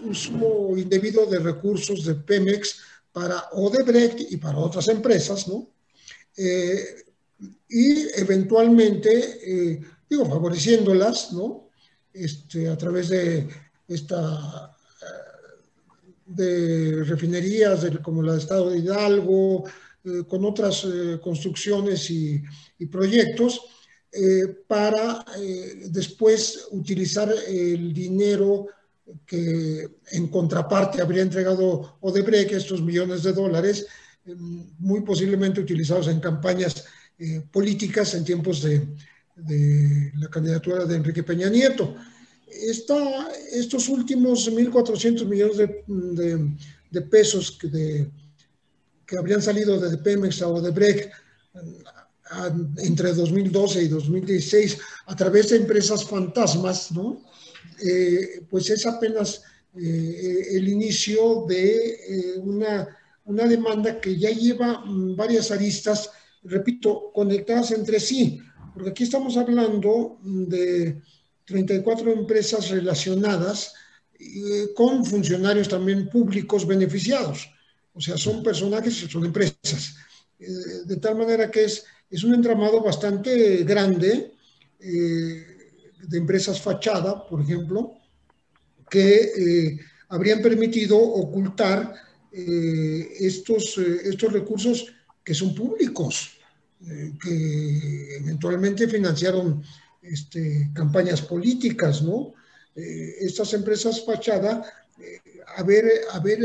[0.03, 2.79] uso indebido de recursos de Pemex
[3.11, 5.69] para Odebrecht y para otras empresas, ¿no?
[6.35, 7.05] Eh,
[7.69, 11.69] y eventualmente, eh, digo, favoreciéndolas, ¿no?
[12.11, 13.47] Este, a través de
[13.87, 15.05] esta eh,
[16.25, 19.63] de refinerías como la de Estado de Hidalgo,
[20.27, 20.85] con otras
[21.21, 22.43] construcciones y
[22.91, 23.61] proyectos,
[24.67, 25.23] para
[25.89, 28.67] después utilizar el dinero
[29.25, 33.85] que en contraparte habría entregado Odebrecht estos millones de dólares,
[34.25, 34.35] eh,
[34.79, 36.85] muy posiblemente utilizados en campañas
[37.19, 38.87] eh, políticas en tiempos de,
[40.15, 41.95] la candidatura de Enrique Peña Nieto.
[42.47, 48.07] estos últimos 1.400 millones de, pesos que,
[49.07, 51.11] que, habrían salido de Pemex a Odebrecht
[52.77, 54.77] entre 2012 y 2016
[55.07, 57.23] a través de empresas fantasmas, ¿no?
[57.81, 59.43] Eh, pues es apenas
[59.75, 62.87] eh, el inicio de eh, una,
[63.25, 66.11] una, demanda que ya lleva mm, varias aristas,
[66.43, 68.39] repito, conectadas entre sí,
[68.73, 71.01] porque aquí estamos hablando mm, de
[71.45, 73.73] 34 empresas relacionadas
[74.73, 77.49] con funcionarios también públicos beneficiados.
[77.93, 79.97] O sea, son personajes, son empresas.
[80.39, 84.31] de tal manera que es, es un entramado bastante grande
[86.07, 87.93] de empresas fachada, por ejemplo,
[88.89, 91.93] que eh, habrían permitido ocultar
[92.31, 94.93] eh, estos, eh, estos recursos
[95.23, 96.37] que son públicos,
[97.23, 99.63] que eventualmente financiaron
[100.01, 102.33] este, campañas políticas, ¿no?
[102.75, 104.61] estas empresas fachada,
[105.55, 106.41] haber, haber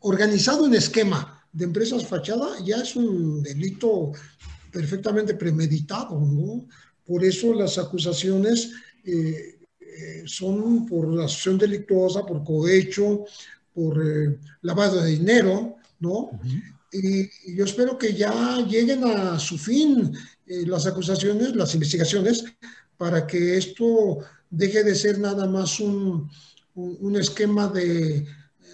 [0.00, 4.10] organizado un esquema de empresas fachada ya es un delito
[4.72, 6.66] perfectamente premeditado, ¿no?
[7.08, 8.70] Por eso las acusaciones
[9.02, 13.24] eh, eh, son por asociación delictuosa, por cohecho,
[13.72, 16.30] por eh, lavado de dinero, ¿no?
[16.92, 20.12] y, yo espero que ya lleguen a su fin
[20.46, 22.44] las acusaciones, las investigaciones,
[22.98, 24.18] para que esto
[24.50, 26.30] deje de ser nada más un,
[27.18, 28.26] esquema de,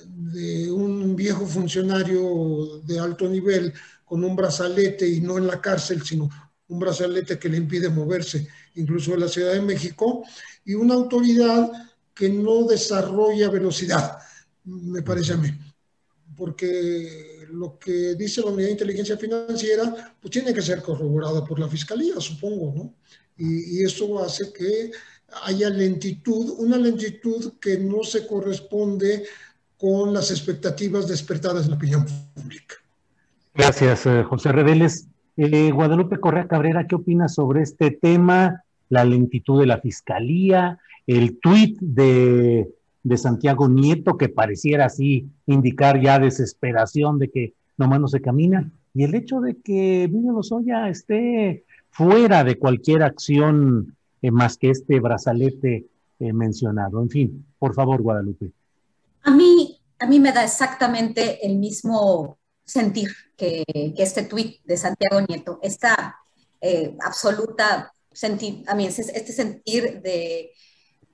[0.07, 3.73] de un viejo funcionario de alto nivel
[4.05, 6.29] con un brazalete y no en la cárcel, sino
[6.69, 10.25] un brazalete que le impide moverse, incluso en la Ciudad de México,
[10.65, 11.71] y una autoridad
[12.15, 14.19] que no desarrolla velocidad,
[14.65, 15.51] me parece a mí.
[16.37, 21.59] Porque lo que dice la Unidad de Inteligencia Financiera, pues tiene que ser corroborado por
[21.59, 22.95] la Fiscalía, supongo, ¿no?
[23.37, 24.91] Y, y eso hace que
[25.43, 29.25] haya lentitud, una lentitud que no se corresponde
[29.77, 32.77] con las expectativas despertadas en la opinión pública.
[33.55, 35.07] Gracias, eh, José Reveles.
[35.37, 38.63] Eh, Guadalupe Correa Cabrera, ¿qué opinas sobre este tema?
[38.89, 42.69] La lentitud de la fiscalía, el tuit de,
[43.17, 49.03] Santiago Nieto que pareciera así indicar ya desesperación de que nomás no se camina, y
[49.03, 55.01] el hecho de que Emilio Lozoya esté fuera de cualquier acción eh, más que este
[55.01, 55.87] brazalete
[56.21, 57.03] eh, mencionado.
[57.03, 58.53] En fin, por favor, Guadalupe.
[59.25, 63.65] A mí, a mí me da exactamente el mismo sentir que,
[63.97, 66.17] este tuit de Santiago Nieto, esta
[66.61, 70.53] eh, absoluta sentir, a mí este sentir de,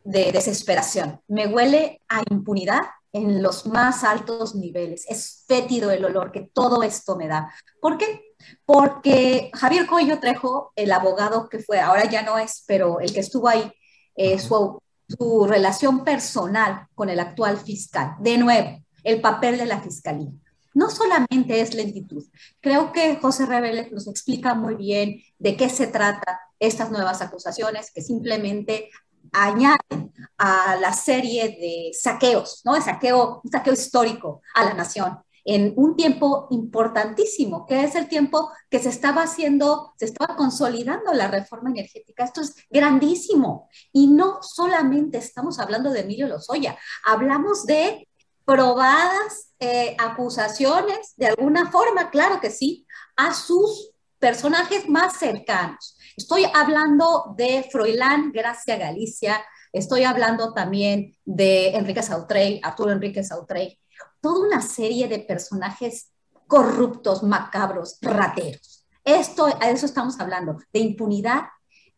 [0.05, 1.21] de desesperación.
[1.29, 2.83] Me huele a impunidad
[3.13, 5.05] en los más altos niveles.
[5.09, 7.53] Es fétido el olor que todo esto me da.
[7.81, 8.35] ¿Por qué?
[8.65, 13.21] Porque Javier Coello Trejo, el abogado que fue, ahora ya no es, pero el que
[13.21, 13.73] estuvo ahí,
[14.15, 19.81] eh, su, su relación personal con el actual fiscal, de nuevo, el papel de la
[19.81, 20.31] fiscalía.
[20.75, 22.25] No solamente es lentitud.
[22.61, 27.91] Creo que José Reveles nos explica muy bien de qué se trata estas nuevas acusaciones
[27.93, 28.91] que simplemente
[29.33, 32.77] añaden a la serie de saqueos, ¿no?
[32.77, 38.09] El saqueo, un saqueo histórico a la nación en un tiempo importantísimo, que es el
[38.09, 42.25] tiempo que se estaba haciendo, se estaba consolidando la reforma energética.
[42.25, 43.69] Esto es grandísimo.
[43.93, 48.09] Y no solamente estamos hablando de Emilio Lozoya, hablamos de
[48.51, 52.85] probadas eh, acusaciones, de alguna forma, claro que sí,
[53.17, 55.97] a sus personajes más cercanos.
[56.17, 59.41] Estoy hablando de Froilán Gracia Galicia,
[59.73, 63.79] estoy hablando también de Enrique Sautrey, Arturo Enrique Sautrey,
[64.21, 66.11] toda una serie de personajes
[66.49, 68.85] corruptos, macabros, rateros.
[69.05, 71.45] Esto, a eso estamos hablando, de impunidad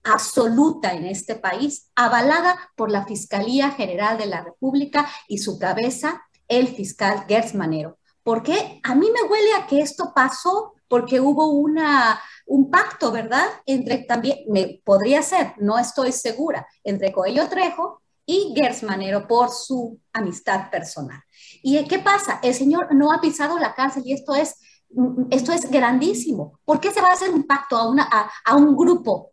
[0.04, 6.22] absoluta en este país, avalada por la Fiscalía General de la República y su cabeza,
[6.58, 7.98] el fiscal Gertz Manero.
[8.22, 8.80] ¿Por qué?
[8.82, 13.46] A mí me huele a que esto pasó porque hubo una, un pacto, ¿verdad?
[13.66, 19.50] Entre también, me, podría ser, no estoy segura, entre Coello Trejo y Gers Manero por
[19.50, 21.20] su amistad personal.
[21.62, 22.38] ¿Y qué pasa?
[22.42, 24.56] El señor no ha pisado la cárcel y esto es,
[25.30, 26.60] esto es grandísimo.
[26.64, 28.08] ¿Por qué se va a hacer un pacto a, una,
[28.44, 29.32] a, un grupo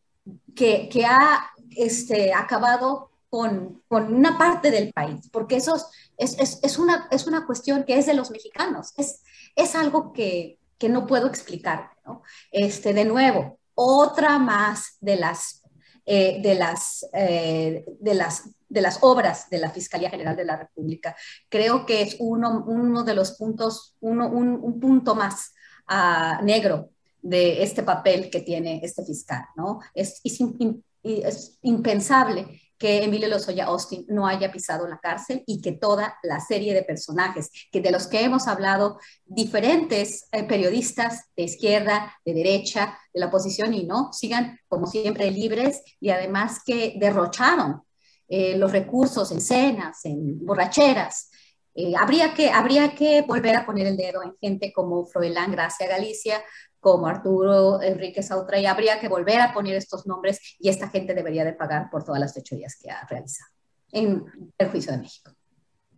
[0.55, 5.29] que, que ha este, acabado con, con, una parte del país?
[5.31, 5.75] Porque eso
[6.17, 8.93] es, es, es, una, es una cuestión que es de los mexicanos.
[8.97, 9.23] Es,
[9.55, 11.91] es algo que, que no puedo explicar.
[12.51, 15.63] Este, de nuevo, otra más de las,
[16.05, 20.57] eh, de, las, eh, de, las, de las obras de la Fiscalía General de la
[20.57, 21.15] República.
[21.49, 25.53] Creo que es uno, uno de los puntos, uno, un, punto más
[25.89, 26.89] uh, negro
[27.21, 29.43] de este papel que tiene este fiscal.
[29.55, 29.79] ¿no?
[29.93, 36.17] Es, es impensable que Emilio Lozoya Austin no haya pisado la cárcel y que toda
[36.23, 42.13] la serie de personajes que de los que hemos hablado, diferentes eh, periodistas de izquierda,
[42.25, 47.83] de derecha, de la oposición y no, sigan como siempre libres y además que derrocharon
[48.29, 51.28] eh, los recursos en cenas, en borracheras.
[51.81, 55.87] Eh, habría, que, habría que volver a poner el dedo en gente como Froilán Gracia
[55.87, 56.41] Galicia,
[56.81, 61.13] como Arturo Enrique Sautra, y habría que volver a poner estos nombres y esta gente
[61.13, 63.49] debería de pagar por todas las fechorías que ha realizado
[63.93, 64.25] en
[64.57, 65.31] el juicio de México.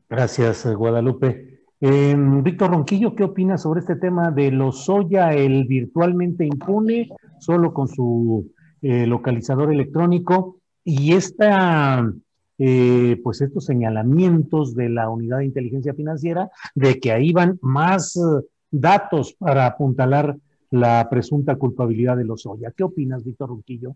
[0.08, 1.64] Gracias, Guadalupe.
[1.80, 7.10] Em, Víctor Ronquillo, ¿qué opinas sobre este tema de Lozoya, el virtualmente impune,
[7.40, 8.52] solo con su
[8.84, 12.08] eh, localizador electrónico y esta,
[12.58, 18.16] eh, pues estos señalamientos de la unidad de inteligencia financiera de que ahí van más
[18.18, 18.20] eh,
[18.70, 20.38] datos para apuntalar
[20.70, 22.72] la presunta culpabilidad de Lozoya.
[22.76, 23.96] ¿Qué opinas, Víctor Ronquillo?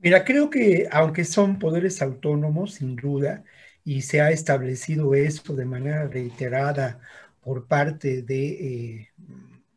[0.00, 3.42] Mira, creo que aunque son poderes autónomos, sin duda,
[3.84, 7.00] y se ha establecido esto de manera reiterada
[7.42, 9.08] por parte de eh,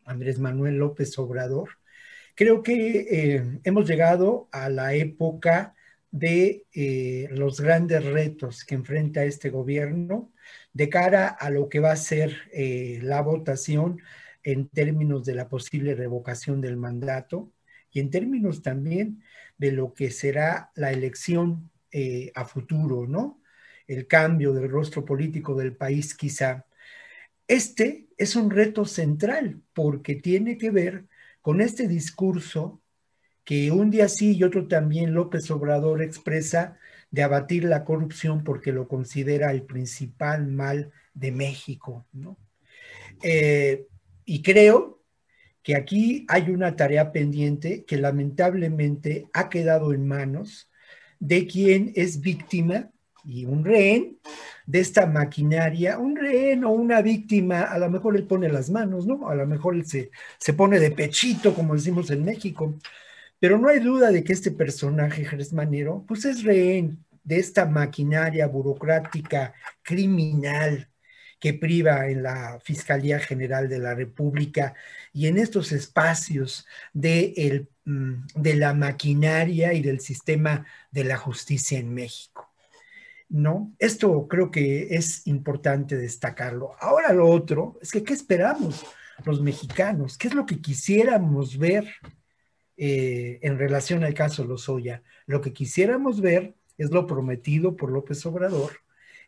[0.06, 1.70] Andrés Manuel López Obrador,
[2.36, 5.76] creo que hemos llegado a la época
[6.12, 10.32] de eh, los grandes retos que enfrenta este gobierno
[10.74, 12.50] de cara a lo que va a ser
[13.02, 14.02] la votación
[14.44, 17.52] en términos de la posible revocación del mandato
[17.92, 19.24] y en términos también
[19.58, 23.42] de lo que será la elección eh, a futuro, ¿no?
[23.86, 26.66] El cambio del rostro político del país quizá.
[27.48, 31.06] Este es un reto central porque tiene que ver
[31.42, 32.81] con este discurso
[33.44, 36.78] que un día sí y otro también López Obrador expresa
[37.10, 42.38] de abatir la corrupción porque lo considera el principal mal de México, ¿no?
[43.22, 43.86] Eh,
[44.26, 45.02] y creo
[45.64, 50.70] que aquí hay una tarea pendiente que lamentablemente ha quedado en manos
[51.20, 52.90] de quien es víctima
[53.24, 54.18] y un rehén
[54.66, 59.06] de esta maquinaria, un rehén o una víctima, a lo mejor él pone las manos,
[59.06, 59.30] ¿no?
[59.30, 60.10] A lo mejor él se,
[60.40, 62.76] se pone de pechito, como decimos en México.
[63.42, 67.66] Pero no hay duda de que este personaje, Jerez Manero, pues es rehén de esta
[67.66, 70.88] maquinaria burocrática criminal
[71.40, 74.76] que priva en la Fiscalía General de la República
[75.12, 81.80] y en estos espacios de, mm, de la maquinaria y del sistema de la justicia
[81.80, 82.48] en México.
[83.28, 83.74] ¿no?
[83.80, 86.76] Esto creo que es importante destacarlo.
[86.80, 88.86] Ahora lo otro es que, ¿qué esperamos
[89.26, 90.16] los mexicanos?
[90.16, 91.88] ¿Qué es lo que quisiéramos ver
[92.84, 95.04] eh, en relación al caso Lozoya?
[95.28, 98.72] Lo que quisiéramos ver es lo prometido por López Obrador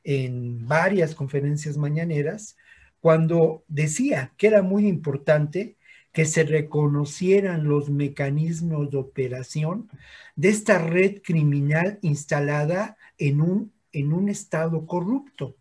[0.04, 2.58] en varias conferencias mañaneras,
[3.00, 5.78] cuando decía que era muy importante
[6.12, 9.88] que se reconocieran los mecanismos de operación
[10.36, 15.56] de esta red criminal instalada en un en un Estado corrupto.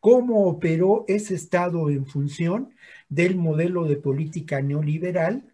[0.00, 2.70] ¿Cómo operó ese Estado en función
[3.08, 5.52] del modelo de política neoliberal?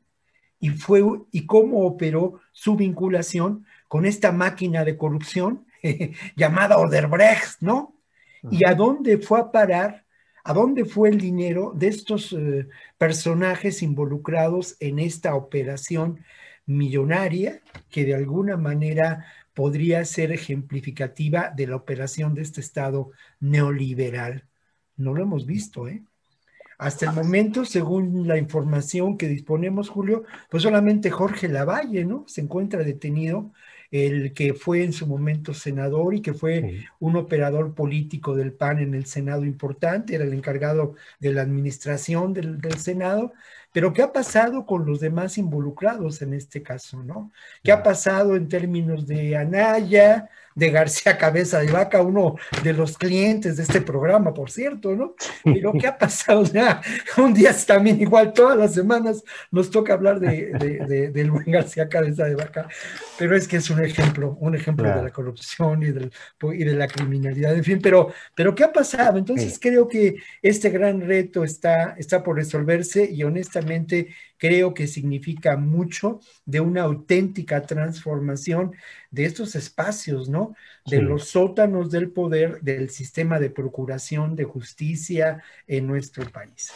[0.64, 5.66] Y, fue, y cómo operó su vinculación con esta máquina de corrupción
[6.36, 7.94] llamada Oderbrecht, ¿no?
[8.50, 10.06] Y a dónde fue a parar,
[10.42, 12.66] a dónde fue el dinero de estos eh,
[12.96, 16.24] personajes involucrados en esta operación
[16.64, 17.60] millonaria
[17.90, 24.48] que de alguna manera podría ser ejemplificativa de la operación de este Estado neoliberal.
[24.96, 26.02] No lo hemos visto, ¿eh?
[26.78, 32.24] Hasta el momento, según la información que disponemos, Julio, pues solamente Jorge Lavalle, ¿no?
[32.26, 33.52] Se encuentra detenido,
[33.90, 38.80] el que fue en su momento senador y que fue un operador político del PAN
[38.80, 43.32] en el Senado importante, era el encargado de la administración del, del Senado,
[43.72, 47.30] pero ¿qué ha pasado con los demás involucrados en este caso, no?
[47.62, 52.96] ¿Qué ha pasado en términos de Anaya, de García Cabeza de Vaca, uno de los
[52.96, 55.14] clientes de este programa, por cierto, ¿no?
[55.42, 56.44] Pero ¿qué ha pasado?
[57.18, 62.24] un día también igual, todas las semanas nos toca hablar de, del buen García Cabeza
[62.24, 62.68] de Vaca,
[63.18, 66.12] pero es que es un ejemplo, un ejemplo de la corrupción y, del,
[66.42, 69.18] y de la criminalidad, en fin, pero, pero ¿qué ha pasado?
[69.18, 74.08] Entonces creo que este gran reto está, está por resolverse y honestamente
[74.44, 78.72] creo que significa mucho de una auténtica transformación
[79.10, 80.54] de estos espacios, ¿no?
[80.84, 86.70] De los sótanos del poder del sistema de procuración de justicia en nuestro país.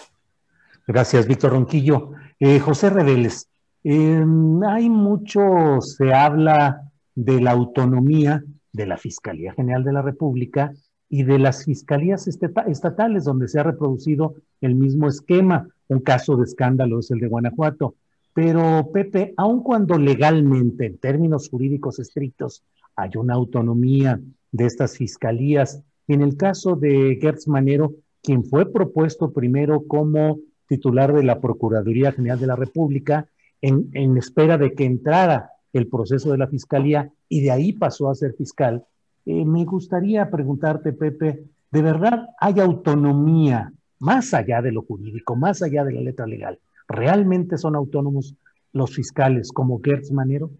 [0.86, 2.12] Gracias, Víctor Ronquillo.
[2.40, 3.50] Eh, José Reveles,
[3.84, 8.42] em, hay mucho, se habla de la autonomía
[8.72, 10.72] de la Fiscalía General de la República
[11.08, 15.68] y de las fiscalías estatales, donde se ha reproducido el mismo esquema.
[15.88, 17.94] Un caso de escándalo es el de Guanajuato.
[18.34, 22.62] Pero, Pepe, aun cuando legalmente, en términos jurídicos estrictos,
[22.94, 24.20] hay una autonomía
[24.52, 31.14] de estas fiscalías, en el caso de Gertz Manero, quien fue propuesto primero como titular
[31.14, 33.26] de la Procuraduría General de la República,
[33.62, 38.08] en, en espera de que entrara el proceso de la fiscalía y de ahí pasó
[38.10, 38.84] a ser fiscal,
[39.28, 45.60] eh, me gustaría preguntarte, Pepe, ¿de verdad hay autonomía más allá de lo jurídico, más
[45.60, 46.58] allá de la letra legal?
[46.88, 48.34] ¿Realmente son autónomos
[48.72, 50.50] los fiscales como Gertz Manero?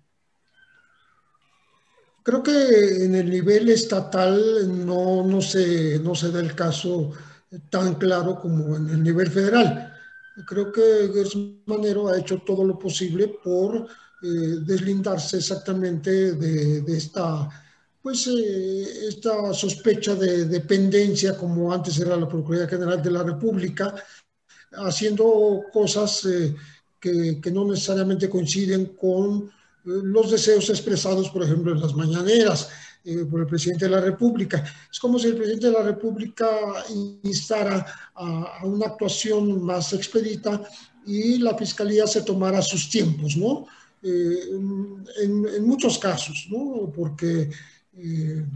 [2.23, 4.39] Creo que en el nivel estatal
[4.85, 7.13] no, no, se, no se da el caso
[7.71, 9.95] tan claro como en el nivel federal.
[10.47, 13.87] Creo que Gertz Manero ha hecho todo lo posible por
[14.23, 17.49] eh, deslindarse exactamente de, de esta
[18.03, 23.95] pues eh, esta sospecha de dependencia, como antes era la Procuraduría General de la República,
[24.73, 26.55] haciendo cosas eh,
[27.01, 29.51] que, que, no necesariamente coinciden con eh,
[29.85, 32.69] los deseos expresados, por ejemplo, en las mañaneras
[33.31, 34.63] por el presidente de la República.
[34.93, 36.47] Es como si el presidente de la República
[37.23, 40.61] instara a, a una actuación más expedita
[41.07, 43.67] y la Fiscalía se tomara sus tiempos, ¿no?
[44.03, 46.93] en, en, muchos casos, ¿no?
[46.95, 47.51] Porque
[48.01, 48.47] eh,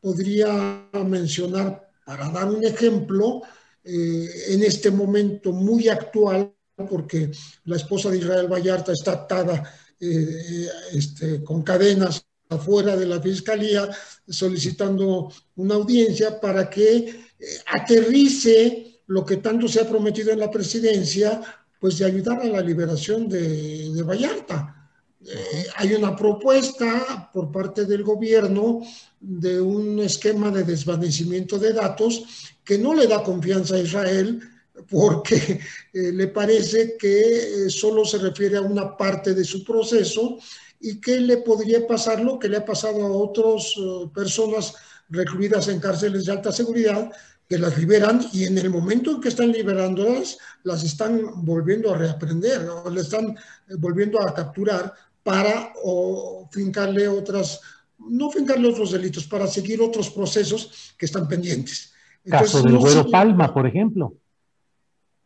[0.00, 3.42] podría mencionar, para dar un ejemplo,
[3.84, 6.52] eh, en este momento muy actual,
[6.88, 7.30] porque
[7.64, 9.62] la esposa de Israel Vallarta está atada
[10.00, 13.88] eh, este, con cadenas afuera de la fiscalía,
[14.28, 17.24] solicitando una audiencia para que
[17.72, 21.40] aterrice lo que tanto se ha prometido en la presidencia,
[21.78, 24.81] pues de ayudar a la liberación de, de Vallarta.
[25.24, 28.80] Eh, hay una propuesta por parte del gobierno
[29.20, 34.40] de un esquema de desvanecimiento de datos que no le da confianza a Israel
[34.88, 35.36] porque
[35.92, 40.38] eh, le parece que eh, solo se refiere a una parte de su proceso
[40.80, 43.74] y que le podría pasar lo que le ha pasado a otras
[44.12, 44.74] personas
[45.08, 47.12] recluidas en cárceles de alta seguridad,
[47.48, 51.98] que las liberan y en el momento en que están liberándolas, las están volviendo a
[51.98, 53.36] reaprender o le están
[53.78, 54.92] volviendo a capturar
[55.22, 57.60] para o fincarle otras,
[57.98, 61.92] no fincarle otros delitos, para seguir otros procesos que están pendientes.
[62.24, 64.14] Caso del Güero Palma, por ejemplo.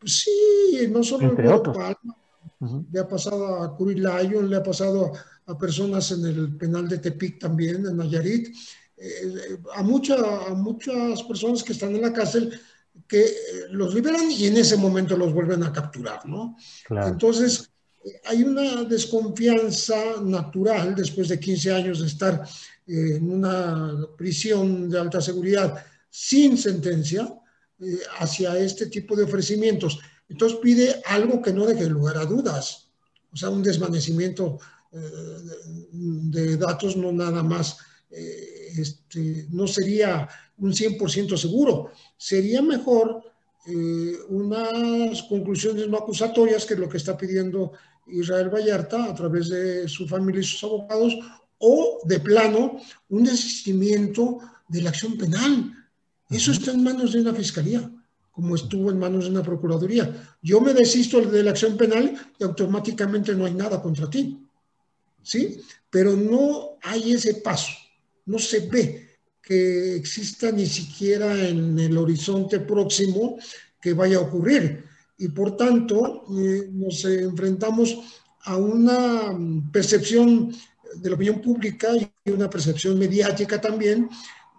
[0.03, 2.17] Sí, no solo el Güero Palma,
[2.91, 5.11] le ha pasado a Curi le ha pasado
[5.45, 8.55] a personas en el penal de Tepic también, en Nayarit,
[8.97, 10.15] eh, a, mucha,
[10.47, 12.59] a muchas personas que están en la cárcel
[13.07, 13.33] que eh,
[13.69, 16.57] los liberan y en ese momento los vuelven a capturar, ¿no?
[16.89, 17.76] Entonces, eh,
[18.25, 22.47] hay una desconfianza natural después de 15 años de estar
[22.87, 27.27] en una prisión de alta seguridad sin sentencia
[28.19, 29.99] hacia este tipo de ofrecimientos.
[30.29, 32.89] Entonces pide algo que no deje lugar a dudas,
[33.31, 34.57] o sea, un desvanecimiento
[35.91, 37.77] de datos, no nada más,
[38.09, 40.27] eh, este, no sería
[40.57, 41.91] un 100% seguro.
[42.17, 43.23] Sería mejor
[43.65, 47.73] eh, unas conclusiones no acusatorias, que lo que está pidiendo
[48.09, 51.13] Israel Vallarta a través de su familia y sus abogados,
[51.59, 52.77] o de plano
[53.09, 55.73] un desistimiento de la acción penal.
[56.29, 57.89] Eso está en manos de una fiscalía
[58.37, 60.37] como estuvo en manos de una procuraduría.
[60.43, 64.47] Yo me desisto de la acción penal y automáticamente no hay nada contra ti.
[65.23, 65.59] ¿sí?
[65.89, 67.71] Pero no hay ese paso,
[68.27, 73.37] no se ve que exista ni siquiera en el horizonte próximo
[73.81, 74.85] que vaya a ocurrir.
[75.17, 77.97] Y por tanto, eh, nos enfrentamos
[78.41, 79.37] a una
[79.71, 80.53] percepción
[80.95, 81.89] de la opinión pública
[82.23, 84.09] y una percepción mediática también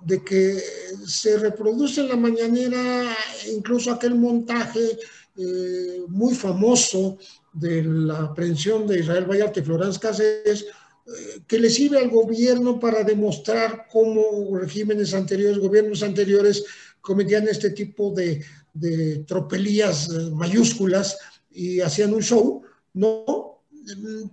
[0.05, 0.59] de que
[1.07, 3.17] se reproduce en la mañanera
[3.53, 4.99] incluso aquel montaje
[5.37, 7.19] eh, muy famoso
[7.53, 12.79] de la aprehensión de Israel Vallarta y Florence Cáceres, eh, que le sirve al gobierno
[12.79, 16.65] para demostrar cómo regímenes anteriores, gobiernos anteriores,
[17.01, 18.45] cometían este tipo de,
[18.79, 21.17] de tropelías eh, mayúsculas
[21.51, 22.63] y hacían un show,
[22.95, 23.63] ¿no?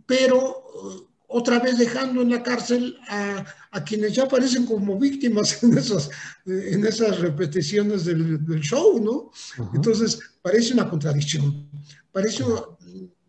[0.05, 5.61] Pero eh, otra vez dejando en la cárcel a, a, quienes ya aparecen como víctimas
[5.63, 6.09] en esas,
[6.45, 9.31] en esas repeticiones del, del show, ¿no?
[9.73, 11.69] Entonces, parece una contradicción,
[12.11, 12.43] parece,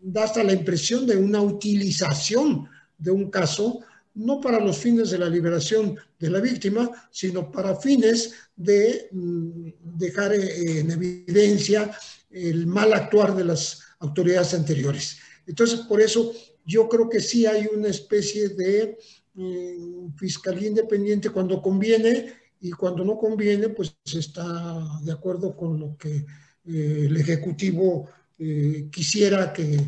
[0.01, 2.69] da hasta la impresión de una utilización
[2.99, 3.81] de un caso,
[4.17, 9.69] no para los fines de la liberación de la víctima, sino para fines de mm,
[9.83, 11.91] dejar eh, en evidencia
[12.31, 15.19] el mal actuar de las autoridades anteriores.
[15.47, 16.33] Entonces, por eso
[16.65, 18.99] yo creo que sí hay una especie de
[19.35, 25.97] mm, fiscalía independiente cuando conviene y cuando no conviene, pues está de acuerdo con lo
[25.99, 26.17] que
[26.65, 29.79] eh, el Ejecutivo eh, quisiera que,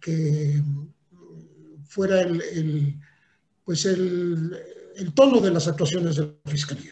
[0.00, 0.60] que,
[1.86, 2.94] fuera el,
[3.70, 4.50] pues el,
[4.96, 6.90] el, tono de las actuaciones de la Fiscalía.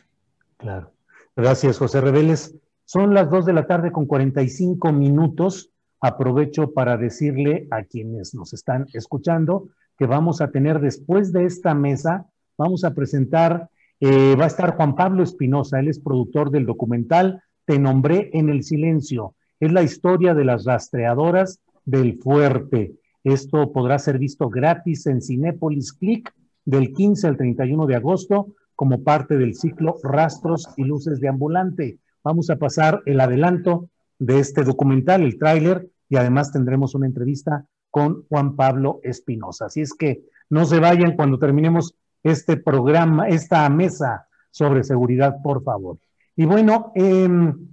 [0.58, 0.92] Claro.
[1.34, 2.54] Gracias, José Reveles.
[2.84, 5.72] Son las 2 de la tarde con 45 minutos.
[6.00, 11.74] Aprovecho para decirle a quienes nos están escuchando que vamos a tener después de esta
[11.74, 12.26] mesa,
[12.56, 13.68] vamos a presentar,
[13.98, 18.50] eh, va a estar Juan Pablo Espinosa, él es productor del documental Te nombré en
[18.50, 22.94] el silencio, es la historia de las rastreadoras del fuerte.
[23.24, 26.32] Esto podrá ser visto gratis en Cinépolis Click
[26.68, 31.98] del 15 al 31 de agosto como parte del ciclo Rastros y Luces de Ambulante.
[32.22, 33.88] Vamos a pasar el adelanto
[34.18, 39.64] de este documental, el tráiler, y además tendremos una entrevista con Juan Pablo Espinosa.
[39.64, 45.62] Así es que no se vayan cuando terminemos este programa, esta mesa sobre seguridad, por
[45.62, 45.96] favor.
[46.36, 47.26] Y bueno, eh,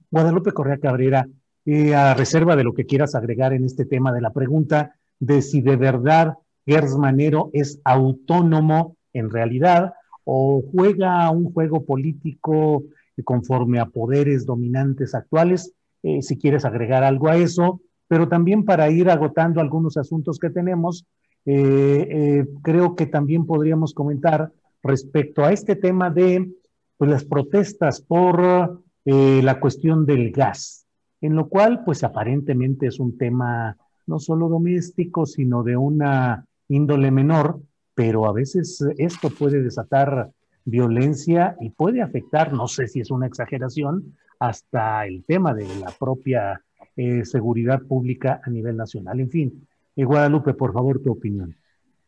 [0.10, 1.28] Guadalupe Correa Cabrera,
[1.94, 5.62] a reserva de lo que quieras agregar en este tema de la pregunta de si
[5.62, 6.36] de verdad
[6.66, 9.94] Gers Manero es autónomo en realidad
[10.24, 12.84] o juega un juego político
[13.24, 15.74] conforme a poderes dominantes actuales,
[16.04, 20.50] eh, si quieres agregar algo a eso, pero también para ir agotando algunos asuntos que
[20.50, 21.06] tenemos,
[21.46, 24.52] eh, eh, creo que también podríamos comentar
[24.84, 26.52] respecto a este tema de
[26.98, 30.86] pues, las protestas por la cuestión del gas
[31.22, 33.76] en lo cual pues aparentemente es un tema
[34.08, 37.60] no solo doméstico, sino de una índole menor,
[37.94, 40.32] pero a veces esto puede desatar
[40.66, 45.92] violencia y puede afectar, no sé si es una exageración, hasta el tema de la
[45.92, 46.62] propia
[46.98, 49.20] eh, seguridad pública a nivel nacional.
[49.20, 51.56] En fin, eh, Guadalupe, por favor, tu opinión.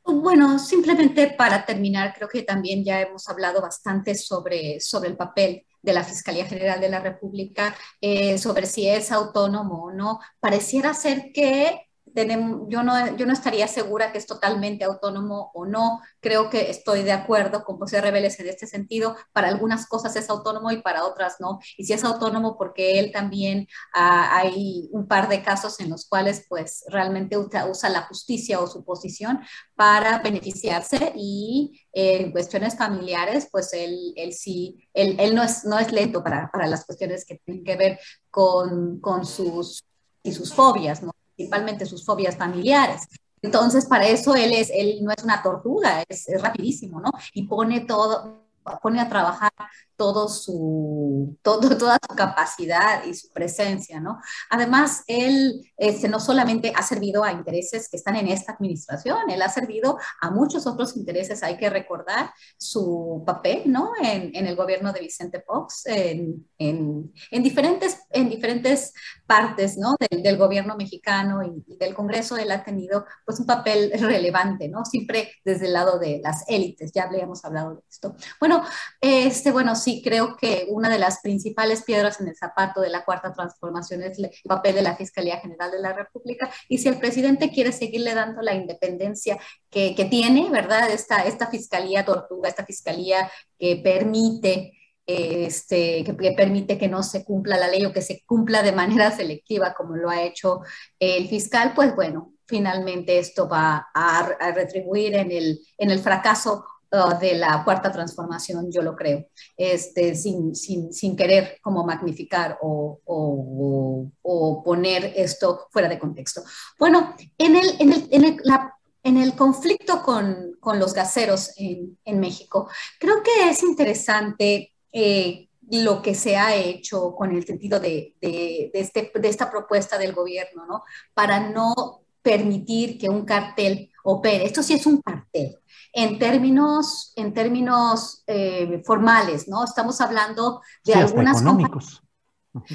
[0.04, 5.64] Bueno, simplemente para terminar, creo que también ya hemos hablado bastante sobre, sobre el papel
[5.82, 10.20] de la Fiscalía General de la República, eh, sobre si es autónomo o no.
[10.40, 11.87] Pareciera ser que
[12.18, 16.02] tenemos, yo, no, yo no estaría segura que es totalmente autónomo o no.
[16.20, 19.16] Creo que estoy de acuerdo con José Reveles en este sentido.
[19.34, 21.60] Para algunas cosas es autónomo y para otras no.
[21.78, 26.08] Y si es autónomo porque él también ah, hay un par de casos en los
[26.10, 29.40] cuales pues realmente usa, la justicia o su posición
[29.76, 35.92] para beneficiarse y en cuestiones familiares pues él, él sí, él, no, es, no es
[35.92, 38.00] lento para, para las cuestiones que tienen que ver
[38.32, 39.84] con, con sus
[40.24, 41.17] y sus fobias, ¿no?
[41.38, 43.08] Principalmente sus fobias familiares.
[43.42, 47.12] Entonces, para eso él, es, él no es una tortuga, es, es rapidísimo, ¿no?
[47.34, 48.42] Y pone todo,
[48.82, 49.52] pone a trabajar
[49.98, 54.20] todo su, todo, toda su capacidad y su presencia, ¿no?
[54.50, 59.42] Además, él este, no solamente ha servido a intereses que están en esta administración, él
[59.42, 61.44] ha servido a muchos otros intereses.
[61.44, 63.92] Hay que recordar su papel, ¿no?
[64.02, 68.94] En, en el gobierno de Vicente Fox, en, en, en, diferentes, en diferentes
[69.26, 69.96] partes, ¿no?
[70.00, 74.70] Del, del gobierno mexicano y, y, del Congreso, él ha tenido, pues, un papel relevante,
[74.70, 74.86] ¿no?
[74.86, 78.16] Siempre desde el lado de las élites, ya habíamos hablado de esto.
[78.40, 78.64] Bueno,
[79.02, 83.06] este, bueno, sí creo que una de las principales piedras en el zapato de la
[83.06, 86.52] cuarta transformación es el papel de la Fiscalía General de la República.
[86.68, 89.40] Y si el presidente quiere seguirle dando la independencia
[89.70, 90.92] que, que tiene, ¿verdad?
[90.92, 94.74] Esta, esta Fiscalía Tortuga, esta Fiscalía que permite
[95.06, 98.74] este, que, que, permite que no se cumpla la ley o que se cumpla de
[98.74, 100.60] manera selectiva como lo ha hecho
[101.00, 106.66] el fiscal, pues bueno, finalmente esto va a, a retribuir en el, en el fracaso
[106.90, 109.28] Uh, de la cuarta transformación, yo lo creo,
[109.58, 116.44] este, sin, sin, sin querer como magnificar o, o, o, poner esto fuera de contexto.
[116.80, 118.74] Bueno, en el, en el, en el, la,
[119.04, 125.50] en el conflicto con, con, los gaseros en, en, México, creo que es interesante eh,
[125.70, 129.98] lo que se ha hecho con el sentido de, de, de, este, de esta propuesta
[129.98, 130.84] del gobierno, ¿no?
[131.14, 134.46] Para no permitir que un cartel opere.
[134.46, 135.58] Esto sí es un cartel
[135.98, 139.64] en términos, en términos eh, formales, ¿no?
[139.64, 141.42] Estamos hablando de sí, algunas...
[141.42, 142.04] económicos.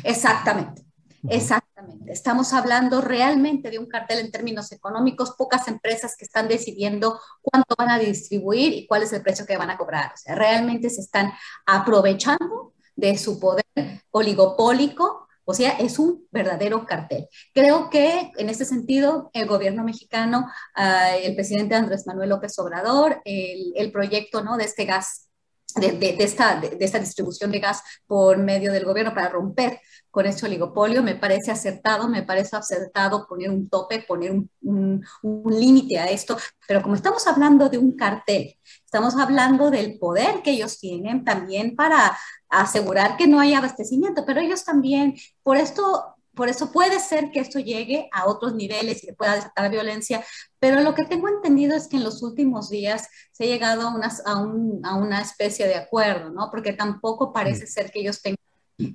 [0.03, 0.85] Exactamente.
[1.29, 2.13] Exactamente.
[2.13, 7.77] Estamos hablando realmente de un cartel en términos económicos, pocas empresas que están decidiendo cuánto
[7.79, 10.11] van a distribuir y cuál es el precio que van a cobrar.
[10.13, 11.33] O sea, realmente se están
[11.65, 13.65] aprovechando de su poder
[14.11, 17.29] oligopólico o sea, es un verdadero cartel.
[17.55, 20.47] Creo que en este sentido, el gobierno mexicano,
[20.77, 24.57] uh, el presidente Andrés Manuel López Obrador, el, el proyecto ¿no?
[24.57, 25.29] de este gas
[25.75, 26.61] de, esta,
[27.01, 29.81] distribución de gas por medio del gobierno para romper
[30.11, 31.03] con este oligopolio.
[31.03, 36.37] Me parece acertado, me parece acertado poner un tope, poner un, un límite a esto,
[36.67, 38.55] pero como estamos hablando de un cartel,
[38.85, 42.17] estamos hablando del poder que ellos tienen también para
[42.49, 47.41] asegurar que no hay abastecimiento, pero ellos también, por esto por eso puede ser que
[47.41, 50.25] esto llegue a otros niveles y que pueda desatar violencia,
[50.59, 53.95] pero lo que tengo entendido es que en los últimos días se ha llegado a
[53.95, 56.51] una, a un, a una especie de acuerdo, ¿no?
[56.51, 58.39] Porque tampoco parece ser que ellos tengan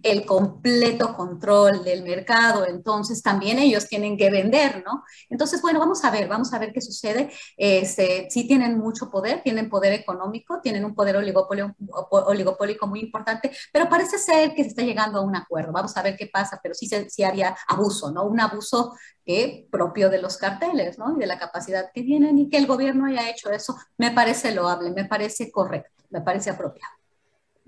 [0.04, 5.04] el completo control del mercado, entonces también ellos tienen que vender, ¿no?
[5.30, 7.32] Entonces, bueno, vamos a ver, vamos a ver qué sucede.
[7.56, 13.90] Este, sí tienen mucho poder, tienen poder económico, tienen un poder oligopólico muy importante, pero
[13.90, 15.72] parece ser que se está llegando a un acuerdo.
[15.72, 18.26] Vamos a ver qué pasa, pero sí, sí había abuso, ¿no?
[18.26, 18.96] Un abuso
[19.26, 21.16] que, propio de los carteles, ¿no?
[21.16, 24.54] Y de la capacidad que tienen y que el gobierno haya hecho eso, me parece
[24.54, 26.97] loable, me parece correcto, me parece apropiado.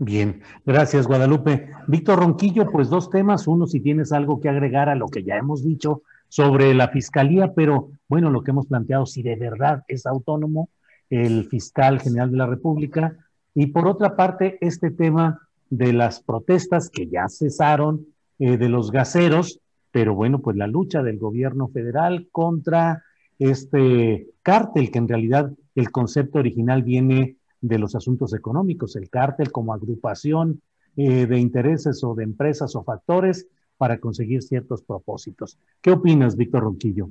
[0.01, 1.71] Bien, gracias Guadalupe.
[1.87, 3.47] Víctor Ronquillo, pues dos temas.
[3.47, 7.53] Uno, si tienes algo que agregar a lo que ya hemos dicho sobre la fiscalía,
[7.53, 10.69] pero bueno, lo que hemos planteado, si de verdad es autónomo
[11.09, 13.17] el fiscal general de la República.
[13.53, 18.07] Y por otra parte, este tema de las protestas que ya cesaron,
[18.39, 19.59] eh, de los gaseros,
[19.91, 23.03] pero bueno, pues la lucha del gobierno federal contra
[23.37, 29.51] este cártel, que en realidad el concepto original viene de los asuntos económicos, el cártel
[29.51, 30.61] como agrupación
[30.95, 35.57] eh, de intereses o de empresas o factores para conseguir ciertos propósitos.
[35.81, 37.09] ¿Qué opinas, Víctor Ronquillo?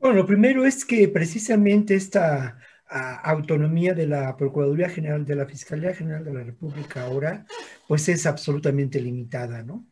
[0.00, 2.58] Bueno, lo primero es que precisamente esta
[2.90, 7.44] autonomía de la Procuraduría General, de la Fiscalía General de la República ahora,
[7.86, 9.84] pues es absolutamente limitada, ¿no?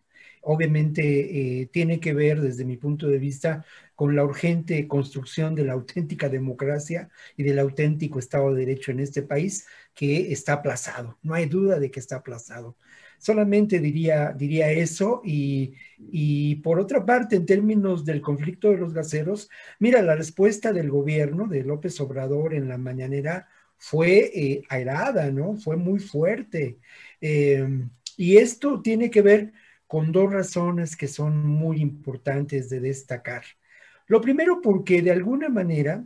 [0.48, 3.64] Obviamente eh, tiene que ver, desde mi punto de vista,
[3.96, 9.00] con la urgente construcción de la auténtica democracia y del auténtico Estado de Derecho en
[9.00, 11.18] este país, que está aplazado.
[11.22, 12.76] No hay duda de que está aplazado.
[13.18, 18.92] Solamente diría, diría eso y, y por otra parte, en términos del conflicto de los
[18.94, 19.48] gaseros,
[19.80, 23.48] mira, la respuesta del gobierno de López Obrador en la mañanera
[23.78, 25.56] fue eh, airada, ¿no?
[25.56, 26.78] Fue muy fuerte.
[27.20, 27.66] Eh,
[28.16, 29.52] y esto tiene que ver
[29.86, 33.44] con dos razones que son muy importantes de destacar.
[34.06, 36.04] Lo primero porque de alguna manera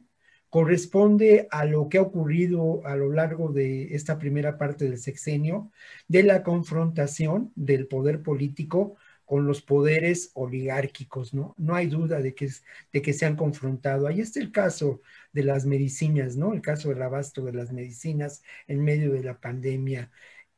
[0.50, 5.70] corresponde a lo que ha ocurrido a lo largo de esta primera parte del sexenio,
[6.08, 11.54] de la confrontación del poder político con los poderes oligárquicos, ¿no?
[11.56, 12.50] No hay duda de que,
[12.92, 14.08] de que se han confrontado.
[14.08, 15.02] Ahí está el caso
[15.32, 16.52] de las medicinas, ¿no?
[16.52, 20.10] El caso del abasto de las medicinas en medio de la pandemia.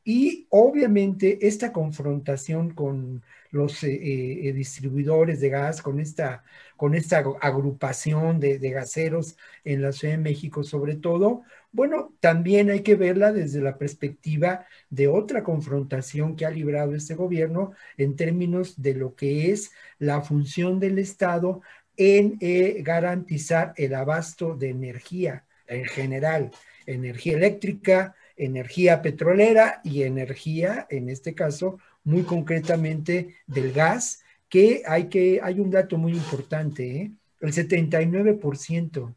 [0.04, 3.22] Y obviamente esta confrontación con
[3.52, 6.42] los eh, eh, distribuidores de gas, con esta,
[6.76, 12.80] con esta agrupación de, gaseros en la Ciudad de México sobre todo, bueno, también hay
[12.80, 18.80] que verla desde la perspectiva de otra confrontación que ha librado este gobierno en términos
[18.82, 21.60] de lo que es la función del Estado
[21.96, 26.50] en eh, garantizar el abasto de energía en general,
[26.86, 35.08] energía eléctrica, energía petrolera y energía, en este caso, muy concretamente del gas, que hay,
[35.08, 37.12] que, hay un dato muy importante, ¿eh?
[37.40, 39.14] el 79%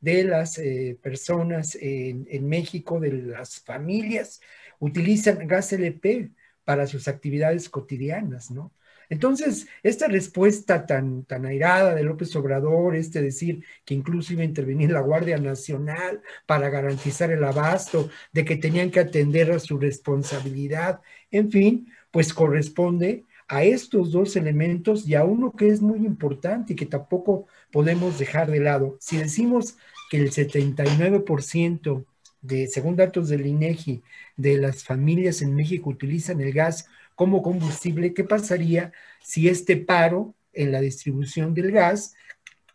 [0.00, 4.40] de las eh, personas en, en, México, de las familias,
[4.78, 6.30] utilizan gas LP
[6.64, 8.72] para sus actividades cotidianas, ¿no?
[9.10, 15.00] Entonces, esta respuesta tan, tan airada de López Obrador, este decir que a intervenir la
[15.00, 21.50] Guardia Nacional para garantizar el abasto, de que tenían que atender a su responsabilidad, en
[21.50, 26.76] fin, pues corresponde a estos dos elementos y a uno que es muy importante y
[26.76, 28.98] que tampoco podemos dejar de lado.
[29.00, 29.78] Si decimos
[30.10, 32.04] que el 79%
[32.42, 34.02] de, según datos del INEGI,
[34.36, 40.36] de las familias en México utilizan el gas como combustible, ¿qué pasaría si este paro
[40.52, 42.14] en la distribución del gas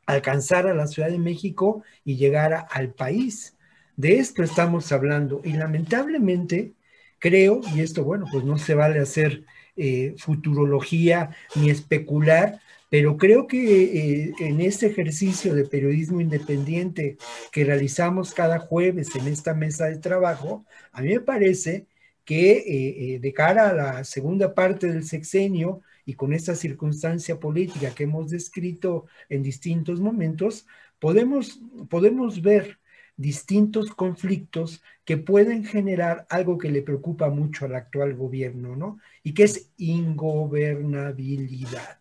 [0.06, 3.56] alcanzara la Ciudad de México y llegara al país?
[3.96, 6.74] De esto estamos hablando y lamentablemente
[7.20, 9.46] creo, y esto bueno, pues no se vale hacer
[9.78, 12.60] eh, futurología ni especular,
[12.90, 17.16] pero creo que eh, en este ejercicio de periodismo independiente
[17.50, 21.88] que realizamos cada jueves en esta mesa de trabajo, a mí me parece
[22.26, 27.40] que eh, eh, de cara a la segunda parte del sexenio y con esta circunstancia
[27.40, 30.66] política que hemos descrito en distintos momentos,
[31.00, 31.60] podemos,
[31.90, 32.80] podemos ver
[33.16, 39.00] distintos conflictos que pueden generar algo que le preocupa mucho al actual gobierno, ¿no?
[39.22, 42.00] Y que es ingobernabilidad.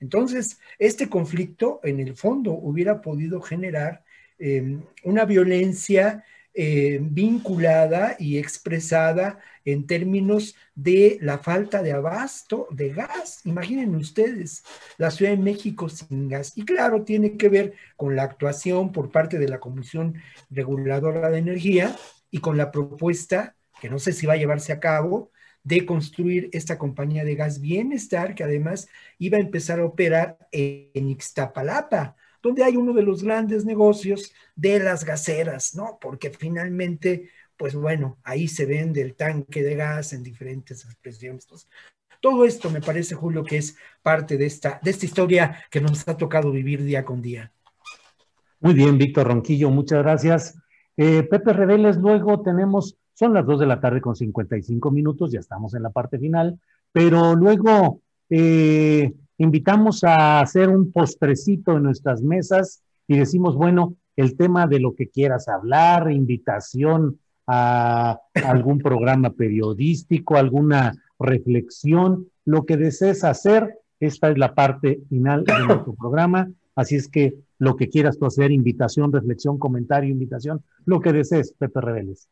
[0.00, 4.04] Entonces, este conflicto en el fondo hubiera podido generar
[4.38, 6.24] eh, una violencia
[6.54, 13.40] eh, vinculada y expresada en términos de la falta de abasto de gas.
[13.44, 14.62] Imaginen ustedes
[14.96, 16.52] la Ciudad de México sin gas.
[16.56, 20.14] Y claro, tiene que ver con la actuación por parte de la Comisión
[20.50, 21.96] Reguladora de Energía
[22.30, 25.32] y con la propuesta, que no sé si va a llevarse a cabo,
[25.64, 28.86] de construir esta compañía de gas bienestar que además
[29.18, 34.78] iba a empezar a operar en Ixtapalapa, donde hay uno de los grandes negocios de
[34.78, 35.98] las gaseras, ¿no?
[35.98, 41.48] Porque finalmente, pues bueno, ahí se vende el tanque de gas en diferentes expresiones.
[42.20, 46.06] todo esto me parece, Julio, que es parte de esta, de esta historia que nos
[46.06, 47.50] ha tocado vivir día con día.
[48.60, 50.58] Muy bien, Víctor Ronquillo, muchas gracias.
[50.98, 55.40] Eh, Pepe Reveles, luego tenemos, son las 2 de la tarde con 55 minutos, ya
[55.40, 56.60] estamos en la parte final,
[56.92, 64.36] pero luego eh, invitamos a hacer un postrecito en nuestras mesas y decimos, bueno, el
[64.36, 72.76] tema de lo que quieras hablar, invitación a algún programa periodístico, alguna reflexión, lo que
[72.76, 77.88] desees hacer, esta es la parte final de nuestro programa, así es que lo que
[77.88, 82.28] quieras tú hacer, invitación, reflexión, comentario, invitación, lo que desees, Pepe Rebeles.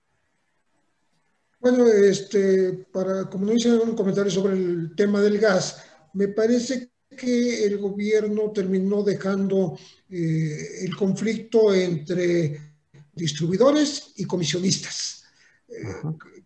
[1.61, 6.92] Bueno, este, para, como no hice un comentario sobre el tema del gas, me parece
[7.17, 9.79] que el gobierno terminó dejando
[10.09, 12.61] eh, el conflicto entre
[13.13, 15.25] distribuidores y comisionistas.
[15.69, 15.83] Eh,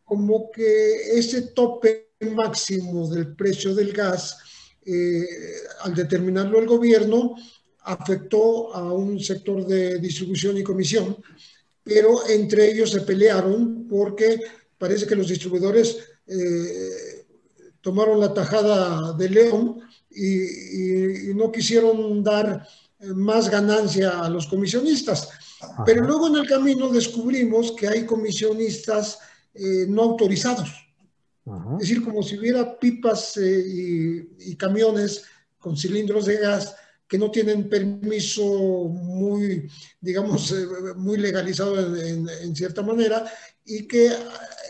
[0.04, 4.38] como que ese tope máximo del precio del gas,
[4.84, 5.26] eh,
[5.80, 7.34] al determinarlo el gobierno,
[7.80, 11.16] afectó a un sector de distribución y comisión,
[11.82, 14.40] pero entre ellos se pelearon porque
[14.76, 15.98] parece que los distribuidores
[17.80, 19.85] tomaron la tajada de León
[20.16, 22.66] y, no quisieron dar
[22.98, 25.28] eh, más ganancia a los comisionistas.
[25.84, 29.18] Pero luego en el camino descubrimos que hay comisionistas
[29.54, 30.70] eh, no autorizados.
[31.74, 35.22] Es decir, como si hubiera pipas eh, y, camiones
[35.58, 36.74] con cilindros de gas
[37.06, 38.42] que no tienen permiso
[38.88, 39.70] muy,
[40.00, 40.52] digamos,
[40.96, 43.24] muy legalizado en, en, cierta manera
[43.64, 44.10] y que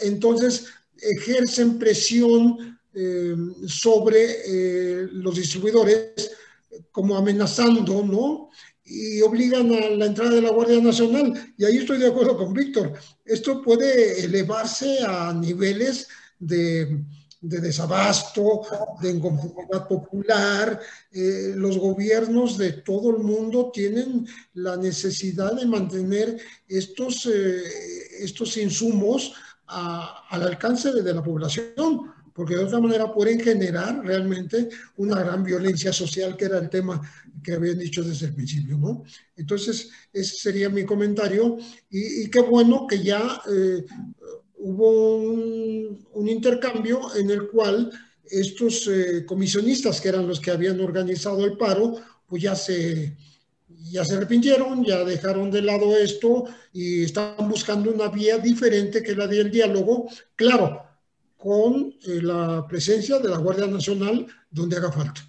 [0.02, 0.66] entonces
[1.00, 3.36] ejercen presión eh,
[3.66, 6.30] sobre eh, los distribuidores
[6.90, 8.48] como amenazando, ¿no?
[8.86, 11.52] y obligan a la entrada de la Guardia Nacional.
[11.58, 12.94] Y ahí estoy de acuerdo con Víctor.
[13.22, 16.08] Esto puede elevarse a niveles
[16.38, 17.04] de,
[17.42, 18.62] desabasto,
[19.02, 20.80] de inconformidad popular.
[21.12, 29.34] Eh, los gobiernos de todo el mundo tienen la necesidad de mantener estos, estos insumos
[29.66, 34.68] al alcance de la población porque de otra manera pueden generar realmente
[34.98, 37.00] una gran violencia social, que era el tema
[37.42, 39.04] que habían dicho desde el principio, ¿no?
[39.36, 41.56] Entonces, ese sería mi comentario,
[41.88, 43.84] y, qué bueno que ya eh,
[44.58, 47.90] hubo un, intercambio en el cual
[48.28, 51.94] estos eh, comisionistas, que eran los que habían organizado el paro,
[52.26, 53.16] pues ya se,
[53.90, 59.14] ya se arrepintieron, ya dejaron de lado esto y están buscando una vía diferente que
[59.14, 60.08] la del diálogo.
[60.34, 60.85] Claro,
[61.46, 65.20] con eh, la presencia de la Guardia Nacional donde haga falta.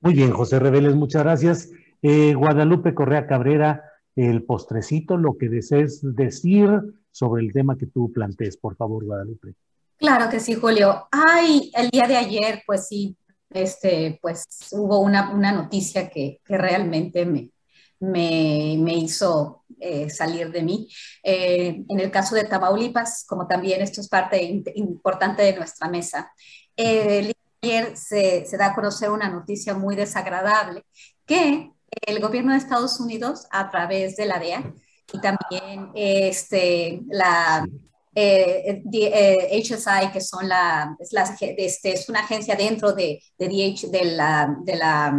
[0.00, 1.70] Muy bien, José Reveles, muchas gracias.
[2.02, 3.84] Eh, Guadalupe Correa Cabrera,
[4.16, 6.68] el postrecito, lo que desees decir
[7.12, 9.54] sobre el tema que tú plantees, por favor, Guadalupe.
[9.96, 11.06] Claro que sí, Julio.
[11.12, 13.16] Ay, el día de ayer, pues sí,
[13.50, 17.52] este, pues hubo una, una noticia que, que realmente me,
[18.00, 20.88] me, me hizo eh, salir de mí.
[21.22, 26.32] Eh, en el caso de Tamaulipas, como también esto es parte importante de nuestra mesa,
[26.76, 27.32] eh,
[27.62, 30.84] ayer se, se, da a conocer una noticia muy desagradable
[31.26, 31.70] que
[32.06, 34.72] el gobierno de Estados Unidos, a través de la DEA
[35.12, 37.66] y también este, la
[38.14, 44.56] HSI, que son la, es, este, es una agencia dentro de, de, DH, de la,
[44.64, 45.14] de la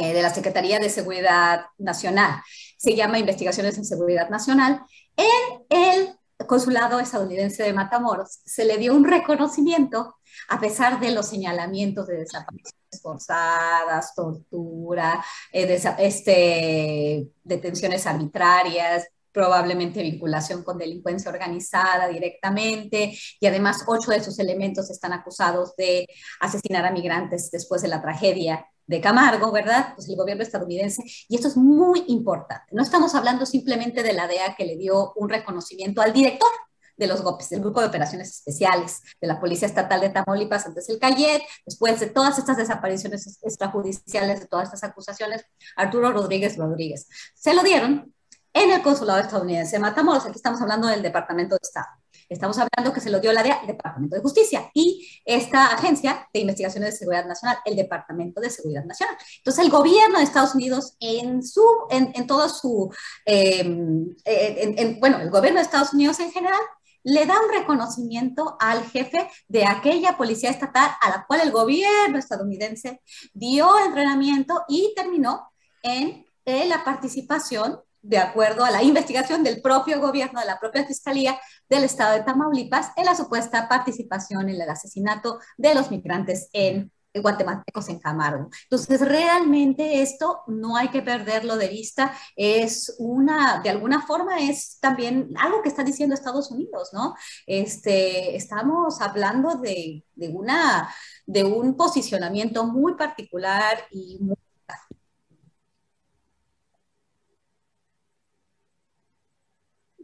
[0.00, 2.42] eh, de la Secretaría de Seguridad Nacional.
[2.78, 4.82] Se llama Investigaciones en Seguridad Nacional.
[5.16, 10.14] En el consulado estadounidense de Matamoros se le dio un reconocimiento
[10.48, 20.62] a pesar de los señalamientos de desapariciones forzadas, tortura, eh, este, detenciones arbitrarias, probablemente vinculación
[20.62, 26.06] con delincuencia organizada directamente, y además ocho de sus elementos están acusados de
[26.40, 29.92] asesinar a migrantes después de la tragedia de Camargo, ¿verdad?
[29.94, 31.04] Pues el gobierno estadounidense.
[31.28, 32.74] Y esto es muy importante.
[32.74, 36.48] No estamos hablando simplemente de la DEA que le dio un reconocimiento al director
[36.96, 40.88] de los GOPES, del Grupo de Operaciones Especiales de la Policía Estatal de Tamaulipas, antes
[40.88, 45.44] el Cayet, después de todas estas desapariciones extrajudiciales, de todas estas acusaciones,
[45.76, 47.06] Arturo Rodríguez Rodríguez.
[47.34, 48.12] Se lo dieron
[48.52, 50.24] en el consulado estadounidense de Matamoros.
[50.24, 51.86] Aquí estamos hablando del Departamento de Estado.
[52.28, 56.28] Estamos hablando que se lo dio la DEA, el Departamento de Justicia, y esta agencia
[56.32, 59.16] de investigaciones de seguridad nacional, el Departamento de Seguridad Nacional.
[59.38, 62.92] Entonces, el gobierno de Estados Unidos, en, su, en, en todo su,
[63.24, 66.60] em, en, bueno, el gobierno de Estados Unidos en general,
[67.04, 72.18] le da un reconocimiento al jefe de aquella policía estatal a la cual el gobierno
[72.18, 73.00] estadounidense
[73.32, 75.50] dio entrenamiento y terminó
[75.82, 81.38] en la participación de acuerdo a la investigación del propio gobierno, de la propia Fiscalía
[81.68, 86.92] del Estado de Tamaulipas, en la supuesta participación en el asesinato de los migrantes en
[87.14, 88.50] guatemaltecos en Camargo.
[88.64, 94.78] Entonces, realmente esto no hay que perderlo de vista, es una, de alguna forma es
[94.80, 97.14] también algo que está diciendo Estados Unidos, ¿no?
[97.46, 100.88] Este, estamos hablando de, una,
[101.26, 104.36] de un posicionamiento muy particular y muy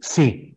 [0.05, 0.55] Sí,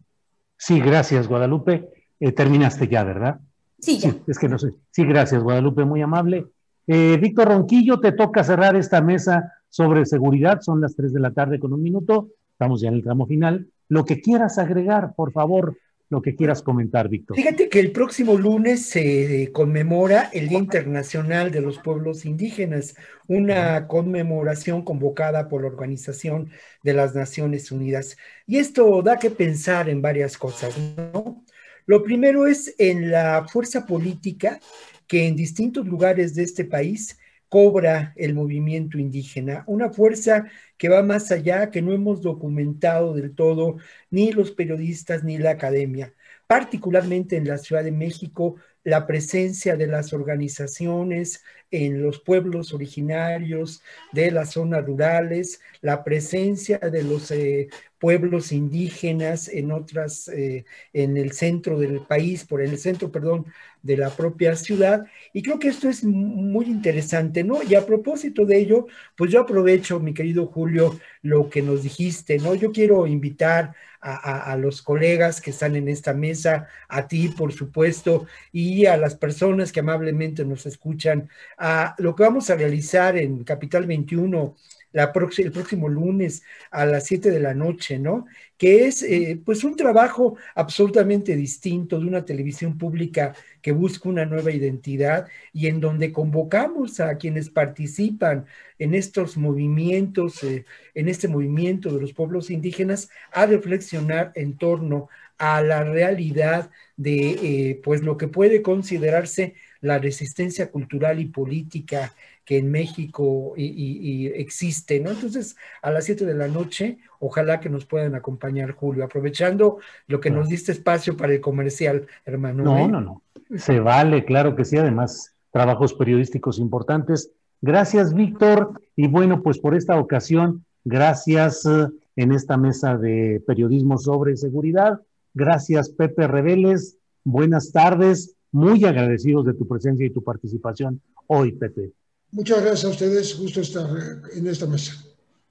[0.56, 1.88] sí, gracias, Guadalupe.
[2.20, 3.40] Eh, terminaste ya, ¿verdad?
[3.78, 4.14] Sí, ya.
[4.26, 4.74] es que no sé.
[4.90, 6.46] Sí, gracias, Guadalupe, muy amable.
[6.86, 10.60] Eh, Víctor Ronquillo, te toca cerrar esta mesa sobre seguridad.
[10.60, 12.28] Son las tres de la tarde con un minuto.
[12.52, 13.68] Estamos ya en el tramo final.
[13.88, 15.76] Lo que quieras agregar, por favor,
[16.10, 17.36] lo que quieras comentar, Víctor.
[17.36, 23.86] Fíjate que el próximo lunes se conmemora el Día Internacional de los Pueblos Indígenas, una
[23.86, 26.50] conmemoración convocada por la Organización
[26.82, 28.16] de las Naciones Unidas.
[28.46, 31.44] Y esto da que pensar en varias cosas, ¿no?
[31.84, 34.60] Lo primero es en la fuerza política
[35.06, 37.18] que en distintos lugares de este país
[37.48, 40.46] cobra el movimiento indígena, una fuerza
[40.76, 43.76] que va más allá, que no hemos documentado del todo
[44.10, 46.14] ni los periodistas ni la academia.
[46.46, 53.82] Particularmente en la Ciudad de México, la presencia de las organizaciones en los pueblos originarios
[54.12, 57.68] de las zonas rurales, la presencia de los eh,
[57.98, 63.46] pueblos indígenas en otras, eh, en el centro del país, por el centro, perdón,
[63.82, 65.06] de la propia ciudad.
[65.32, 67.62] Y creo que esto es muy interesante, ¿no?
[67.62, 68.86] Y a propósito de ello,
[69.16, 72.54] pues yo aprovecho, mi querido Julio, lo que nos dijiste, ¿no?
[72.54, 77.52] Yo quiero invitar a, a, los colegas que están en esta mesa, a ti, por
[77.52, 81.28] supuesto, y a las personas que amablemente nos escuchan,
[81.58, 84.56] a lo que vamos a realizar en Capital 21
[84.92, 88.26] la el próximo lunes a las 7 de la noche, ¿no?
[88.56, 94.24] Que es eh, pues un trabajo absolutamente distinto de una televisión pública que busca una
[94.24, 98.46] nueva identidad y en donde convocamos a quienes participan
[98.78, 100.64] en estos movimientos, eh,
[100.94, 107.30] en este movimiento de los pueblos indígenas, a reflexionar en torno a la realidad de
[107.30, 112.12] eh, pues lo que puede considerarse la resistencia cultural y política
[112.44, 115.10] que en México y, existe, ¿no?
[115.10, 120.18] Entonces, a las 7 de la noche, ojalá que nos puedan acompañar, Julio, aprovechando lo
[120.18, 122.64] que nos diste espacio para el comercial, hermano.
[122.64, 122.88] No, ¿eh?
[122.88, 123.22] no, no.
[123.56, 127.32] Se vale, claro que sí, además, trabajos periodísticos importantes.
[127.60, 128.80] Gracias, Víctor.
[128.96, 135.00] Y bueno, pues por esta ocasión, gracias eh, en esta mesa de periodismo sobre seguridad.
[135.34, 136.96] Gracias, Pepe Reveles.
[137.24, 138.37] Buenas tardes.
[138.52, 141.92] Muy agradecidos de tu presencia y tu participación hoy, Pepe.
[142.30, 143.86] Muchas gracias a ustedes, gusto estar
[144.34, 144.94] en esta mesa.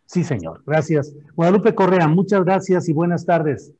[0.05, 1.13] Sí, señor, gracias.
[1.35, 3.73] Guadalupe Correa, muchas gracias y buenas tardes.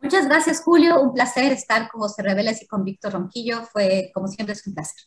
[0.00, 1.00] Muchas gracias, Julio.
[1.00, 3.62] Un placer estar con José Reveles y con Víctor Ronquillo.
[3.64, 5.02] Fue, como siempre, es un placer.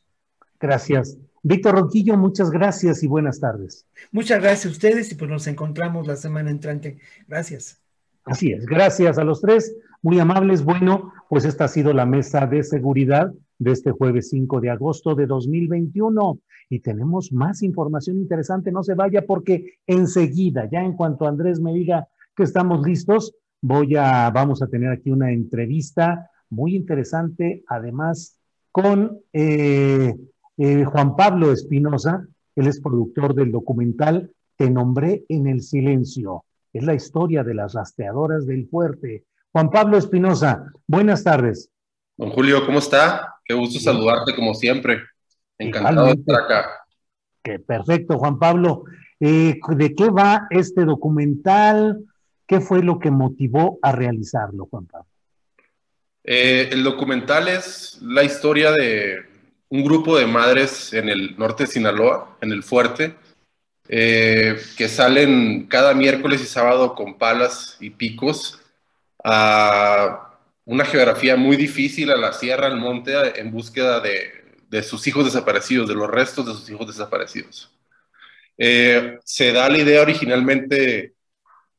[0.59, 1.17] Gracias.
[1.41, 3.85] Víctor Ronquillo, muchas gracias y buenas tardes.
[4.11, 6.99] Muchas gracias a ustedes y pues nos encontramos la semana entrante.
[7.27, 7.81] Gracias.
[8.25, 10.63] Así es, gracias a los tres, muy amables.
[10.63, 15.15] Bueno, pues esta ha sido la mesa de seguridad de este jueves 5 de agosto
[15.15, 16.39] de 2021
[16.69, 18.71] y tenemos más información interesante.
[18.71, 23.95] No se vaya porque enseguida, ya en cuanto Andrés me diga que estamos listos, voy
[23.95, 28.39] a, vamos a tener aquí una entrevista muy interesante, además
[28.71, 30.15] con eh,
[30.57, 36.43] eh, Juan Pablo Espinosa, él es productor del documental Te nombré en el silencio.
[36.73, 39.23] Es la historia de las rastreadoras del fuerte.
[39.51, 41.69] Juan Pablo Espinosa, buenas tardes.
[42.17, 43.35] Don Julio, ¿cómo está?
[43.43, 45.01] Qué gusto saludarte como siempre.
[45.57, 46.69] Encantado de estar acá.
[47.41, 48.83] Qué perfecto, Juan Pablo.
[49.19, 52.05] Eh, ¿De qué va este documental?
[52.45, 55.07] ¿Qué fue lo que motivó a realizarlo, Juan Pablo?
[56.23, 59.17] Eh, el documental es la historia de
[59.69, 63.15] un grupo de madres en el norte de Sinaloa, en el fuerte,
[63.87, 68.59] eh, que salen cada miércoles y sábado con palas y picos
[69.23, 74.39] a una geografía muy difícil, a la sierra, al monte, en búsqueda de,
[74.69, 77.71] de sus hijos desaparecidos, de los restos de sus hijos desaparecidos.
[78.57, 81.15] Eh, se da la idea originalmente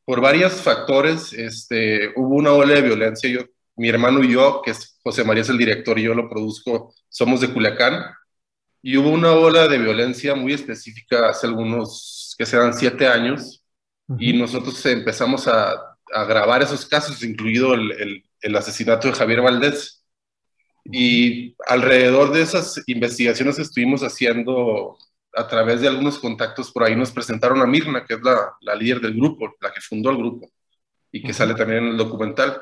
[0.05, 1.33] por varios factores.
[1.33, 3.31] Este, hubo una ola de violencia.
[3.31, 3.43] Yo,
[3.77, 6.95] mi hermano y yo, que es José María es el director y yo lo produzco,
[7.09, 8.03] somos de Culiacán.
[8.83, 13.63] Y hubo una ola de violencia muy específica hace algunos, que serán siete años.
[14.19, 19.43] Y nosotros empezamos a, a, grabar esos casos, incluido el, el, el asesinato de Javier
[19.43, 20.05] Valdés.
[20.85, 24.97] Y alrededor de esas investigaciones que estuvimos haciendo
[25.35, 28.75] a través de algunos contactos por ahí nos presentaron a Mirna, que es la, la
[28.75, 30.51] líder del grupo, la que fundó el grupo
[31.13, 32.61] y que sale también en el documental.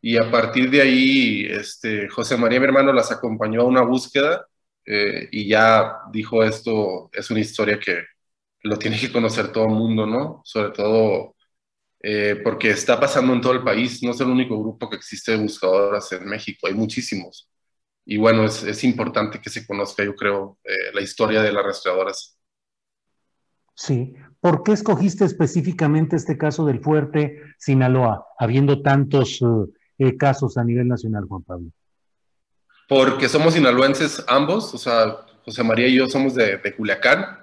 [0.00, 4.46] Y a partir de ahí, este, José María, mi hermano, las acompañó a una búsqueda
[4.86, 8.02] eh, y ya dijo esto es una historia que
[8.62, 10.42] lo tiene que conocer todo el mundo, ¿no?
[10.44, 11.36] Sobre todo
[12.02, 15.32] eh, porque está pasando en todo el país, no es el único grupo que existe
[15.32, 17.50] de buscadoras en México, hay muchísimos.
[18.06, 21.64] Y bueno, es, es importante que se conozca, yo creo, eh, la historia de las
[21.64, 22.38] rastreadoras.
[23.74, 29.40] Sí, ¿por qué escogiste específicamente este caso del fuerte Sinaloa, habiendo tantos
[29.98, 31.68] eh, casos a nivel nacional, Juan Pablo?
[32.88, 37.38] Porque somos sinaloenses ambos, o sea, José María y yo somos de, de Culiacán,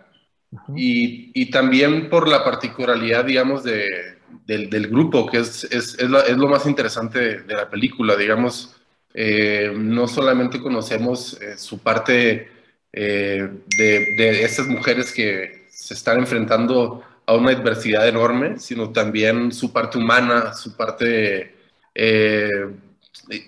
[0.76, 6.48] y, y, también por la particularidad, digamos, de, del, grupo, que es, es, es, lo,
[6.48, 8.76] más interesante de, la película, digamos,
[9.14, 12.50] eh, no solamente conocemos eh, su parte
[12.94, 19.52] eh, de, de, estas mujeres que se están enfrentando a una adversidad enorme, sino también
[19.52, 21.54] su parte humana, su parte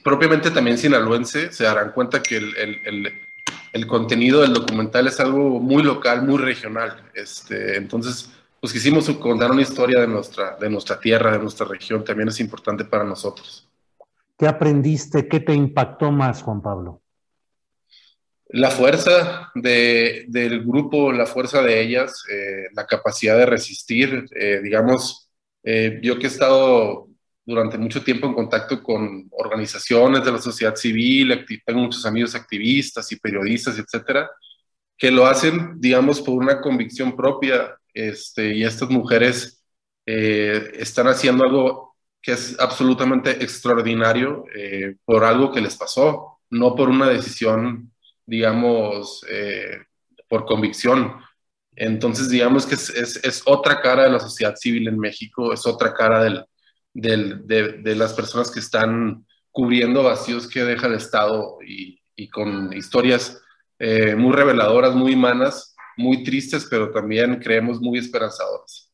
[0.04, 3.14] propiamente también sinaloense, se darán cuenta que el, el, el,
[3.72, 7.02] el, contenido del documental es algo muy local, muy regional.
[7.14, 8.30] Este, entonces,
[8.60, 12.40] pues quisimos contar una historia de nuestra, de nuestra tierra, de nuestra región, también es
[12.40, 13.68] importante para nosotros.
[14.38, 15.28] ¿Qué aprendiste?
[15.28, 17.02] ¿Qué te impactó más, Juan Pablo?
[18.52, 24.60] La fuerza de, del grupo, la fuerza de ellas, eh, la capacidad de resistir, eh,
[24.64, 25.30] digamos,
[25.64, 27.08] eh, yo que he estado
[27.46, 33.12] durante mucho tiempo en contacto con organizaciones de la sociedad civil, tengo muchos amigos activistas
[33.12, 34.30] y periodistas, etcétera,
[34.98, 39.60] que lo hacen, digamos, por una convicción propia, este, y estas mujeres
[40.12, 46.76] eh, están haciendo algo que es absolutamente extraordinario eh, por algo que les pasó, no
[46.76, 47.94] por una decisión,
[48.26, 49.84] digamos, eh,
[50.28, 51.14] por convicción.
[51.76, 55.94] Entonces, digamos que es, es, otra cara de la sociedad civil en México, es otra
[55.94, 56.46] cara del,
[56.92, 62.00] del, de, las personas que están cubriendo vacíos que deja el Estado y,
[62.32, 63.40] con historias
[63.80, 65.69] muy reveladoras, muy humanas,
[66.00, 68.92] muy tristes, pero también creemos muy esperanzadoras.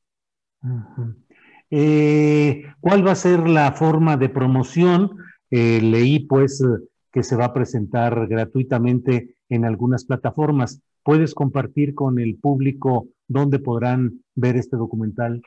[1.69, 5.17] Eh, ¿Cuál va a ser la forma de promoción?
[5.51, 6.63] Eh, leí pues
[7.11, 10.81] que se va a presentar gratuitamente en algunas plataformas.
[11.03, 15.41] ¿Puedes compartir con el público dónde podrán ver este documental?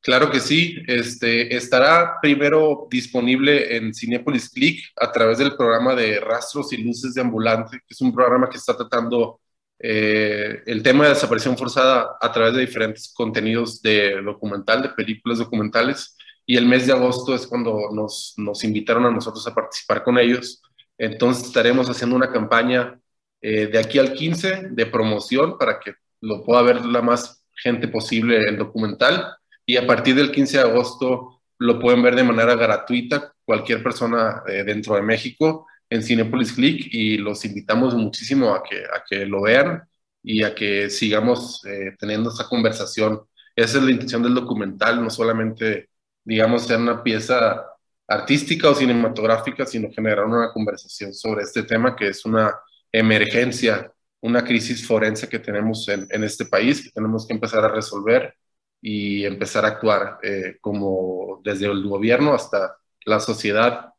[0.00, 0.76] Claro que sí.
[0.86, 7.14] Este, estará primero disponible en Cinepolis Click a través del programa de Rastros y Luces
[7.14, 9.40] de Ambulante, que es un programa que está tratando
[9.78, 15.38] eh, el tema de desaparición forzada a través de diferentes contenidos de documental, de películas
[15.38, 16.16] documentales.
[16.46, 20.18] Y el mes de agosto es cuando nos, nos invitaron a nosotros a participar con
[20.18, 20.62] ellos.
[20.98, 23.00] Entonces estaremos haciendo una campaña
[23.40, 27.88] eh, de aquí al 15 de promoción para que lo pueda ver la más gente
[27.88, 29.36] posible el documental.
[29.66, 34.42] Y a partir del 15 de agosto lo pueden ver de manera gratuita cualquier persona
[34.46, 39.24] eh, dentro de México en Cinepolis Click y los invitamos muchísimo a que, a que
[39.26, 39.82] lo vean
[40.22, 43.22] y a que sigamos eh, teniendo esta conversación.
[43.54, 45.90] Esa es la intención del documental, no solamente,
[46.24, 47.64] digamos, ser una pieza
[48.08, 52.52] artística o cinematográfica, sino generar una conversación sobre este tema que es una
[52.90, 57.68] emergencia, una crisis forense que tenemos en, en este país, que tenemos que empezar a
[57.68, 58.34] resolver
[58.80, 62.76] y empezar a actuar eh, como desde el gobierno hasta
[63.06, 63.93] la sociedad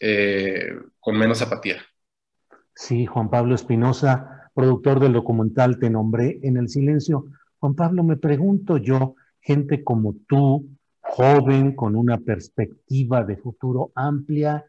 [0.00, 1.76] eh, con menos apatía.
[2.74, 7.26] Sí, Juan Pablo Espinosa, productor del documental Te nombré en el silencio.
[7.58, 10.68] Juan Pablo, me pregunto yo, gente como tú,
[11.00, 14.64] joven, con una perspectiva de futuro amplia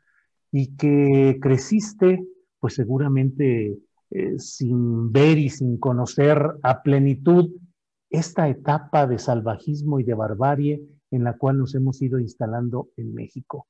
[0.52, 2.26] y que creciste,
[2.60, 3.78] pues seguramente
[4.10, 7.49] eh, sin ver y sin conocer a plenitud
[8.10, 10.82] esta etapa de salvajismo y de barbarie
[11.12, 13.68] en la cual nos hemos ido instalando en México.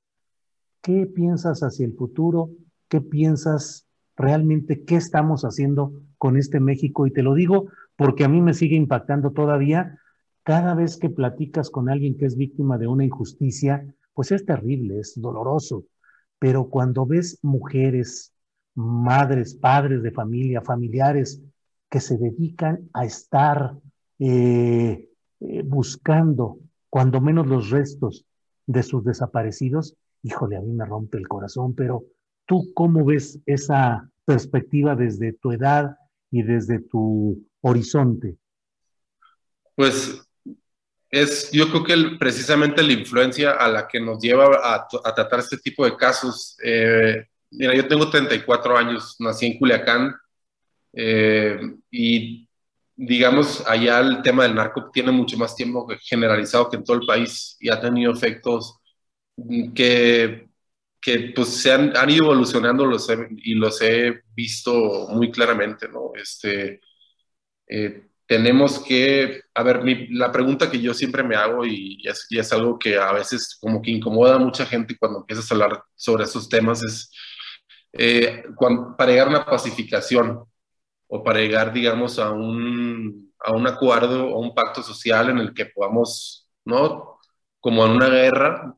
[0.81, 2.49] ¿Qué piensas hacia el futuro?
[2.87, 7.05] ¿Qué piensas realmente qué estamos haciendo con este México?
[7.05, 9.99] Y te lo digo porque a mí me sigue impactando todavía
[10.43, 14.99] cada vez que platicas con alguien que es víctima de una injusticia, pues es terrible,
[14.99, 15.85] es doloroso.
[16.39, 18.33] Pero cuando ves mujeres,
[18.73, 21.41] madres, padres de familia, familiares
[21.89, 23.77] que se dedican a estar
[24.17, 25.09] eh,
[25.39, 26.57] eh, buscando
[26.89, 28.25] cuando menos los restos
[28.65, 32.03] de sus desaparecidos, híjole, a mí me rompe el corazón, pero
[32.45, 35.95] tú cómo ves esa perspectiva desde tu edad
[36.29, 38.37] y desde tu horizonte?
[39.75, 40.21] Pues
[41.09, 45.57] es, yo creo que precisamente la influencia a la que nos lleva a, tratar este
[45.57, 46.57] tipo de casos.
[46.63, 50.15] Eh, mira, yo tengo 34 años, nací en Culiacán
[50.93, 52.47] eh, y
[52.95, 57.05] digamos, allá el tema del narco tiene mucho más tiempo generalizado que en todo el
[57.05, 58.77] país y ha tenido efectos
[59.75, 60.49] que,
[61.01, 66.11] que pues se han, han ido evolucionando los y los he visto muy claramente, ¿no?
[66.15, 66.81] Este,
[67.67, 69.81] eh, tenemos que, a ver,
[70.11, 73.57] la pregunta que yo siempre me hago y, es, y, es, algo que a veces
[73.59, 77.11] como que incomoda a mucha gente cuando empiezas a hablar sobre esos temas es,
[77.93, 78.43] eh,
[78.97, 80.45] para llegar a una pacificación
[81.07, 85.53] o para llegar, digamos, a un, a un acuerdo o un pacto social en el
[85.53, 87.19] que podamos, ¿no?
[87.59, 88.77] Como en una guerra,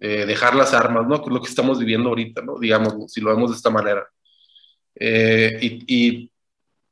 [0.00, 1.22] eh, dejar las armas, ¿no?
[1.26, 2.58] Lo que estamos viviendo ahorita, ¿no?
[2.58, 4.06] Digamos, si lo vemos de esta manera.
[4.94, 6.30] Eh, y,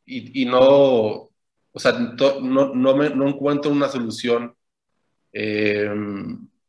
[0.06, 1.30] y, y, no, o
[1.78, 4.54] sea, no, no, me, no encuentro una solución
[5.32, 5.90] eh,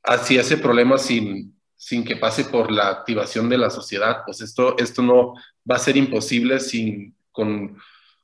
[0.03, 4.23] hacia ese problema sin, sin que pase por la activación de la sociedad.
[4.25, 5.33] Pues esto, esto no
[5.69, 7.77] va a ser imposible sin, con,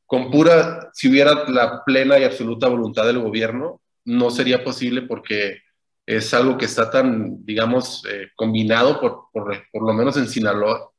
[0.06, 5.62] con pura, si hubiera la plena y absoluta voluntad del gobierno, no sería posible porque
[6.18, 10.92] es algo que está tan, digamos, eh, combinado, por, por, por, lo menos en Sinaloa,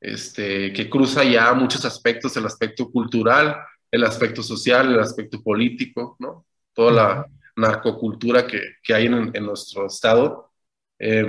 [0.00, 3.56] este, que cruza ya muchos aspectos, el aspecto cultural,
[3.90, 6.46] el aspecto social, el aspecto político, ¿no?
[6.72, 7.26] Toda la
[7.56, 10.52] narcocultura que, que hay en, en, nuestro estado.
[10.98, 11.26] Eh,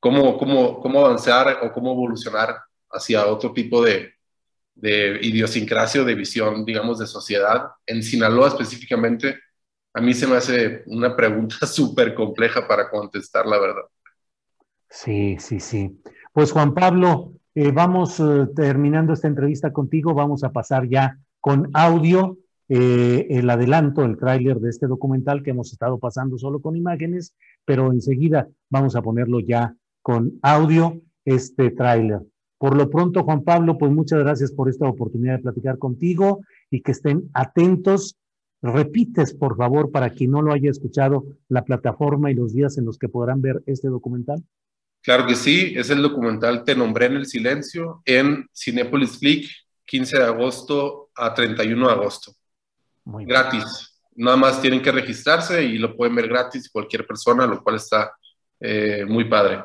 [0.00, 2.56] ¿cómo, cómo, ¿Cómo avanzar o cómo evolucionar
[2.90, 4.14] hacia otro tipo de,
[4.74, 7.70] de idiosincrasia o de visión, digamos, de sociedad?
[7.86, 9.40] En Sinaloa específicamente,
[9.94, 13.84] a mí se me hace una pregunta súper compleja para contestar, la verdad.
[14.90, 16.00] Sí, sí, sí.
[16.32, 21.70] Pues Juan Pablo, eh, vamos eh, terminando esta entrevista contigo, vamos a pasar ya con
[21.72, 22.38] audio
[22.68, 27.34] eh, el adelanto, el tráiler de este documental que hemos estado pasando solo con imágenes,
[27.64, 32.20] pero enseguida vamos a ponerlo ya con audio, este tráiler.
[32.58, 36.40] Por lo pronto, Juan Pablo, pues muchas gracias por esta oportunidad de platicar contigo
[36.70, 38.16] y que estén atentos
[38.72, 42.86] repites, por favor, para quien no lo haya escuchado, la plataforma y los días en
[42.86, 44.42] los que podrán ver este documental?
[45.02, 49.50] Claro que sí, es el documental Te nombré en el silencio en Cinepolis Click,
[49.84, 52.32] 15 de agosto a 31 de agosto.
[53.04, 54.00] gratis.
[54.16, 58.12] Nada más tienen que registrarse y lo pueden ver gratis cualquier persona, lo cual está
[58.60, 59.62] eh, muy padre.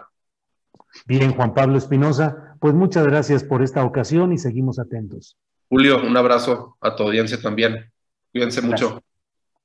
[1.06, 5.38] Bien, Juan Pablo Espinosa, pues muchas gracias por esta ocasión y seguimos atentos.
[5.70, 7.92] Julio, un abrazo a tu audiencia también.
[8.32, 9.02] Cuídense mucho.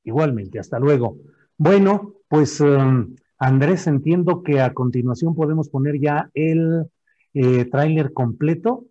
[0.04, 1.18] Igualmente, hasta luego.
[1.56, 6.86] Bueno, pues um, Andrés, entiendo que a continuación podemos poner ya el
[7.34, 8.86] eh, tráiler completo.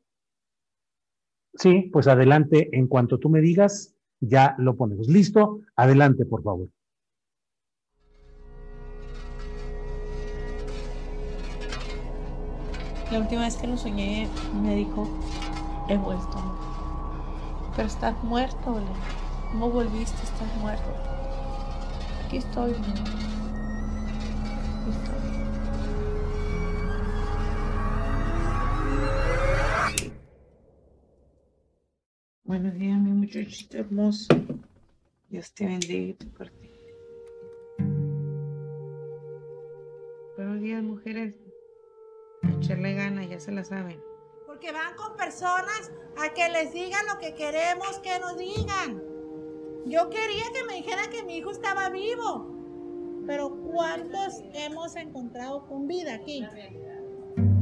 [1.56, 5.08] Sí, pues adelante, en cuanto tú me digas, ya lo ponemos.
[5.08, 5.62] ¿Listo?
[5.76, 6.70] Adelante, por favor.
[13.12, 14.28] La última vez que lo soñé,
[14.64, 15.08] me dijo,
[15.88, 16.42] he vuelto.
[17.76, 19.23] Pero estás muerto, Belén.
[19.54, 20.18] ¿Cómo volviste?
[20.24, 20.90] Estás muerto.
[22.26, 22.72] Aquí estoy.
[22.72, 22.80] Aquí
[24.90, 25.14] estoy.
[32.46, 34.34] Buenos días, mi muchachito hermoso.
[35.30, 36.72] Dios te bendiga y te parte.
[40.36, 41.36] Buenos días, mujeres.
[42.42, 44.02] A echarle ganas, ya se la saben.
[44.48, 49.13] Porque van con personas a que les digan lo que queremos que nos digan.
[49.86, 52.48] Yo quería que me dijera que mi hijo estaba vivo.
[53.28, 56.46] Pero ¿cuántos hemos encontrado con vida aquí?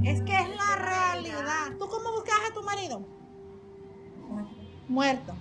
[0.04, 1.78] Es que es la realidad.
[1.80, 3.04] ¿Tú cómo buscas a tu marido?
[4.88, 5.34] Muerto.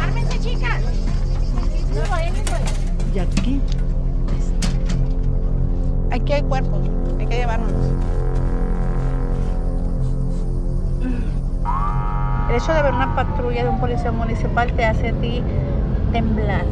[0.00, 0.82] ¡Ármense, chicas!
[3.14, 3.60] ¿Y aquí?
[6.10, 6.88] Aquí hay cuerpos.
[7.18, 7.72] Hay que llevarnos.
[12.48, 15.42] El hecho de ver una patrulla de un policía municipal te hace a ti
[16.12, 16.64] temblar.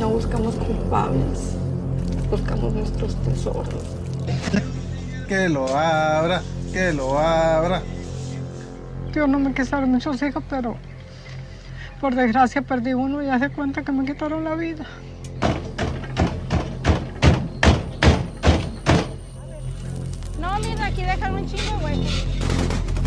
[0.00, 1.56] No buscamos culpables,
[2.30, 3.68] buscamos nuestros tesoros.
[5.28, 6.42] Que lo abra,
[6.72, 7.82] que lo abra.
[9.12, 10.76] Dios no me quitaron muchos hijos, pero
[12.00, 14.84] por desgracia perdí uno y hace cuenta que me quitaron la vida.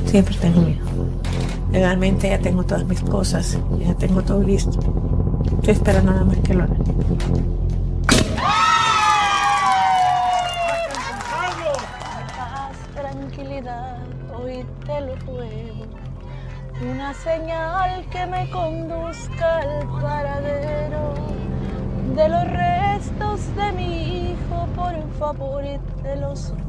[0.05, 0.85] Siempre tengo miedo.
[1.71, 4.79] Legalmente ya tengo todas mis cosas, ya tengo todo listo.
[5.57, 6.83] Estoy esperando nada más que lo hagan.
[12.95, 13.97] tranquilidad,
[14.33, 15.85] hoy te lo juego.
[16.81, 21.13] Una señal que me conduzca al paradero
[22.15, 25.63] de los restos de mi hijo, por favor,
[26.01, 26.68] te lo suplico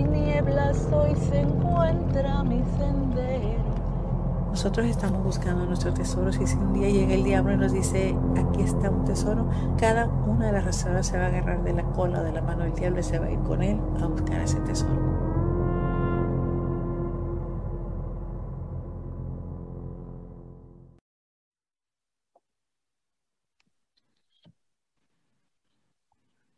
[0.00, 3.60] tinieblas hoy se encuentra mi sendero.
[4.50, 8.16] Nosotros estamos buscando nuestros tesoros y si un día llega el diablo y nos dice,
[8.36, 9.48] aquí está un tesoro,
[9.78, 12.64] cada una de las reservas se va a agarrar de la cola de la mano
[12.64, 15.20] del diablo y se va a ir con él a buscar ese tesoro.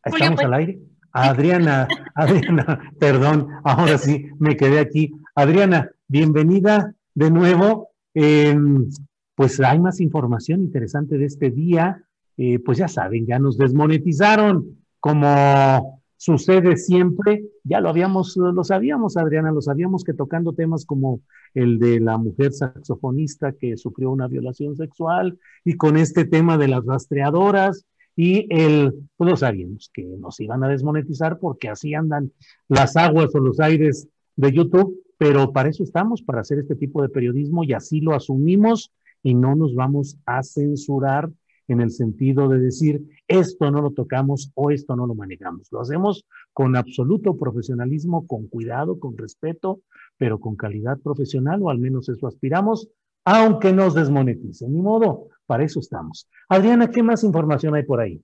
[0.04, 0.91] ¿Estamos al aire?
[1.12, 5.12] Adriana, Adriana, perdón, ahora sí me quedé aquí.
[5.34, 7.90] Adriana, bienvenida de nuevo.
[8.14, 8.88] Em,
[9.34, 12.02] pues hay más información interesante de este día.
[12.36, 17.44] Eh, pues ya saben, ya nos desmonetizaron, como sucede siempre.
[17.64, 21.20] Ya lo habíamos, lo sabíamos, Adriana, lo sabíamos que tocando temas como
[21.52, 26.68] el de la mujer saxofonista que sufrió una violación sexual y con este tema de
[26.68, 27.84] las rastreadoras
[28.16, 32.32] y el, pues sabíamos que nos iban a desmonetizar porque así andan
[32.68, 37.02] las aguas o los aires de YouTube, pero para eso estamos, para hacer este tipo
[37.02, 38.92] de periodismo y así lo asumimos
[39.22, 41.30] y no nos vamos a censurar
[41.68, 45.68] en el sentido de decir esto no lo tocamos o esto no lo manejamos.
[45.70, 49.80] Lo hacemos con absoluto profesionalismo, con cuidado, con respeto,
[50.18, 52.88] pero con calidad profesional, o al menos eso aspiramos,
[53.24, 54.72] aunque nos desmoneticen.
[54.72, 56.28] Ni modo, para eso estamos.
[56.48, 58.20] Adriana, ¿qué más información hay por ahí?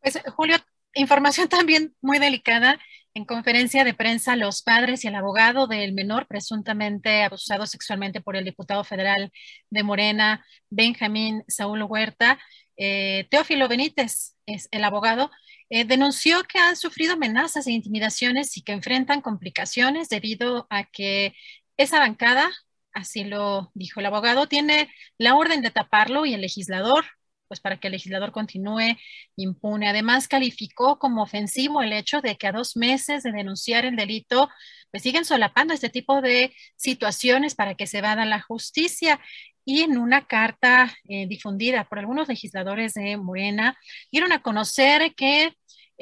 [0.00, 0.56] Pues, Julio,
[0.94, 2.78] información también muy delicada.
[3.14, 8.36] En conferencia de prensa, los padres y el abogado del menor presuntamente abusado sexualmente por
[8.36, 9.30] el diputado federal
[9.68, 12.38] de Morena, Benjamín Saúl Huerta,
[12.76, 15.30] eh, Teófilo Benítez es el abogado,
[15.68, 21.34] eh, denunció que han sufrido amenazas e intimidaciones y que enfrentan complicaciones debido a que
[21.76, 22.50] esa bancada
[22.92, 27.04] así lo dijo el abogado, tiene la orden de taparlo y el legislador
[27.52, 28.96] pues para que el legislador continúe
[29.36, 29.86] impune.
[29.86, 34.48] Además, calificó como ofensivo el hecho de que a dos meses de denunciar el delito,
[34.90, 39.20] pues siguen solapando este tipo de situaciones para que se vada la justicia
[39.66, 43.76] y en una carta eh, difundida por algunos legisladores de Morena,
[44.10, 45.52] dieron a conocer que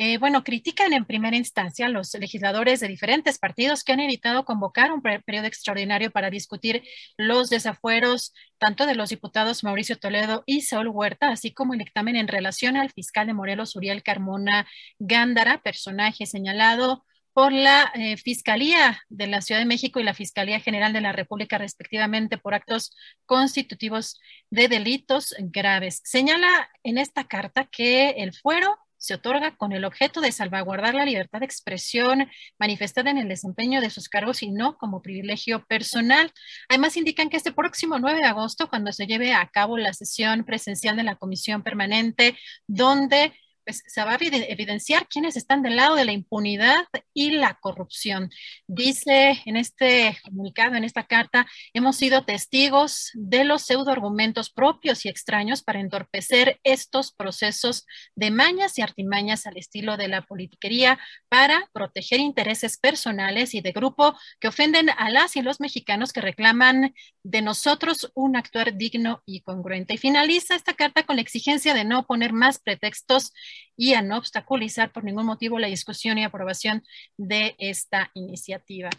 [0.03, 4.93] eh, bueno, critican en primera instancia los legisladores de diferentes partidos que han evitado convocar
[4.93, 6.83] un periodo extraordinario para discutir
[7.19, 12.17] los desafueros tanto de los diputados Mauricio Toledo y Saúl Huerta, así como el dictamen
[12.17, 14.67] en relación al fiscal de Morelos, Uriel Carmona
[14.99, 17.05] Gándara, personaje señalado
[17.35, 21.13] por la eh, Fiscalía de la Ciudad de México y la Fiscalía General de la
[21.13, 22.97] República, respectivamente, por actos
[23.27, 26.01] constitutivos de delitos graves.
[26.05, 31.07] Señala en esta carta que el fuero se otorga con el objeto de salvaguardar la
[31.07, 36.31] libertad de expresión manifestada en el desempeño de sus cargos y no como privilegio personal.
[36.69, 40.45] Además, indican que este próximo 9 de agosto, cuando se lleve a cabo la sesión
[40.45, 43.33] presencial de la Comisión Permanente, donde
[43.71, 48.29] pues, se va a evidenciar quiénes están del lado de la impunidad y la corrupción.
[48.67, 55.09] Dice en este comunicado, en esta carta, hemos sido testigos de los pseudoargumentos propios y
[55.09, 61.71] extraños para entorpecer estos procesos de mañas y artimañas al estilo de la politiquería para
[61.73, 66.93] proteger intereses personales y de grupo que ofenden a las y los mexicanos que reclaman
[67.23, 69.95] de nosotros un actuar digno y congruente.
[69.95, 73.33] Y finaliza esta carta con la exigencia de no poner más pretextos
[73.77, 76.83] y a no obstaculizar por ningún motivo la discusión y aprobación
[77.17, 78.91] de esta iniciativa.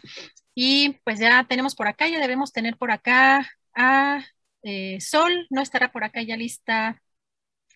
[0.54, 4.24] Y pues ya tenemos por acá, ya debemos tener por acá a
[4.62, 7.02] eh, Sol, no estará por acá ya lista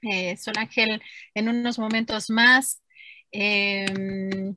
[0.03, 1.03] eh, Sol Ángel
[1.35, 2.83] en unos momentos más.
[3.33, 4.57] Em,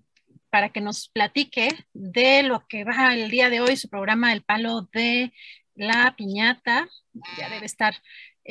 [0.49, 4.43] para que nos platique de lo que va el día de hoy, su programa El
[4.43, 5.33] Palo de
[5.75, 6.87] la Piñata.
[7.37, 7.95] Ya debe estar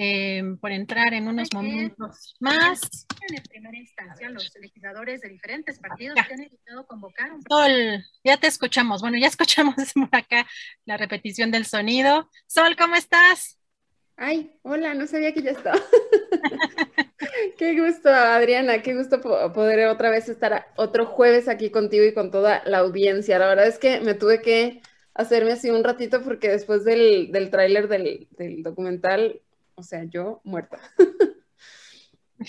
[0.00, 2.80] eh, por entrar en unos momentos más.
[3.28, 7.42] En primera instancia, los legisladores de diferentes partidos que han evitado convocar un...
[7.42, 9.00] Sol, ya te escuchamos.
[9.00, 10.46] Bueno, ya escuchamos por acá
[10.84, 12.30] la repetición del sonido.
[12.46, 13.58] Sol, ¿cómo estás?
[14.16, 15.80] Ay, hola, no sabía que ya estaba.
[17.58, 22.30] qué gusto, Adriana, qué gusto poder otra vez estar otro jueves aquí contigo y con
[22.30, 23.40] toda la audiencia.
[23.40, 24.80] La verdad es que me tuve que
[25.12, 29.42] hacerme así un ratito porque después del, del tráiler del, del documental
[29.78, 30.78] o sea, yo muerta.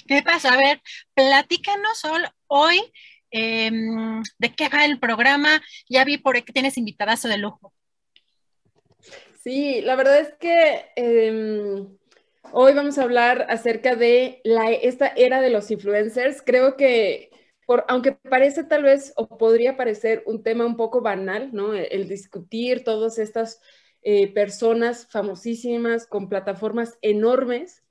[0.07, 0.53] ¿Qué pasa?
[0.53, 0.81] A ver,
[1.13, 2.01] platícanos
[2.47, 2.81] hoy
[3.29, 5.61] em, de qué va el programa.
[5.87, 7.73] Ya vi por qué tienes invitadazo de lujo.
[9.43, 11.87] Sí, la verdad es que em,
[12.51, 16.41] hoy vamos a hablar acerca de la, esta era de los influencers.
[16.41, 17.29] Creo que,
[17.67, 21.73] por, aunque parece tal vez o podría parecer un tema un poco banal, ¿no?
[21.73, 23.61] el discutir todas estas
[24.01, 27.83] eh, personas famosísimas con plataformas enormes.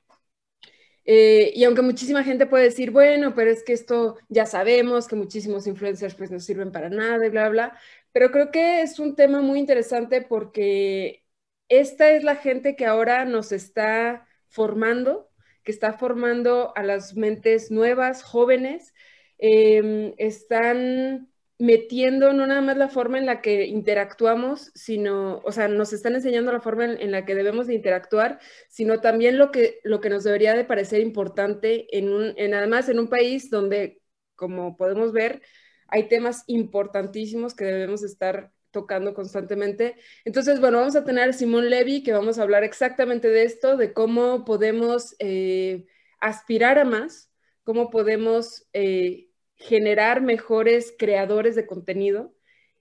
[1.04, 5.16] Eh, y aunque muchísima gente puede decir, bueno, pero es que esto ya sabemos, que
[5.16, 7.78] muchísimos influencers pues no sirven para nada y bla, bla,
[8.12, 11.24] pero creo que es un tema muy interesante porque
[11.68, 15.30] esta es la gente que ahora nos está formando,
[15.64, 18.94] que está formando a las mentes nuevas, jóvenes,
[19.38, 21.27] em, están
[21.58, 26.14] metiendo no nada más la forma en la que interactuamos, sino, o sea, nos están
[26.14, 28.38] enseñando la forma en, la que debemos de interactuar,
[28.68, 32.88] sino también lo que, lo que nos debería de parecer importante en un, en, además
[32.88, 34.00] en un país donde,
[34.36, 35.42] como podemos ver,
[35.88, 39.96] hay temas importantísimos que debemos estar tocando constantemente.
[40.24, 43.76] Entonces, bueno, vamos a tener a Simón Levy, que vamos a hablar exactamente de esto,
[43.76, 45.86] de cómo podemos eh,
[46.20, 47.32] aspirar a más,
[47.64, 48.68] cómo podemos...
[48.72, 49.27] Eh,
[49.58, 52.34] generar mejores creadores de contenido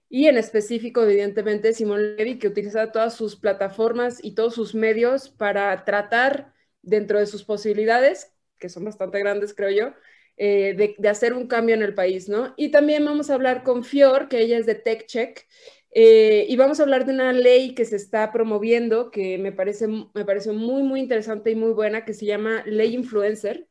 [0.10, 5.30] y en específico, evidentemente, Simón Levy, que utiliza todas sus plataformas y todos sus medios
[5.30, 9.94] para tratar, dentro de sus posibilidades, que son bastante grandes, creo yo,
[10.38, 12.54] eh, de, hacer un cambio en el país, ¿no?
[12.56, 15.46] Y también vamos a hablar con Fior, que ella es de TechCheck,
[15.92, 19.88] eh, y vamos a hablar de una ley que se está promoviendo, que me parece,
[19.88, 23.68] me parece muy, muy interesante y muy buena, que se llama Ley Influencer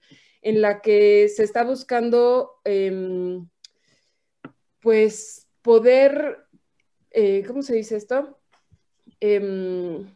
[0.46, 3.48] en la que se está buscando, em,
[4.80, 6.38] pues, poder,
[7.10, 8.38] eh, ¿cómo se dice esto?
[9.18, 10.06] Em,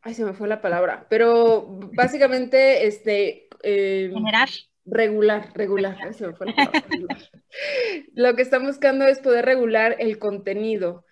[0.00, 3.48] ay, se me fue la palabra, pero básicamente, este...
[3.64, 4.48] Em, Generar.
[4.84, 6.84] Regular, regular, se me fue la palabra,
[8.14, 11.04] Lo que están buscando es poder regular el contenido.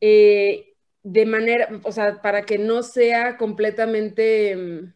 [0.00, 0.74] Eh,
[1.04, 4.92] de manera, o sea, para que no sea completamente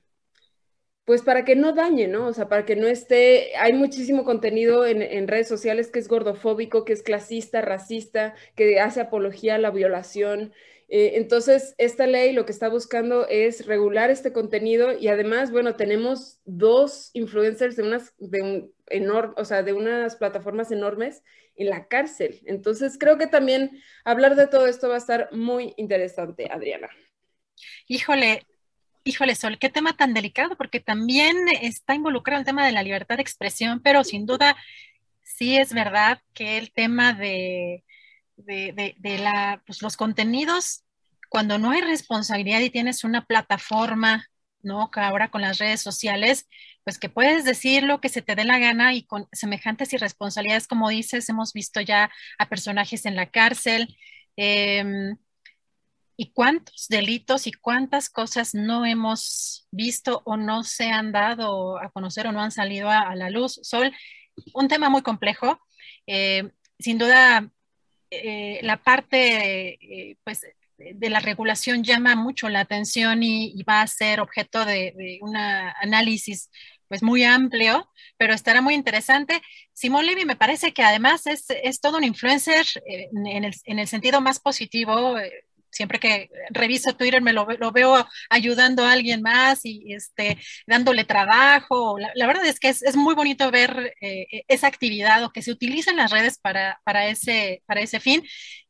[1.07, 2.27] pues para que no dañe, ¿no?
[2.27, 6.85] O sea, para que no esté, hay muchísimo contenido en, redes sociales que es gordofóbico,
[6.85, 10.53] que es clasista, racista, que hace apología a la violación
[10.89, 15.77] Eh, entonces, esta ley lo que está buscando es regular este contenido y además, bueno,
[15.77, 21.23] tenemos dos influencers de unas, de un enorme, o sea, de unas plataformas enormes
[21.57, 22.41] en la cárcel.
[22.47, 26.89] Entonces, creo que también hablar de todo esto va a estar muy interesante, Adriana.
[27.89, 28.47] Híjole,
[29.07, 33.17] híjole, Sol, qué tema tan delicado, porque también está involucrado el tema de la libertad
[33.17, 34.57] de expresión, pero sin duda
[35.23, 37.85] sí es verdad que el tema de
[38.37, 40.85] de, la, pues, los contenidos,
[41.29, 44.27] cuando no hay responsabilidad y tienes una plataforma,
[44.63, 44.91] ¿no?
[44.95, 46.49] Ahora con las redes sociales,
[46.85, 50.67] pues que puedes decir lo que se te dé la gana y con semejantes irresponsabilidades,
[50.67, 53.97] como dices, hemos visto ya a personajes en la cárcel.
[54.37, 55.17] Em,
[56.17, 61.91] y cuántos delitos y cuántas cosas no hemos visto o no se han dado a
[61.91, 63.61] conocer o no han salido a, la luz.
[63.63, 63.93] Sol,
[64.55, 65.61] un tema muy complejo.
[66.07, 67.51] Eh, sin duda,
[68.11, 70.43] eh, la parte eh, pues,
[70.79, 76.51] de la regulación llama mucho la atención y, va a ser objeto de, un análisis
[76.89, 79.43] pues muy amplio, pero estará muy interesante.
[79.73, 83.89] Simón Levy me parece que además es, todo un influencer eh, en, el, en, el,
[83.89, 85.17] sentido más positivo,
[85.77, 91.99] siempre que reviso Twitter me lo, veo ayudando a alguien más y este, dándole trabajo.
[91.99, 95.97] La, verdad es que es, muy bonito ver eh, esa actividad o que se utilizan
[95.97, 98.23] las redes para, para, ese, para ese fin.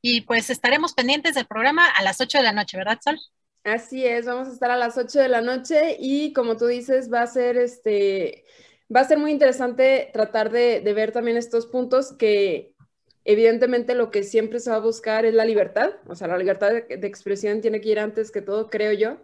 [0.02, 3.18] Y pues estaremos pendientes del programa a las 8 de la noche, ¿verdad, Sol?
[3.65, 7.12] Así es, vamos a estar a las 8 de la noche y como tú dices,
[7.12, 8.44] va a ser este...
[8.94, 12.76] Va a ser muy interesante tratar de, de ver también estos puntos que
[13.29, 16.71] Evidentemente lo que siempre se va a buscar es la libertad, o sea, la libertad
[16.71, 19.19] de, expresión tiene que ir antes que todo, creo yo,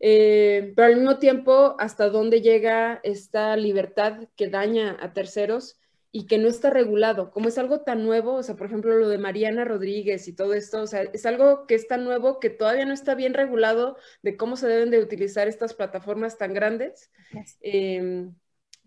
[0.00, 5.78] eh, pero al mismo tiempo, hasta dónde llega esta libertad que daña a terceros
[6.10, 9.08] y que no está regulado, como es algo tan nuevo, o sea, por ejemplo, lo
[9.08, 12.50] de Mariana Rodríguez y todo esto, o sea, es algo que es tan nuevo que
[12.50, 17.12] todavía no está bien regulado de cómo se deben de utilizar estas plataformas tan grandes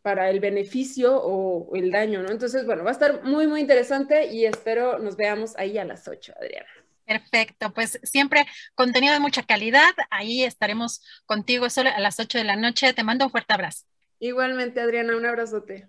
[0.09, 2.31] para el beneficio o, el daño, ¿no?
[2.31, 6.07] Entonces, bueno, va a estar muy, muy interesante y espero nos veamos ahí a las
[6.07, 6.67] 8, Adriana.
[7.05, 9.91] Perfecto, pues siempre contenido de mucha calidad.
[10.09, 12.91] Ahí estaremos contigo solo a las 8 de la noche.
[12.93, 13.85] Te mando un fuerte abrazo.
[14.17, 15.87] Igualmente, Adriana, un abrazote.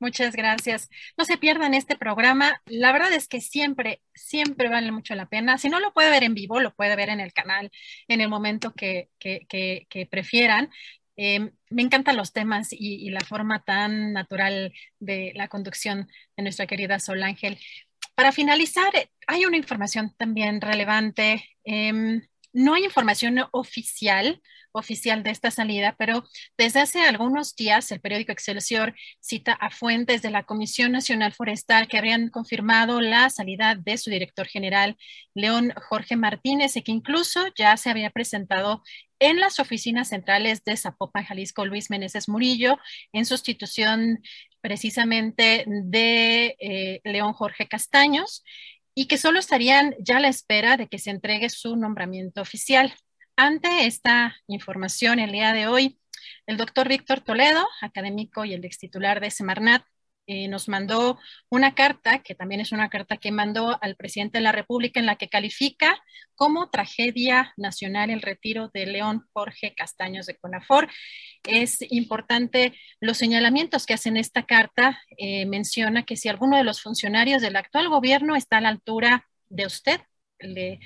[0.00, 0.88] Muchas gracias.
[1.16, 2.60] No se pierdan este programa.
[2.66, 5.58] La verdad es que siempre, siempre vale mucho la pena.
[5.58, 7.70] Si no lo puede ver en vivo, lo puede ver en el canal
[8.08, 10.70] en el momento que, que, que prefieran.
[11.22, 16.66] Em, me encantan los temas y, la forma tan natural de la conducción de nuestra
[16.66, 17.58] querida Sol Ángel.
[18.14, 18.90] Para finalizar,
[19.26, 21.44] hay una información también relevante.
[21.62, 24.40] Em, no hay información oficial,
[24.72, 26.24] oficial de esta salida, pero
[26.56, 31.88] desde hace algunos días el periódico Excelsior cita a fuentes de la Comisión Nacional Forestal
[31.88, 34.96] que habrían confirmado la salida de su director general,
[35.34, 38.82] León Jorge Martínez, y que incluso ya se había presentado
[39.18, 42.78] en las oficinas centrales de Zapopan, Jalisco, Luis Meneses Murillo,
[43.12, 44.20] en sustitución
[44.60, 48.42] precisamente de eh, León Jorge Castaños
[48.94, 52.94] y que solo estarían ya a la espera de que se entregue su nombramiento oficial.
[53.36, 55.98] Ante esta información, el día de hoy,
[56.46, 59.82] el doctor Víctor Toledo, académico y el ex titular de Semarnat,
[60.32, 61.18] eh, nos mandó
[61.48, 65.06] una carta, que también es una carta que mandó al presidente de la República, en
[65.06, 66.00] la que califica
[66.36, 70.88] como tragedia nacional el retiro de León Jorge Castaños de Conafor.
[71.42, 75.02] Es importante los señalamientos que hacen esta carta.
[75.18, 79.26] Eh, menciona que si alguno de los funcionarios del actual gobierno está a la altura
[79.48, 80.00] de usted,
[80.38, 80.78] le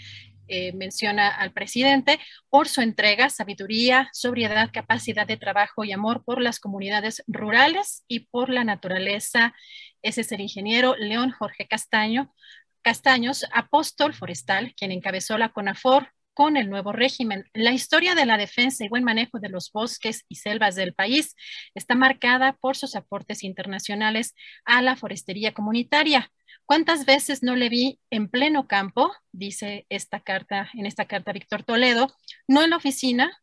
[0.49, 6.41] eh, menciona al presidente, por su entrega, sabiduría, sobriedad, capacidad de trabajo y amor por
[6.41, 9.55] las comunidades rurales y por la naturaleza.
[10.03, 12.35] Ese es el ingeniero León Jorge Castaño,
[12.83, 17.49] Castaños, apóstol forestal, quien encabezó la CONAFOR con el nuevo régimen.
[17.55, 21.35] La historia de la defensa y buen manejo de los bosques y selvas del país
[21.75, 26.31] está marcada por sus aportes internacionales a la forestería comunitaria.
[26.67, 31.63] ¿Cuántas veces no le vi en pleno campo, dice esta carta, en esta carta Víctor
[31.63, 32.13] Toledo,
[32.49, 33.41] no en la oficina,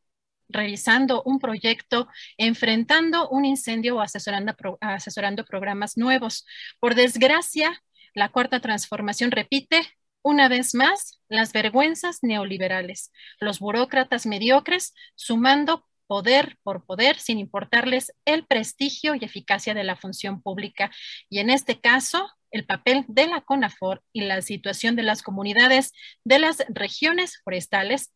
[0.49, 6.45] revisando un proyecto, enfrentando un incendio o asesorando, asesorando programas nuevos?
[6.79, 7.81] Por desgracia,
[8.13, 9.81] la cuarta transformación repite
[10.23, 18.13] una vez más las vergüenzas neoliberales, los burócratas mediocres sumando poder por poder sin importarles
[18.25, 20.91] el prestigio y eficacia de la función pública.
[21.29, 25.93] Y en este caso, el papel de la CONAFOR y la situación de las comunidades
[26.25, 28.13] de las regiones forestales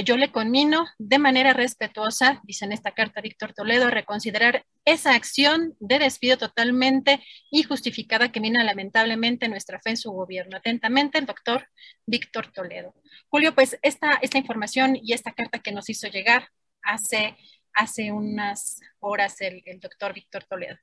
[0.00, 5.14] yo le conmino de manera respetuosa, dice en esta carta Víctor Toledo, a reconsiderar esa
[5.14, 10.56] acción de despido totalmente injustificada que mina lamentablemente nuestra fe en su gobierno.
[10.56, 11.66] Atentamente, el doctor
[12.06, 12.94] Víctor Toledo.
[13.28, 16.48] Julio, pues esta, esta información y esta carta que nos hizo llegar
[16.82, 17.36] hace,
[17.74, 20.76] hace unas horas el, el doctor Víctor Toledo.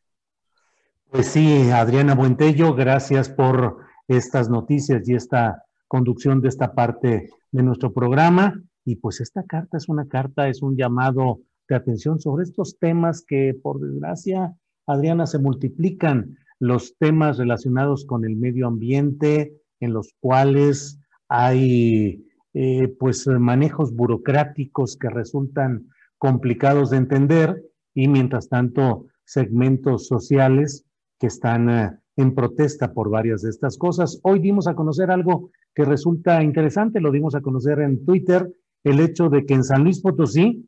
[1.09, 7.63] Pues sí, Adriana Buentello, gracias por estas noticias y esta conducción de esta parte de
[7.63, 8.53] nuestro programa.
[8.85, 13.23] Y pues esta carta es una carta, es un llamado de atención sobre estos temas
[13.25, 14.55] que por desgracia,
[14.87, 22.87] Adriana, se multiplican los temas relacionados con el medio ambiente, en los cuales hay eh,
[22.99, 30.85] pues manejos burocráticos que resultan complicados de entender y mientras tanto segmentos sociales
[31.19, 34.19] que están eh, en protesta por varias de estas cosas.
[34.23, 38.51] Hoy dimos a conocer algo que resulta interesante, lo dimos a conocer en Twitter,
[38.83, 40.65] el hecho de que en San Luis Potosí,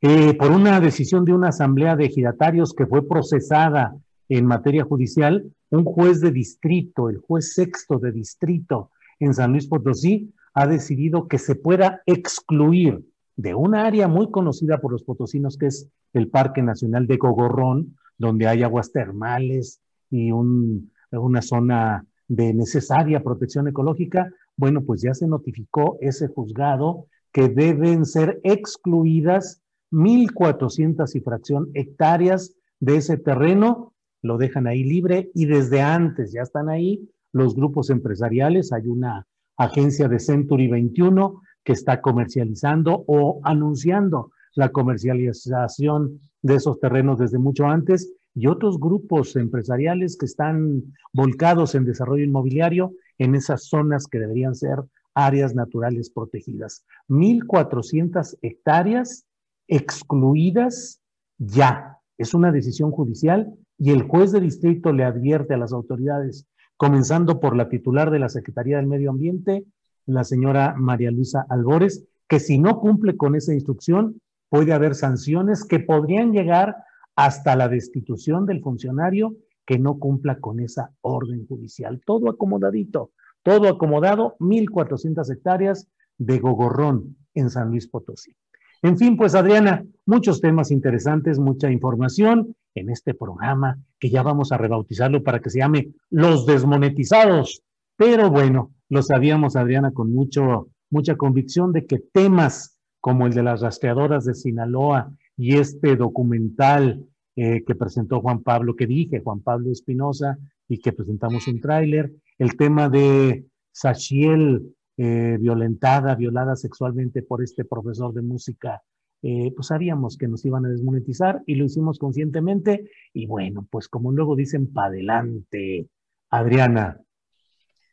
[0.00, 3.96] eh, por una decisión de una asamblea de ejidatarios que fue procesada
[4.28, 8.90] en materia judicial, un juez de distrito, el juez sexto de distrito
[9.20, 13.04] en San Luis Potosí, ha decidido que se pueda excluir
[13.36, 17.96] de una área muy conocida por los potosinos, que es el Parque Nacional de Gogorrón,
[18.18, 19.80] donde hay aguas termales
[20.10, 27.48] y una zona de necesaria protección ecológica, bueno, pues ya se notificó ese juzgado que
[27.48, 35.46] deben ser excluidas 1.400 y fracción hectáreas de ese terreno, lo dejan ahí libre y
[35.46, 41.72] desde antes ya están ahí los grupos empresariales, hay una agencia de Century 21 que
[41.72, 49.36] está comercializando o anunciando la comercialización de esos terrenos desde mucho antes y otros grupos
[49.36, 54.78] empresariales que están volcados en desarrollo inmobiliario en esas zonas que deberían ser
[55.14, 56.84] áreas naturales protegidas.
[57.08, 59.26] 1.400 hectáreas
[59.68, 61.00] excluidas
[61.38, 61.98] ya.
[62.18, 67.38] Es una decisión judicial y el juez de distrito le advierte a las autoridades, comenzando
[67.38, 69.64] por la titular de la Secretaría del Medio Ambiente,
[70.06, 75.64] la señora María Luisa Albores, que si no cumple con esa instrucción, puede haber sanciones
[75.64, 76.74] que podrían llegar
[77.14, 79.36] hasta la destitución del funcionario
[79.66, 82.00] que no cumpla con esa orden judicial.
[82.04, 88.34] Todo acomodadito, todo acomodado, 1.400 hectáreas de gogorrón en San Luis Potosí.
[88.82, 94.50] En fin, pues Adriana, muchos temas interesantes, mucha información en este programa que ya vamos
[94.50, 97.62] a rebautizarlo para que se llame Los Desmonetizados.
[97.96, 103.42] Pero bueno, lo sabíamos, Adriana, con mucho, mucha convicción de que temas como el de
[103.42, 109.40] las rastreadoras de Sinaloa y este documental eh, que presentó Juan Pablo, que dije, Juan
[109.40, 110.38] Pablo Espinosa,
[110.68, 117.64] y que presentamos un tráiler, el tema de Sachiel eh, violentada, violada sexualmente por este
[117.64, 118.82] profesor de música,
[119.22, 123.88] eh, pues sabíamos que nos iban a desmonetizar y lo hicimos conscientemente y bueno, pues
[123.88, 125.88] como luego dicen, para adelante,
[126.28, 126.98] Adriana.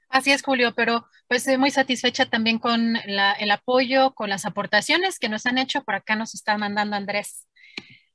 [0.10, 5.30] Así es, Julio, pero pues muy satisfecha también con el apoyo, con las aportaciones que
[5.30, 5.84] nos han hecho.
[5.84, 7.48] Por acá nos está mandando Andrés,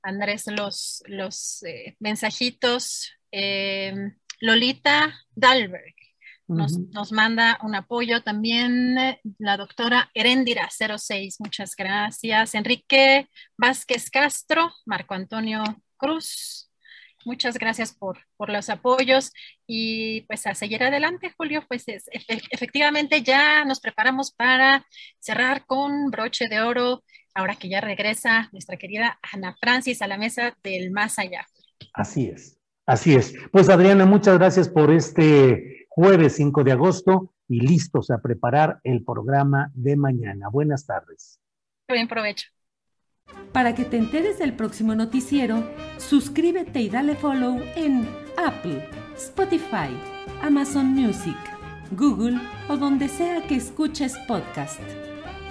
[0.04, 3.10] Andrés los, los eh, mensajitos.
[3.30, 5.94] Em, Lolita Dalberg
[6.46, 9.18] nos, nos, manda un apoyo también.
[9.38, 12.54] La doctora Herendira 06, muchas gracias.
[12.54, 15.64] Enrique Vázquez Castro, Marco Antonio
[15.96, 16.64] Cruz,
[17.24, 19.32] Muchas gracias por, por, los apoyos
[19.66, 24.86] y pues a seguir adelante, Julio, pues efectivamente ya nos preparamos para
[25.20, 27.02] cerrar con broche de oro,
[27.34, 31.46] ahora que ya regresa nuestra querida Ana Francis a la mesa del más allá.
[31.92, 33.34] Así es, así es.
[33.50, 39.04] Pues Adriana, muchas gracias por este jueves 5 de agosto y listos a preparar el
[39.04, 40.48] programa de mañana.
[40.48, 41.40] Buenas tardes.
[41.88, 42.48] Buen provecho.
[43.52, 45.64] Para que te enteres del próximo noticiero,
[45.98, 49.96] suscríbete y dale follow en Apple, Spotify,
[50.42, 51.36] Amazon Music,
[51.92, 52.38] Google
[52.68, 54.80] o donde sea que escuches podcast.